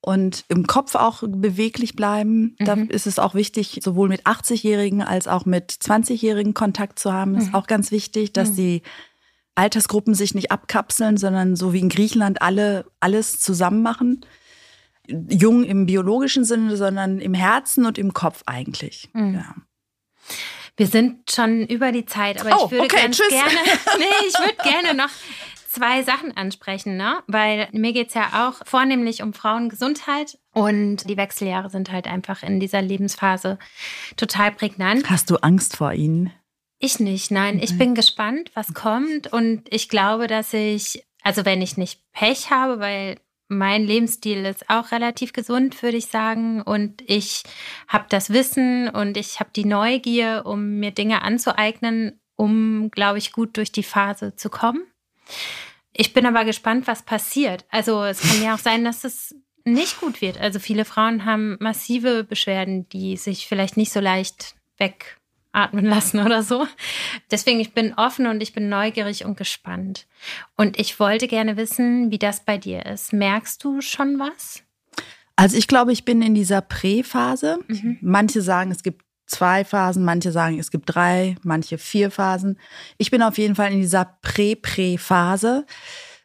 und 0.01 0.45
im 0.49 0.65
Kopf 0.65 0.95
auch 0.95 1.23
beweglich 1.25 1.95
bleiben. 1.95 2.55
Mhm. 2.59 2.65
Da 2.65 2.73
ist 2.73 3.07
es 3.07 3.19
auch 3.19 3.35
wichtig, 3.35 3.79
sowohl 3.83 4.09
mit 4.09 4.25
80-Jährigen 4.25 5.01
als 5.03 5.27
auch 5.27 5.45
mit 5.45 5.71
20-Jährigen 5.71 6.53
Kontakt 6.53 6.99
zu 6.99 7.13
haben. 7.13 7.35
Das 7.35 7.43
ist 7.43 7.49
mhm. 7.49 7.55
auch 7.55 7.67
ganz 7.67 7.91
wichtig, 7.91 8.33
dass 8.33 8.51
mhm. 8.51 8.55
die 8.55 8.81
Altersgruppen 9.55 10.13
sich 10.13 10.33
nicht 10.33 10.51
abkapseln, 10.51 11.17
sondern 11.17 11.55
so 11.55 11.73
wie 11.73 11.79
in 11.79 11.89
Griechenland 11.89 12.41
alle 12.41 12.85
alles 12.99 13.39
zusammen 13.39 13.81
machen. 13.81 14.25
Jung 15.07 15.63
im 15.63 15.85
biologischen 15.85 16.45
Sinne, 16.45 16.77
sondern 16.77 17.19
im 17.19 17.33
Herzen 17.33 17.85
und 17.85 17.97
im 17.97 18.13
Kopf 18.13 18.43
eigentlich. 18.45 19.09
Mhm. 19.13 19.35
Ja. 19.35 19.55
Wir 20.77 20.87
sind 20.87 21.29
schon 21.29 21.65
über 21.65 21.91
die 21.91 22.05
Zeit, 22.05 22.39
aber 22.39 22.57
oh, 22.59 22.65
ich 22.65 22.71
würde 22.71 22.83
okay, 22.85 23.09
gerne, 23.29 23.51
nee, 23.99 24.27
ich 24.27 24.39
würde 24.39 24.55
gerne 24.63 24.93
noch 24.93 25.09
zwei 25.67 26.03
Sachen 26.03 26.35
ansprechen, 26.35 26.97
ne? 26.97 27.21
Weil 27.27 27.67
mir 27.71 27.93
geht 27.93 28.09
es 28.09 28.13
ja 28.13 28.47
auch 28.47 28.65
vornehmlich 28.65 29.21
um 29.21 29.33
Frauengesundheit 29.33 30.37
und 30.53 31.09
die 31.09 31.17
Wechseljahre 31.17 31.69
sind 31.69 31.91
halt 31.91 32.07
einfach 32.07 32.43
in 32.43 32.59
dieser 32.59 32.81
Lebensphase 32.81 33.57
total 34.17 34.51
prägnant. 34.51 35.09
Hast 35.09 35.29
du 35.29 35.37
Angst 35.37 35.77
vor 35.77 35.93
ihnen? 35.93 36.31
Ich 36.83 36.99
nicht, 36.99 37.29
nein. 37.29 37.59
Ich 37.61 37.77
bin 37.77 37.93
gespannt, 37.93 38.49
was 38.55 38.73
kommt. 38.73 39.31
Und 39.31 39.71
ich 39.71 39.87
glaube, 39.87 40.25
dass 40.25 40.51
ich, 40.51 41.05
also 41.21 41.45
wenn 41.45 41.61
ich 41.61 41.77
nicht 41.77 42.01
Pech 42.11 42.49
habe, 42.49 42.79
weil 42.79 43.17
mein 43.47 43.85
Lebensstil 43.85 44.45
ist 44.45 44.67
auch 44.67 44.91
relativ 44.91 45.31
gesund, 45.31 45.83
würde 45.83 45.97
ich 45.97 46.07
sagen. 46.07 46.63
Und 46.63 47.03
ich 47.05 47.43
habe 47.87 48.05
das 48.09 48.31
Wissen 48.31 48.89
und 48.89 49.15
ich 49.15 49.39
habe 49.39 49.51
die 49.55 49.65
Neugier, 49.65 50.41
um 50.45 50.79
mir 50.79 50.89
Dinge 50.89 51.21
anzueignen, 51.21 52.19
um, 52.35 52.89
glaube 52.89 53.19
ich, 53.19 53.31
gut 53.31 53.57
durch 53.57 53.71
die 53.71 53.83
Phase 53.83 54.35
zu 54.35 54.49
kommen. 54.49 54.81
Ich 55.93 56.13
bin 56.13 56.25
aber 56.25 56.45
gespannt, 56.45 56.87
was 56.87 57.03
passiert. 57.03 57.63
Also 57.69 58.03
es 58.03 58.21
kann 58.21 58.41
ja 58.41 58.55
auch 58.55 58.59
sein, 58.59 58.83
dass 58.83 59.03
es 59.03 59.35
nicht 59.65 59.99
gut 59.99 60.19
wird. 60.19 60.39
Also 60.41 60.57
viele 60.57 60.85
Frauen 60.85 61.25
haben 61.25 61.57
massive 61.59 62.23
Beschwerden, 62.23 62.89
die 62.89 63.17
sich 63.17 63.45
vielleicht 63.45 63.77
nicht 63.77 63.91
so 63.91 63.99
leicht 63.99 64.55
weg 64.77 65.20
atmen 65.53 65.85
lassen 65.85 66.19
oder 66.19 66.43
so. 66.43 66.67
Deswegen, 67.29 67.59
ich 67.59 67.73
bin 67.73 67.93
offen 67.95 68.27
und 68.27 68.41
ich 68.41 68.53
bin 68.53 68.69
neugierig 68.69 69.25
und 69.25 69.37
gespannt. 69.37 70.07
Und 70.57 70.79
ich 70.79 70.99
wollte 70.99 71.27
gerne 71.27 71.57
wissen, 71.57 72.11
wie 72.11 72.19
das 72.19 72.45
bei 72.45 72.57
dir 72.57 72.85
ist. 72.85 73.13
Merkst 73.13 73.63
du 73.63 73.81
schon 73.81 74.19
was? 74.19 74.63
Also 75.35 75.57
ich 75.57 75.67
glaube, 75.67 75.91
ich 75.91 76.05
bin 76.05 76.21
in 76.21 76.35
dieser 76.35 76.61
Prä-Phase. 76.61 77.59
Mhm. 77.67 77.97
Manche 78.01 78.41
sagen, 78.41 78.71
es 78.71 78.83
gibt 78.83 79.03
zwei 79.25 79.63
Phasen, 79.63 80.03
manche 80.03 80.31
sagen, 80.31 80.59
es 80.59 80.71
gibt 80.71 80.93
drei, 80.93 81.35
manche 81.41 81.77
vier 81.77 82.11
Phasen. 82.11 82.59
Ich 82.97 83.11
bin 83.11 83.23
auf 83.23 83.37
jeden 83.37 83.55
Fall 83.55 83.71
in 83.71 83.81
dieser 83.81 84.17
Prä-Prä-Phase 84.21 85.65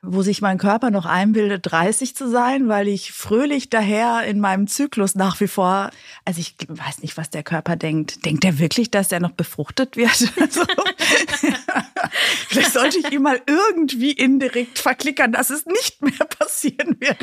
wo 0.07 0.23
sich 0.23 0.41
mein 0.41 0.59
Körper 0.59 0.91
noch 0.91 1.07
einbildet, 1.07 1.71
30 1.71 2.15
zu 2.15 2.31
sein, 2.31 2.69
weil 2.69 2.89
ich 2.89 3.13
fröhlich 3.13 3.71
daher 3.71 4.25
in 4.25 4.41
meinem 4.41 4.67
Zyklus 4.67 5.15
nach 5.15 5.41
wie 5.41 5.49
vor, 5.49 5.91
also 6.25 6.41
ich 6.41 6.55
weiß 6.69 7.03
nicht, 7.03 7.17
was 7.17 7.31
der 7.31 7.43
Körper 7.43 7.77
denkt. 7.77 8.25
Denkt 8.25 8.45
er 8.45 8.59
wirklich, 8.59 8.91
dass 8.91 9.13
er 9.13 9.21
noch 9.21 9.33
befruchtet 9.33 9.97
wird? 9.97 10.33
Also, 10.47 10.61
vielleicht 12.49 12.73
sollte 12.73 12.99
ich 12.99 13.11
ihm 13.11 13.23
mal 13.23 13.41
irgendwie 13.47 14.13
indirekt 14.13 14.79
verklickern, 14.79 15.33
dass 15.33 15.51
es 15.51 15.67
nicht 15.67 16.03
mehr 16.03 16.13
passieren 16.39 16.97
wird. 17.01 17.17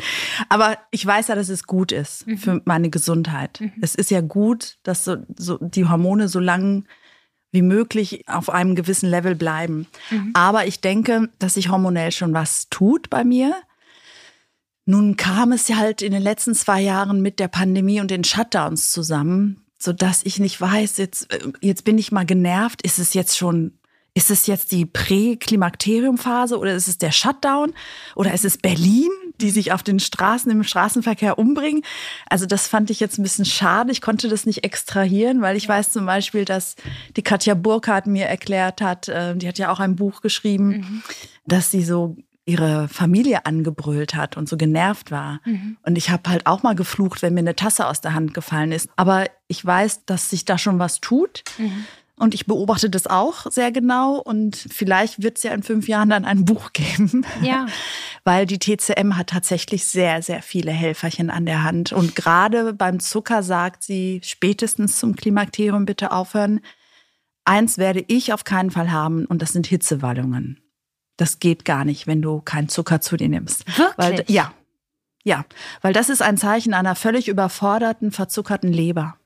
Aber 0.48 0.78
ich 0.90 1.04
weiß 1.06 1.28
ja, 1.28 1.34
dass 1.34 1.48
es 1.48 1.64
gut 1.64 1.92
ist 1.92 2.26
mhm. 2.26 2.38
für 2.38 2.62
meine 2.64 2.90
Gesundheit. 2.90 3.60
Mhm. 3.60 3.72
Es 3.80 3.94
ist 3.94 4.10
ja 4.10 4.20
gut, 4.20 4.76
dass 4.82 5.04
so, 5.04 5.16
so 5.36 5.58
die 5.58 5.88
Hormone 5.88 6.28
so 6.28 6.38
lang 6.38 6.86
wie 7.54 7.62
möglich 7.62 8.24
auf 8.28 8.50
einem 8.50 8.74
gewissen 8.74 9.08
Level 9.08 9.36
bleiben. 9.36 9.86
Mhm. 10.10 10.32
Aber 10.34 10.66
ich 10.66 10.80
denke, 10.80 11.30
dass 11.38 11.54
sich 11.54 11.70
hormonell 11.70 12.10
schon 12.10 12.34
was 12.34 12.68
tut 12.68 13.08
bei 13.08 13.24
mir. 13.24 13.54
Nun 14.86 15.16
kam 15.16 15.52
es 15.52 15.68
ja 15.68 15.76
halt 15.76 16.02
in 16.02 16.12
den 16.12 16.22
letzten 16.22 16.54
zwei 16.54 16.80
Jahren 16.80 17.22
mit 17.22 17.38
der 17.38 17.48
Pandemie 17.48 18.00
und 18.00 18.10
den 18.10 18.24
Shutdowns 18.24 18.90
zusammen, 18.90 19.64
so 19.78 19.92
dass 19.92 20.24
ich 20.24 20.40
nicht 20.40 20.60
weiß, 20.60 20.98
jetzt, 20.98 21.32
äh, 21.32 21.52
jetzt 21.60 21.84
bin 21.84 21.96
ich 21.96 22.12
mal 22.12 22.26
genervt. 22.26 22.82
Ist 22.82 22.98
es 22.98 23.14
jetzt 23.14 23.38
schon 23.38 23.78
ist 24.16 24.30
es 24.30 24.46
jetzt 24.46 24.70
die 24.70 24.86
Präklimakteriumphase 24.86 26.56
oder 26.56 26.74
ist 26.74 26.86
es 26.86 26.98
der 26.98 27.10
Shutdown 27.10 27.74
oder 28.14 28.32
ist 28.32 28.44
es 28.44 28.56
Berlin, 28.58 29.10
die 29.40 29.50
sich 29.50 29.72
auf 29.72 29.82
den 29.82 30.00
Straßen 30.00 30.50
im 30.50 30.62
Straßenverkehr 30.62 31.38
umbringen? 31.38 31.82
Also 32.28 32.46
das 32.46 32.66
fand 32.66 32.90
ich 32.90 33.00
jetzt 33.00 33.18
ein 33.18 33.22
bisschen 33.22 33.44
schade. 33.44 33.92
Ich 33.92 34.00
konnte 34.00 34.28
das 34.28 34.46
nicht 34.46 34.64
extrahieren, 34.64 35.40
weil 35.40 35.56
ich 35.56 35.68
weiß 35.68 35.90
zum 35.90 36.06
Beispiel, 36.06 36.44
dass 36.44 36.76
die 37.16 37.22
Katja 37.22 37.54
Burkhardt 37.54 38.06
mir 38.06 38.26
erklärt 38.26 38.80
hat, 38.80 39.08
äh, 39.08 39.36
die 39.36 39.48
hat 39.48 39.58
ja 39.58 39.70
auch 39.70 39.80
ein 39.80 39.96
Buch 39.96 40.20
geschrieben, 40.20 40.68
mhm. 40.68 41.02
dass 41.46 41.70
sie 41.70 41.84
so 41.84 42.16
ihre 42.46 42.88
Familie 42.88 43.46
angebrüllt 43.46 44.14
hat 44.14 44.36
und 44.36 44.48
so 44.48 44.56
genervt 44.56 45.10
war. 45.10 45.40
Mhm. 45.44 45.78
Und 45.82 45.96
ich 45.96 46.10
habe 46.10 46.28
halt 46.28 46.46
auch 46.46 46.62
mal 46.62 46.74
geflucht, 46.74 47.22
wenn 47.22 47.34
mir 47.34 47.40
eine 47.40 47.56
Tasse 47.56 47.86
aus 47.86 48.00
der 48.00 48.12
Hand 48.14 48.34
gefallen 48.34 48.72
ist. 48.72 48.90
Aber 48.96 49.26
ich 49.48 49.64
weiß, 49.64 50.04
dass 50.04 50.30
sich 50.30 50.44
da 50.44 50.58
schon 50.58 50.78
was 50.78 51.00
tut. 51.00 51.42
Mhm. 51.58 51.86
Und 52.16 52.32
ich 52.32 52.46
beobachte 52.46 52.90
das 52.90 53.08
auch 53.08 53.50
sehr 53.50 53.72
genau 53.72 54.18
und 54.18 54.56
vielleicht 54.56 55.20
wird 55.22 55.36
es 55.36 55.42
ja 55.42 55.52
in 55.52 55.64
fünf 55.64 55.88
Jahren 55.88 56.10
dann 56.10 56.24
ein 56.24 56.44
Buch 56.44 56.72
geben. 56.72 57.26
Ja. 57.42 57.66
Weil 58.24 58.46
die 58.46 58.58
TCM 58.58 59.16
hat 59.16 59.30
tatsächlich 59.30 59.84
sehr, 59.86 60.22
sehr 60.22 60.40
viele 60.40 60.70
Helferchen 60.70 61.28
an 61.28 61.44
der 61.44 61.64
Hand. 61.64 61.92
Und 61.92 62.14
gerade 62.14 62.72
beim 62.72 63.00
Zucker 63.00 63.42
sagt 63.42 63.82
sie, 63.82 64.20
spätestens 64.22 64.98
zum 64.98 65.16
Klimakterium 65.16 65.86
bitte 65.86 66.12
aufhören. 66.12 66.60
Eins 67.44 67.78
werde 67.78 68.04
ich 68.06 68.32
auf 68.32 68.44
keinen 68.44 68.70
Fall 68.70 68.92
haben 68.92 69.26
und 69.26 69.42
das 69.42 69.52
sind 69.52 69.66
Hitzewallungen. 69.66 70.60
Das 71.16 71.40
geht 71.40 71.64
gar 71.64 71.84
nicht, 71.84 72.06
wenn 72.06 72.22
du 72.22 72.40
keinen 72.40 72.68
Zucker 72.68 73.00
zu 73.00 73.16
dir 73.16 73.28
nimmst. 73.28 73.66
Wirklich? 73.76 73.96
Weil, 73.96 74.24
ja. 74.28 74.52
Ja, 75.24 75.46
weil 75.80 75.92
das 75.92 76.10
ist 76.10 76.22
ein 76.22 76.36
Zeichen 76.36 76.74
einer 76.74 76.94
völlig 76.94 77.28
überforderten, 77.28 78.12
verzuckerten 78.12 78.72
Leber. 78.72 79.16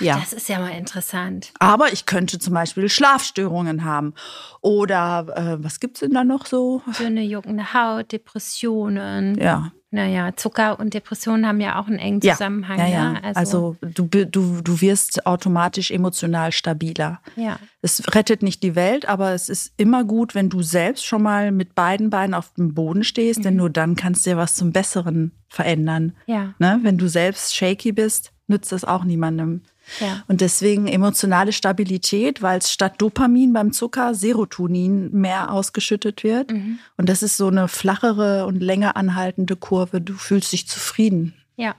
Ja. 0.00 0.18
Das 0.18 0.32
ist 0.32 0.48
ja 0.48 0.58
mal 0.58 0.70
interessant. 0.70 1.52
Aber 1.58 1.92
ich 1.92 2.06
könnte 2.06 2.38
zum 2.38 2.54
Beispiel 2.54 2.88
Schlafstörungen 2.88 3.84
haben. 3.84 4.14
Oder 4.60 5.26
äh, 5.36 5.64
was 5.64 5.80
gibt 5.80 5.96
es 5.96 6.00
denn 6.00 6.12
da 6.12 6.24
noch 6.24 6.46
so? 6.46 6.82
Dünne, 6.98 7.22
juckende 7.22 7.72
Haut, 7.74 8.12
Depressionen. 8.12 9.38
Ja. 9.38 9.72
Naja, 9.96 10.36
Zucker 10.36 10.78
und 10.78 10.94
Depressionen 10.94 11.46
haben 11.46 11.60
ja 11.60 11.80
auch 11.80 11.86
einen 11.86 11.98
engen 11.98 12.20
Zusammenhang. 12.20 12.78
Ja, 12.78 12.86
ja. 12.86 13.12
ja. 13.14 13.20
Also, 13.22 13.38
also 13.38 13.76
du, 13.80 14.26
du, 14.26 14.60
du 14.60 14.80
wirst 14.80 15.26
automatisch 15.26 15.90
emotional 15.90 16.52
stabiler. 16.52 17.20
Ja. 17.36 17.58
Es 17.82 18.14
rettet 18.14 18.42
nicht 18.42 18.62
die 18.62 18.74
Welt, 18.74 19.08
aber 19.08 19.32
es 19.32 19.48
ist 19.48 19.72
immer 19.76 20.04
gut, 20.04 20.34
wenn 20.34 20.50
du 20.50 20.60
selbst 20.60 21.06
schon 21.06 21.22
mal 21.22 21.52
mit 21.52 21.74
beiden 21.74 22.10
Beinen 22.10 22.34
auf 22.34 22.52
dem 22.54 22.74
Boden 22.74 23.04
stehst, 23.04 23.38
mhm. 23.38 23.44
denn 23.44 23.56
nur 23.56 23.70
dann 23.70 23.96
kannst 23.96 24.26
du 24.26 24.30
ja 24.30 24.36
was 24.36 24.56
zum 24.56 24.72
Besseren 24.72 25.32
verändern. 25.48 26.12
Ja. 26.26 26.52
Ne? 26.58 26.80
Wenn 26.82 26.98
du 26.98 27.08
selbst 27.08 27.54
shaky 27.54 27.92
bist, 27.92 28.32
nützt 28.48 28.72
das 28.72 28.84
auch 28.84 29.04
niemandem. 29.04 29.62
Ja. 30.00 30.24
Und 30.28 30.40
deswegen 30.40 30.86
emotionale 30.88 31.52
Stabilität, 31.52 32.42
weil 32.42 32.58
es 32.58 32.72
statt 32.72 32.94
Dopamin 32.98 33.52
beim 33.52 33.72
Zucker 33.72 34.14
Serotonin 34.14 35.12
mehr 35.12 35.50
ausgeschüttet 35.50 36.24
wird. 36.24 36.52
Mhm. 36.52 36.78
Und 36.96 37.08
das 37.08 37.22
ist 37.22 37.36
so 37.36 37.48
eine 37.48 37.68
flachere 37.68 38.46
und 38.46 38.60
länger 38.60 38.96
anhaltende 38.96 39.56
Kurve. 39.56 40.00
Du 40.00 40.14
fühlst 40.14 40.52
dich 40.52 40.68
zufrieden. 40.68 41.34
Ja. 41.56 41.74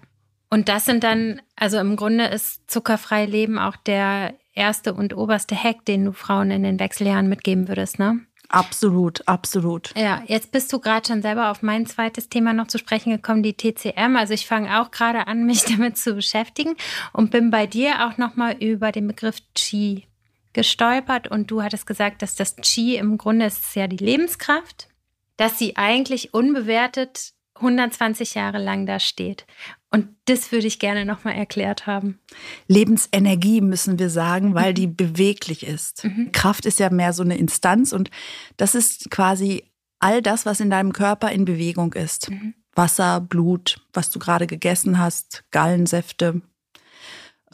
Und 0.50 0.70
das 0.70 0.86
sind 0.86 1.04
dann, 1.04 1.42
also 1.56 1.78
im 1.78 1.96
Grunde 1.98 2.26
ist 2.26 2.70
zuckerfrei 2.72 3.26
Leben 3.26 3.60
auch 3.60 3.76
der 3.76 4.34
erste 4.54 4.94
und 4.94 5.16
oberste 5.16 5.56
Hack, 5.62 5.86
den 5.86 6.06
du 6.06 6.14
Frauen 6.14 6.52
in 6.52 6.64
den 6.64 6.80
Wechseljahren 6.80 7.28
mitgeben 7.28 7.68
würdest, 7.68 8.00
ne? 8.00 8.22
Absolut, 8.50 9.28
absolut. 9.28 9.94
Ja, 9.96 10.24
jetzt 10.26 10.52
bist 10.52 10.72
du 10.72 10.80
gerade 10.80 11.08
schon 11.08 11.22
selber 11.22 11.52
auf 11.52 11.62
mein 11.62 11.86
zweites 11.86 12.30
Thema 12.30 12.54
noch 12.54 12.68
zu 12.68 12.78
sprechen 12.78 13.12
gekommen, 13.12 13.44
die 13.44 13.56
TCM. 13.56 14.16
Also 14.16 14.34
ich 14.34 14.48
fange 14.48 14.82
auch 14.82 14.92
gerade 14.92 15.28
an, 15.28 15.46
mich 15.46 15.66
damit 15.78 15.98
zu 15.98 16.14
beschäftigen 16.14 16.76
und 17.14 17.32
bin 17.32 17.52
bei 17.52 17.68
dir 17.68 18.08
auch 18.08 18.18
nochmal 18.18 18.56
über 18.60 18.92
den 18.92 19.08
Begriff 19.08 19.38
Qi 19.54 20.06
gestolpert 20.54 21.28
und 21.28 21.52
du 21.52 21.62
hattest 21.62 21.86
gesagt, 21.86 22.22
dass 22.22 22.36
das 22.36 22.56
Qi 22.56 22.96
im 22.96 23.18
Grunde 23.18 23.46
ist 23.46 23.76
ja 23.76 23.88
die 23.88 24.04
Lebenskraft, 24.04 24.88
dass 25.36 25.60
sie 25.60 25.76
eigentlich 25.76 26.34
unbewertet 26.34 27.34
120 27.56 28.36
Jahre 28.36 28.58
lang 28.58 28.86
da 28.86 29.00
steht. 29.00 29.46
Und 29.90 30.10
das 30.26 30.52
würde 30.52 30.68
ich 30.68 30.80
gerne 30.80 31.06
nochmal 31.06 31.36
erklärt 31.36 31.88
haben. 31.88 32.20
Lebensenergie 32.68 33.62
müssen 33.62 34.00
wir 34.00 34.10
sagen, 34.10 34.54
weil 34.54 34.72
mhm. 34.72 34.76
die 34.76 34.88
beweglich 34.88 35.66
ist. 35.66 36.04
Mhm. 36.04 36.32
Kraft 36.34 36.66
ist 36.66 36.80
ja 36.80 36.90
mehr 36.90 37.14
so 37.14 37.24
eine 37.24 37.38
Instanz 37.38 37.94
und 37.94 38.12
das 38.58 38.76
ist 38.76 39.10
quasi 39.10 39.64
all 40.00 40.22
das, 40.22 40.46
was 40.46 40.60
in 40.60 40.70
deinem 40.70 40.94
Körper 40.94 41.32
in 41.32 41.46
Bewegung 41.46 41.94
ist. 41.94 42.30
Mhm. 42.30 42.54
Wasser, 42.76 43.22
Blut, 43.22 43.82
was 43.94 44.12
du 44.12 44.20
gerade 44.20 44.46
gegessen 44.46 45.00
hast, 45.00 45.46
Gallensäfte. 45.52 46.42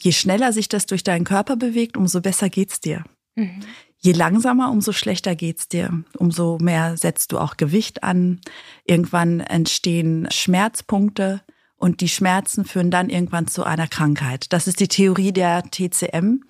Je 0.02 0.12
schneller 0.12 0.52
sich 0.52 0.68
das 0.68 0.86
durch 0.86 1.04
deinen 1.04 1.24
Körper 1.24 1.56
bewegt, 1.56 1.96
umso 1.98 2.20
besser 2.20 2.50
geht's 2.50 2.82
dir. 2.82 3.04
Mhm. 3.36 3.62
Je 4.00 4.12
langsamer, 4.12 4.70
umso 4.70 4.92
schlechter 4.92 5.36
geht's 5.36 5.70
dir. 5.70 6.04
Umso 6.18 6.58
mehr 6.60 6.98
setzt 6.98 7.32
du 7.32 7.40
auch 7.40 7.56
Gewicht 7.56 8.04
an. 8.04 8.42
Irgendwann 8.84 9.40
entstehen 9.40 10.28
Schmerzpunkte 10.30 11.42
und 11.84 12.00
die 12.00 12.08
Schmerzen 12.08 12.64
führen 12.64 12.92
dann 12.92 13.10
irgendwann 13.10 13.48
zu 13.48 13.66
einer 13.66 13.90
Krankheit. 13.90 14.54
Das 14.54 14.68
ist 14.70 14.80
die 14.80 14.88
Theorie 14.88 15.34
der 15.34 15.64
TCM. 15.64 16.46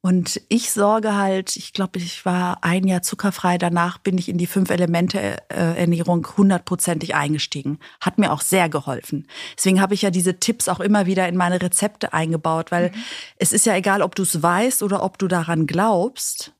Und 0.00 0.40
ich 0.48 0.70
sorge 0.70 1.14
halt, 1.14 1.56
ich 1.56 1.74
glaube, 1.74 1.98
ich 1.98 2.24
war 2.24 2.64
ein 2.64 2.86
Jahr 2.86 3.02
zuckerfrei, 3.02 3.58
danach 3.58 3.98
bin 3.98 4.16
ich 4.16 4.30
in 4.30 4.38
die 4.38 4.46
Fünf-Elemente-Ernährung 4.46 6.26
hundertprozentig 6.38 7.14
eingestiegen. 7.14 7.80
Hat 8.00 8.16
mir 8.16 8.32
auch 8.32 8.40
sehr 8.40 8.70
geholfen. 8.70 9.28
Deswegen 9.58 9.78
habe 9.78 9.92
ich 9.92 10.00
ja 10.00 10.10
diese 10.10 10.40
Tipps 10.40 10.70
auch 10.70 10.80
immer 10.80 11.04
wieder 11.04 11.28
in 11.28 11.36
meine 11.36 11.60
Rezepte 11.60 12.14
eingebaut, 12.14 12.72
weil 12.72 12.88
mhm. 12.88 13.02
es 13.36 13.52
ist 13.52 13.66
ja 13.66 13.76
egal, 13.76 14.00
ob 14.00 14.14
du 14.14 14.22
es 14.22 14.42
weißt 14.42 14.82
oder 14.82 15.02
ob 15.02 15.18
du 15.18 15.28
daran 15.28 15.66
glaubst 15.66 16.54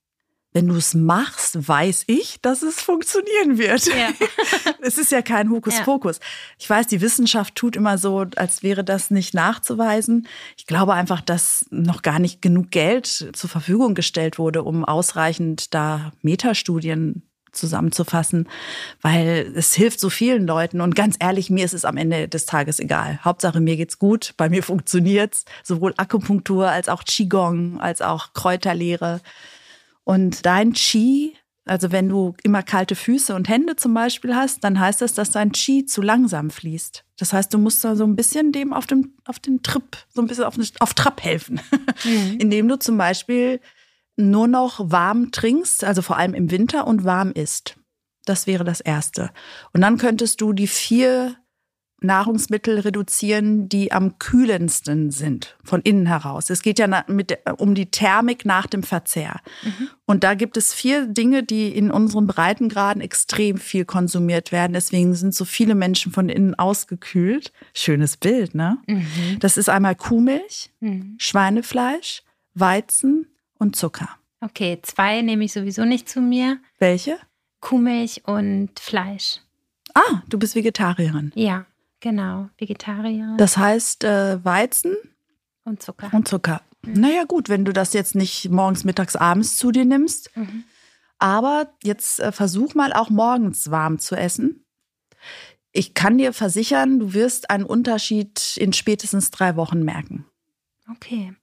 wenn 0.53 0.69
du 0.69 0.77
es 0.77 0.95
machst, 0.95 1.67
weiß 1.67 2.05
ich, 2.07 2.41
dass 2.43 2.63
es 2.63 2.81
funktionieren 2.81 3.59
wird. 3.59 3.87
Ja. 3.87 4.11
es 4.83 4.99
ist 4.99 5.11
ja 5.11 5.23
kein 5.23 5.51
Hokuspokus. 5.51 6.19
Ja. 6.19 6.25
Ich 6.59 6.71
weiß, 6.71 6.87
die 6.87 7.01
Wissenschaft 7.01 7.55
tut 7.55 7.75
immer 7.75 7.99
so, 7.99 8.27
als 8.37 8.63
wäre 8.63 8.85
das 8.85 9.11
nicht 9.11 9.35
nachzuweisen. 9.35 10.29
Ich 10.57 10.67
glaube 10.67 10.95
einfach, 10.95 11.21
dass 11.21 11.67
noch 11.71 12.03
gar 12.03 12.19
nicht 12.19 12.43
genug 12.43 12.71
Geld 12.71 13.07
zur 13.07 13.51
Verfügung 13.51 13.95
gestellt 13.95 14.39
wurde, 14.39 14.63
um 14.63 14.85
ausreichend 14.85 15.75
da 15.75 16.13
Metastudien 16.21 17.23
zusammenzufassen, 17.53 18.49
weil 19.03 19.53
es 19.55 19.75
hilft 19.75 20.01
so 20.01 20.11
vielen 20.11 20.47
Leuten. 20.47 20.81
Und 20.81 20.97
ganz 20.97 21.17
ehrlich, 21.19 21.51
mir 21.51 21.65
ist 21.65 21.75
es 21.75 21.85
am 21.85 21.97
Ende 21.97 22.29
des 22.29 22.47
Tages 22.47 22.81
egal. 22.81 23.21
Hauptsache, 23.23 23.61
mir 23.61 23.77
geht's 23.77 23.99
gut, 23.99 24.35
bei 24.37 24.49
mir 24.49 24.63
funktioniert's. 24.63 25.45
Sowohl 25.63 25.95
Akupunktur 25.97 26.69
als 26.69 26.89
auch 26.89 27.05
Qigong, 27.05 27.81
als 27.81 28.03
auch 28.03 28.33
Kräuterlehre. 28.33 29.21
Und 30.05 30.45
dein 30.47 30.73
Qi, 30.73 31.35
also 31.65 31.93
wenn 31.93 32.09
du 32.09 32.35
immer 32.43 32.63
kalte 32.63 32.95
Füße 32.95 33.35
und 33.35 33.49
Hände 33.49 33.77
zum 33.77 33.95
Beispiel 33.95 34.35
hast, 34.35 34.65
dann 34.65 34.81
heißt 34.81 35.01
das, 35.01 35.15
dass 35.15 35.31
dein 35.31 35.53
Qi 35.53 35.87
zu 35.87 36.03
langsam 36.03 36.51
fließt. 36.51 37.05
Das 37.19 37.33
heißt, 37.33 37.55
du 37.55 37.59
musst 37.59 37.85
da 37.85 37.95
so 37.95 38.05
ein 38.05 38.17
bisschen 38.17 38.53
dem 38.53 38.73
auf 38.73 38.87
dem, 38.87 39.15
auf 39.27 39.39
den 39.39 39.63
Trip, 39.63 39.97
so 40.09 40.21
ein 40.21 40.27
bisschen 40.27 40.45
auf, 40.45 40.57
auf 40.81 40.95
Trab 40.95 41.23
helfen. 41.23 41.61
Mhm. 42.05 42.37
Indem 42.41 42.69
du 42.69 42.79
zum 42.79 42.99
Beispiel 42.99 43.61
nur 44.17 44.49
noch 44.49 44.91
warm 44.91 45.31
trinkst, 45.31 45.85
also 45.85 46.03
vor 46.03 46.17
allem 46.17 46.35
im 46.35 46.51
Winter 46.51 46.87
und 46.87 47.05
warm 47.05 47.33
isst. 47.33 47.77
Das 48.25 48.47
wäre 48.47 48.65
das 48.65 48.81
Erste. 48.81 49.31
Und 49.73 49.81
dann 49.81 49.99
könntest 49.99 50.41
du 50.41 50.53
die 50.53 50.67
vier 50.67 51.37
Nahrungsmittel 52.05 52.81
reduzieren, 52.81 53.69
die 53.69 53.93
am 53.93 54.19
kühlendsten 54.19 55.11
sind, 55.11 55.57
von 55.65 55.81
innen 55.83 56.07
heraus. 56.07 56.51
Es 56.51 56.63
geht 56.63 56.79
ja 56.79 57.05
mit, 57.09 57.39
um 57.59 57.75
die 57.75 57.91
Thermik 57.91 58.45
nach 58.45 58.67
dem 58.67 58.83
Verzehr. 58.83 59.41
Mhm. 59.63 59.89
Und 60.07 60.25
da 60.25 60.35
gibt 60.35 60.57
es 60.57 60.75
vier 60.75 61.07
Dinge, 61.07 61.43
die 61.43 61.69
in 61.69 61.91
unseren 61.91 62.27
Breitengraden 62.27 63.03
extrem 63.03 63.57
viel 63.57 63.85
konsumiert 63.85 64.53
werden. 64.53 64.73
Deswegen 64.73 65.15
sind 65.15 65.35
so 65.35 65.45
viele 65.45 65.75
Menschen 65.75 66.13
von 66.13 66.29
innen 66.29 66.55
ausgekühlt. 66.55 67.53
Schönes 67.75 68.17
Bild, 68.17 68.55
ne? 68.55 68.79
Mhm. 68.87 69.39
Das 69.41 69.57
ist 69.57 69.69
einmal 69.69 69.95
Kuhmilch, 69.95 70.71
mhm. 70.81 71.17
Schweinefleisch, 71.19 72.23
Weizen 72.55 73.27
und 73.59 73.77
Zucker. 73.77 74.09
Okay, 74.41 74.81
zwei 74.83 75.23
nehme 75.23 75.45
ich 75.45 75.53
sowieso 75.53 75.85
nicht 75.85 76.09
zu 76.09 76.21
mir. 76.21 76.59
Welche? 76.79 77.17
Kuhmilch 77.61 78.23
und 78.27 78.71
Fleisch. 78.81 79.41
Ah, 79.95 80.23
du 80.29 80.39
bist 80.39 80.55
Vegetarierin. 80.55 81.33
Ja. 81.35 81.67
Genau, 82.03 82.51
Vegetarier. 82.59 83.37
Das 83.39 83.57
heißt 83.57 84.03
äh, 84.03 84.45
Weizen 84.45 84.97
und 85.65 85.81
Zucker. 85.81 86.11
Und 86.13 86.27
Zucker. 86.27 86.61
Mhm. 86.85 86.95
Naja, 86.95 87.25
gut, 87.25 87.49
wenn 87.49 87.65
du 87.65 87.73
das 87.73 87.93
jetzt 87.93 88.17
nicht 88.17 88.51
morgens, 88.51 88.83
mittags, 88.83 89.15
abends 89.15 89.57
zu 89.57 89.71
dir 89.71 89.85
nimmst. 89.85 90.37
Mhm. 90.37 90.65
Aber 91.21 91.73
jetzt 91.85 92.19
äh, 92.19 92.33
versuch 92.33 92.75
mal 92.75 92.93
auch 92.93 93.09
morgens 93.09 93.71
warm 93.71 94.01
zu 94.01 94.17
essen. 94.17 94.67
Ich 95.71 95.95
kann 95.95 96.19
dir 96.19 96.33
versichern, 96.33 96.99
du 96.99 97.15
wirst 97.15 97.51
einen 97.51 97.65
Unterschied 97.65 98.57
in 98.57 98.73
spätestens 98.73 99.31
drei 99.31 99.55
Wochen 99.55 99.85
merken. 99.85 100.27
Okay. 100.91 101.35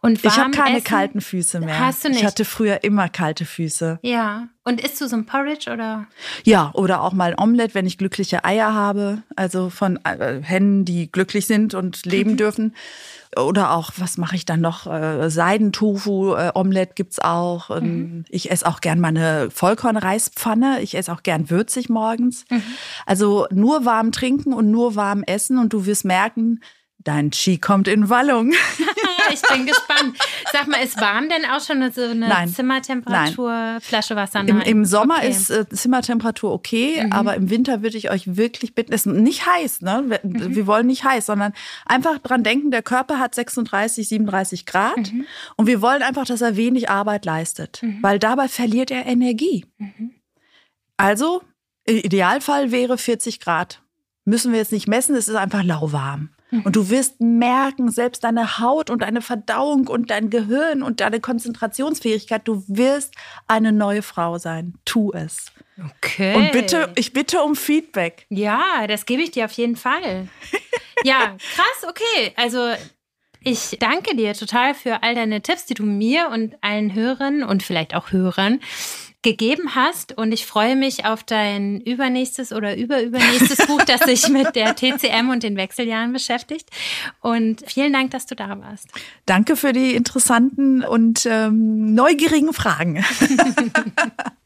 Und 0.00 0.24
ich 0.24 0.36
habe 0.36 0.50
keine 0.50 0.76
essen, 0.78 0.84
kalten 0.84 1.20
Füße 1.20 1.60
mehr. 1.60 1.78
Hast 1.78 2.04
du 2.04 2.08
nicht? 2.08 2.20
Ich 2.20 2.26
hatte 2.26 2.44
früher 2.44 2.84
immer 2.84 3.08
kalte 3.08 3.44
Füße. 3.44 3.98
Ja. 4.02 4.48
Und 4.64 4.80
isst 4.80 5.00
du 5.00 5.08
so 5.08 5.16
ein 5.16 5.26
Porridge 5.26 5.70
oder? 5.70 6.06
Ja, 6.44 6.70
oder 6.74 7.02
auch 7.02 7.12
mal 7.12 7.32
ein 7.32 7.38
Omelette, 7.38 7.74
wenn 7.74 7.86
ich 7.86 7.98
glückliche 7.98 8.44
Eier 8.44 8.72
habe. 8.72 9.22
Also 9.36 9.70
von 9.70 9.98
äh, 10.04 10.40
Hennen, 10.42 10.84
die 10.84 11.10
glücklich 11.10 11.46
sind 11.46 11.74
und 11.74 12.06
leben 12.06 12.32
mhm. 12.32 12.36
dürfen. 12.36 12.74
Oder 13.36 13.72
auch, 13.72 13.92
was 13.96 14.16
mache 14.16 14.36
ich 14.36 14.44
dann 14.44 14.60
noch? 14.60 14.86
Äh, 14.86 15.28
Seidentofu, 15.28 16.34
äh, 16.34 16.86
gibt's 16.94 17.18
auch. 17.18 17.68
Mhm. 17.68 18.24
Ich 18.28 18.50
esse 18.50 18.66
auch 18.66 18.80
gern 18.80 19.00
meine 19.00 19.50
Vollkornreispfanne. 19.50 20.80
Ich 20.82 20.96
esse 20.96 21.12
auch 21.12 21.22
gern 21.22 21.50
würzig 21.50 21.88
morgens. 21.88 22.44
Mhm. 22.50 22.62
Also 23.06 23.46
nur 23.50 23.84
warm 23.84 24.12
trinken 24.12 24.52
und 24.52 24.70
nur 24.70 24.96
warm 24.96 25.22
essen 25.24 25.58
und 25.58 25.72
du 25.72 25.86
wirst 25.86 26.04
merken, 26.04 26.60
dein 27.04 27.32
Ski 27.32 27.58
kommt 27.58 27.88
in 27.88 28.08
Wallung. 28.08 28.52
ich 29.32 29.42
bin 29.42 29.66
gespannt. 29.66 30.18
Sag 30.52 30.66
mal, 30.66 30.82
ist 30.82 31.00
warm 31.00 31.28
denn 31.28 31.44
auch 31.44 31.60
schon 31.60 31.90
so 31.92 32.02
eine 32.02 32.28
Nein. 32.28 32.48
Zimmertemperatur 32.48 33.50
Nein. 33.50 33.80
Flasche 33.80 34.16
Wasser? 34.16 34.42
Nein. 34.42 34.60
Im, 34.60 34.78
Im, 34.78 34.84
Sommer 34.84 35.18
okay. 35.18 35.30
ist 35.30 35.50
äh, 35.50 35.68
Zimmertemperatur 35.68 36.52
okay, 36.52 37.04
mhm. 37.04 37.12
aber 37.12 37.34
im 37.34 37.50
Winter 37.50 37.82
würde 37.82 37.96
ich 37.96 38.10
euch 38.10 38.36
wirklich 38.36 38.74
bitten, 38.74 38.92
es 38.92 39.06
ist 39.06 39.12
nicht 39.12 39.46
heiß, 39.46 39.82
ne? 39.82 40.04
Wir, 40.06 40.20
mhm. 40.22 40.54
wir, 40.54 40.66
wollen 40.66 40.86
nicht 40.86 41.04
heiß, 41.04 41.26
sondern 41.26 41.52
einfach 41.86 42.18
dran 42.18 42.42
denken, 42.42 42.70
der 42.70 42.82
Körper 42.82 43.18
hat 43.18 43.34
36, 43.34 44.08
37 44.08 44.66
Grad 44.66 45.12
mhm. 45.12 45.26
und 45.56 45.66
wir 45.66 45.80
wollen 45.82 46.02
einfach, 46.02 46.26
dass 46.26 46.40
er 46.40 46.56
wenig 46.56 46.90
Arbeit 46.90 47.24
leistet, 47.24 47.80
mhm. 47.82 47.98
weil 48.02 48.18
dabei 48.18 48.48
verliert 48.48 48.90
er 48.90 49.06
Energie. 49.06 49.66
Mhm. 49.78 50.12
Also, 50.96 51.42
Idealfall 51.86 52.70
wäre 52.70 52.96
40 52.96 53.40
Grad. 53.40 53.82
Müssen 54.24 54.52
wir 54.52 54.58
jetzt 54.58 54.72
nicht 54.72 54.88
messen, 54.88 55.14
es 55.16 55.28
ist 55.28 55.34
einfach 55.34 55.62
lauwarm. 55.62 56.33
Und 56.62 56.76
du 56.76 56.90
wirst 56.90 57.20
merken, 57.20 57.90
selbst 57.90 58.24
deine 58.24 58.58
Haut 58.58 58.90
und 58.90 59.02
deine 59.02 59.22
Verdauung 59.22 59.88
und 59.88 60.10
dein 60.10 60.30
Gehirn 60.30 60.82
und 60.82 61.00
deine 61.00 61.20
Konzentrationsfähigkeit, 61.20 62.42
du 62.46 62.62
wirst 62.68 63.14
eine 63.48 63.72
neue 63.72 64.02
Frau 64.02 64.38
sein. 64.38 64.74
Tu 64.84 65.12
es. 65.12 65.46
Okay. 65.96 66.36
Und 66.36 66.52
bitte, 66.52 66.92
ich 66.94 67.12
bitte 67.12 67.42
um 67.42 67.56
Feedback. 67.56 68.26
Ja, 68.28 68.86
das 68.86 69.06
gebe 69.06 69.22
ich 69.22 69.32
dir 69.32 69.46
auf 69.46 69.52
jeden 69.52 69.76
Fall. 69.76 70.28
ja, 71.04 71.36
krass, 71.54 71.88
okay. 71.88 72.32
Also 72.36 72.70
ich 73.40 73.76
danke 73.80 74.16
dir 74.16 74.34
total 74.34 74.74
für 74.74 75.02
all 75.02 75.14
deine 75.14 75.42
Tipps, 75.42 75.66
die 75.66 75.74
du 75.74 75.82
mir 75.82 76.30
und 76.30 76.56
allen 76.62 76.94
Hörern 76.94 77.42
und 77.42 77.62
vielleicht 77.62 77.94
auch 77.94 78.12
Hörern 78.12 78.60
gegeben 79.24 79.74
hast. 79.74 80.16
Und 80.16 80.30
ich 80.30 80.46
freue 80.46 80.76
mich 80.76 81.04
auf 81.04 81.24
dein 81.24 81.80
übernächstes 81.80 82.52
oder 82.52 82.76
überübernächstes 82.76 83.66
Buch, 83.66 83.82
das 83.82 84.02
sich 84.02 84.28
mit 84.28 84.54
der 84.54 84.76
TCM 84.76 85.30
und 85.30 85.42
den 85.42 85.56
Wechseljahren 85.56 86.12
beschäftigt. 86.12 86.70
Und 87.20 87.64
vielen 87.66 87.92
Dank, 87.92 88.12
dass 88.12 88.26
du 88.26 88.36
da 88.36 88.60
warst. 88.60 88.88
Danke 89.26 89.56
für 89.56 89.72
die 89.72 89.96
interessanten 89.96 90.84
und 90.84 91.26
ähm, 91.26 91.94
neugierigen 91.94 92.52
Fragen. 92.52 93.04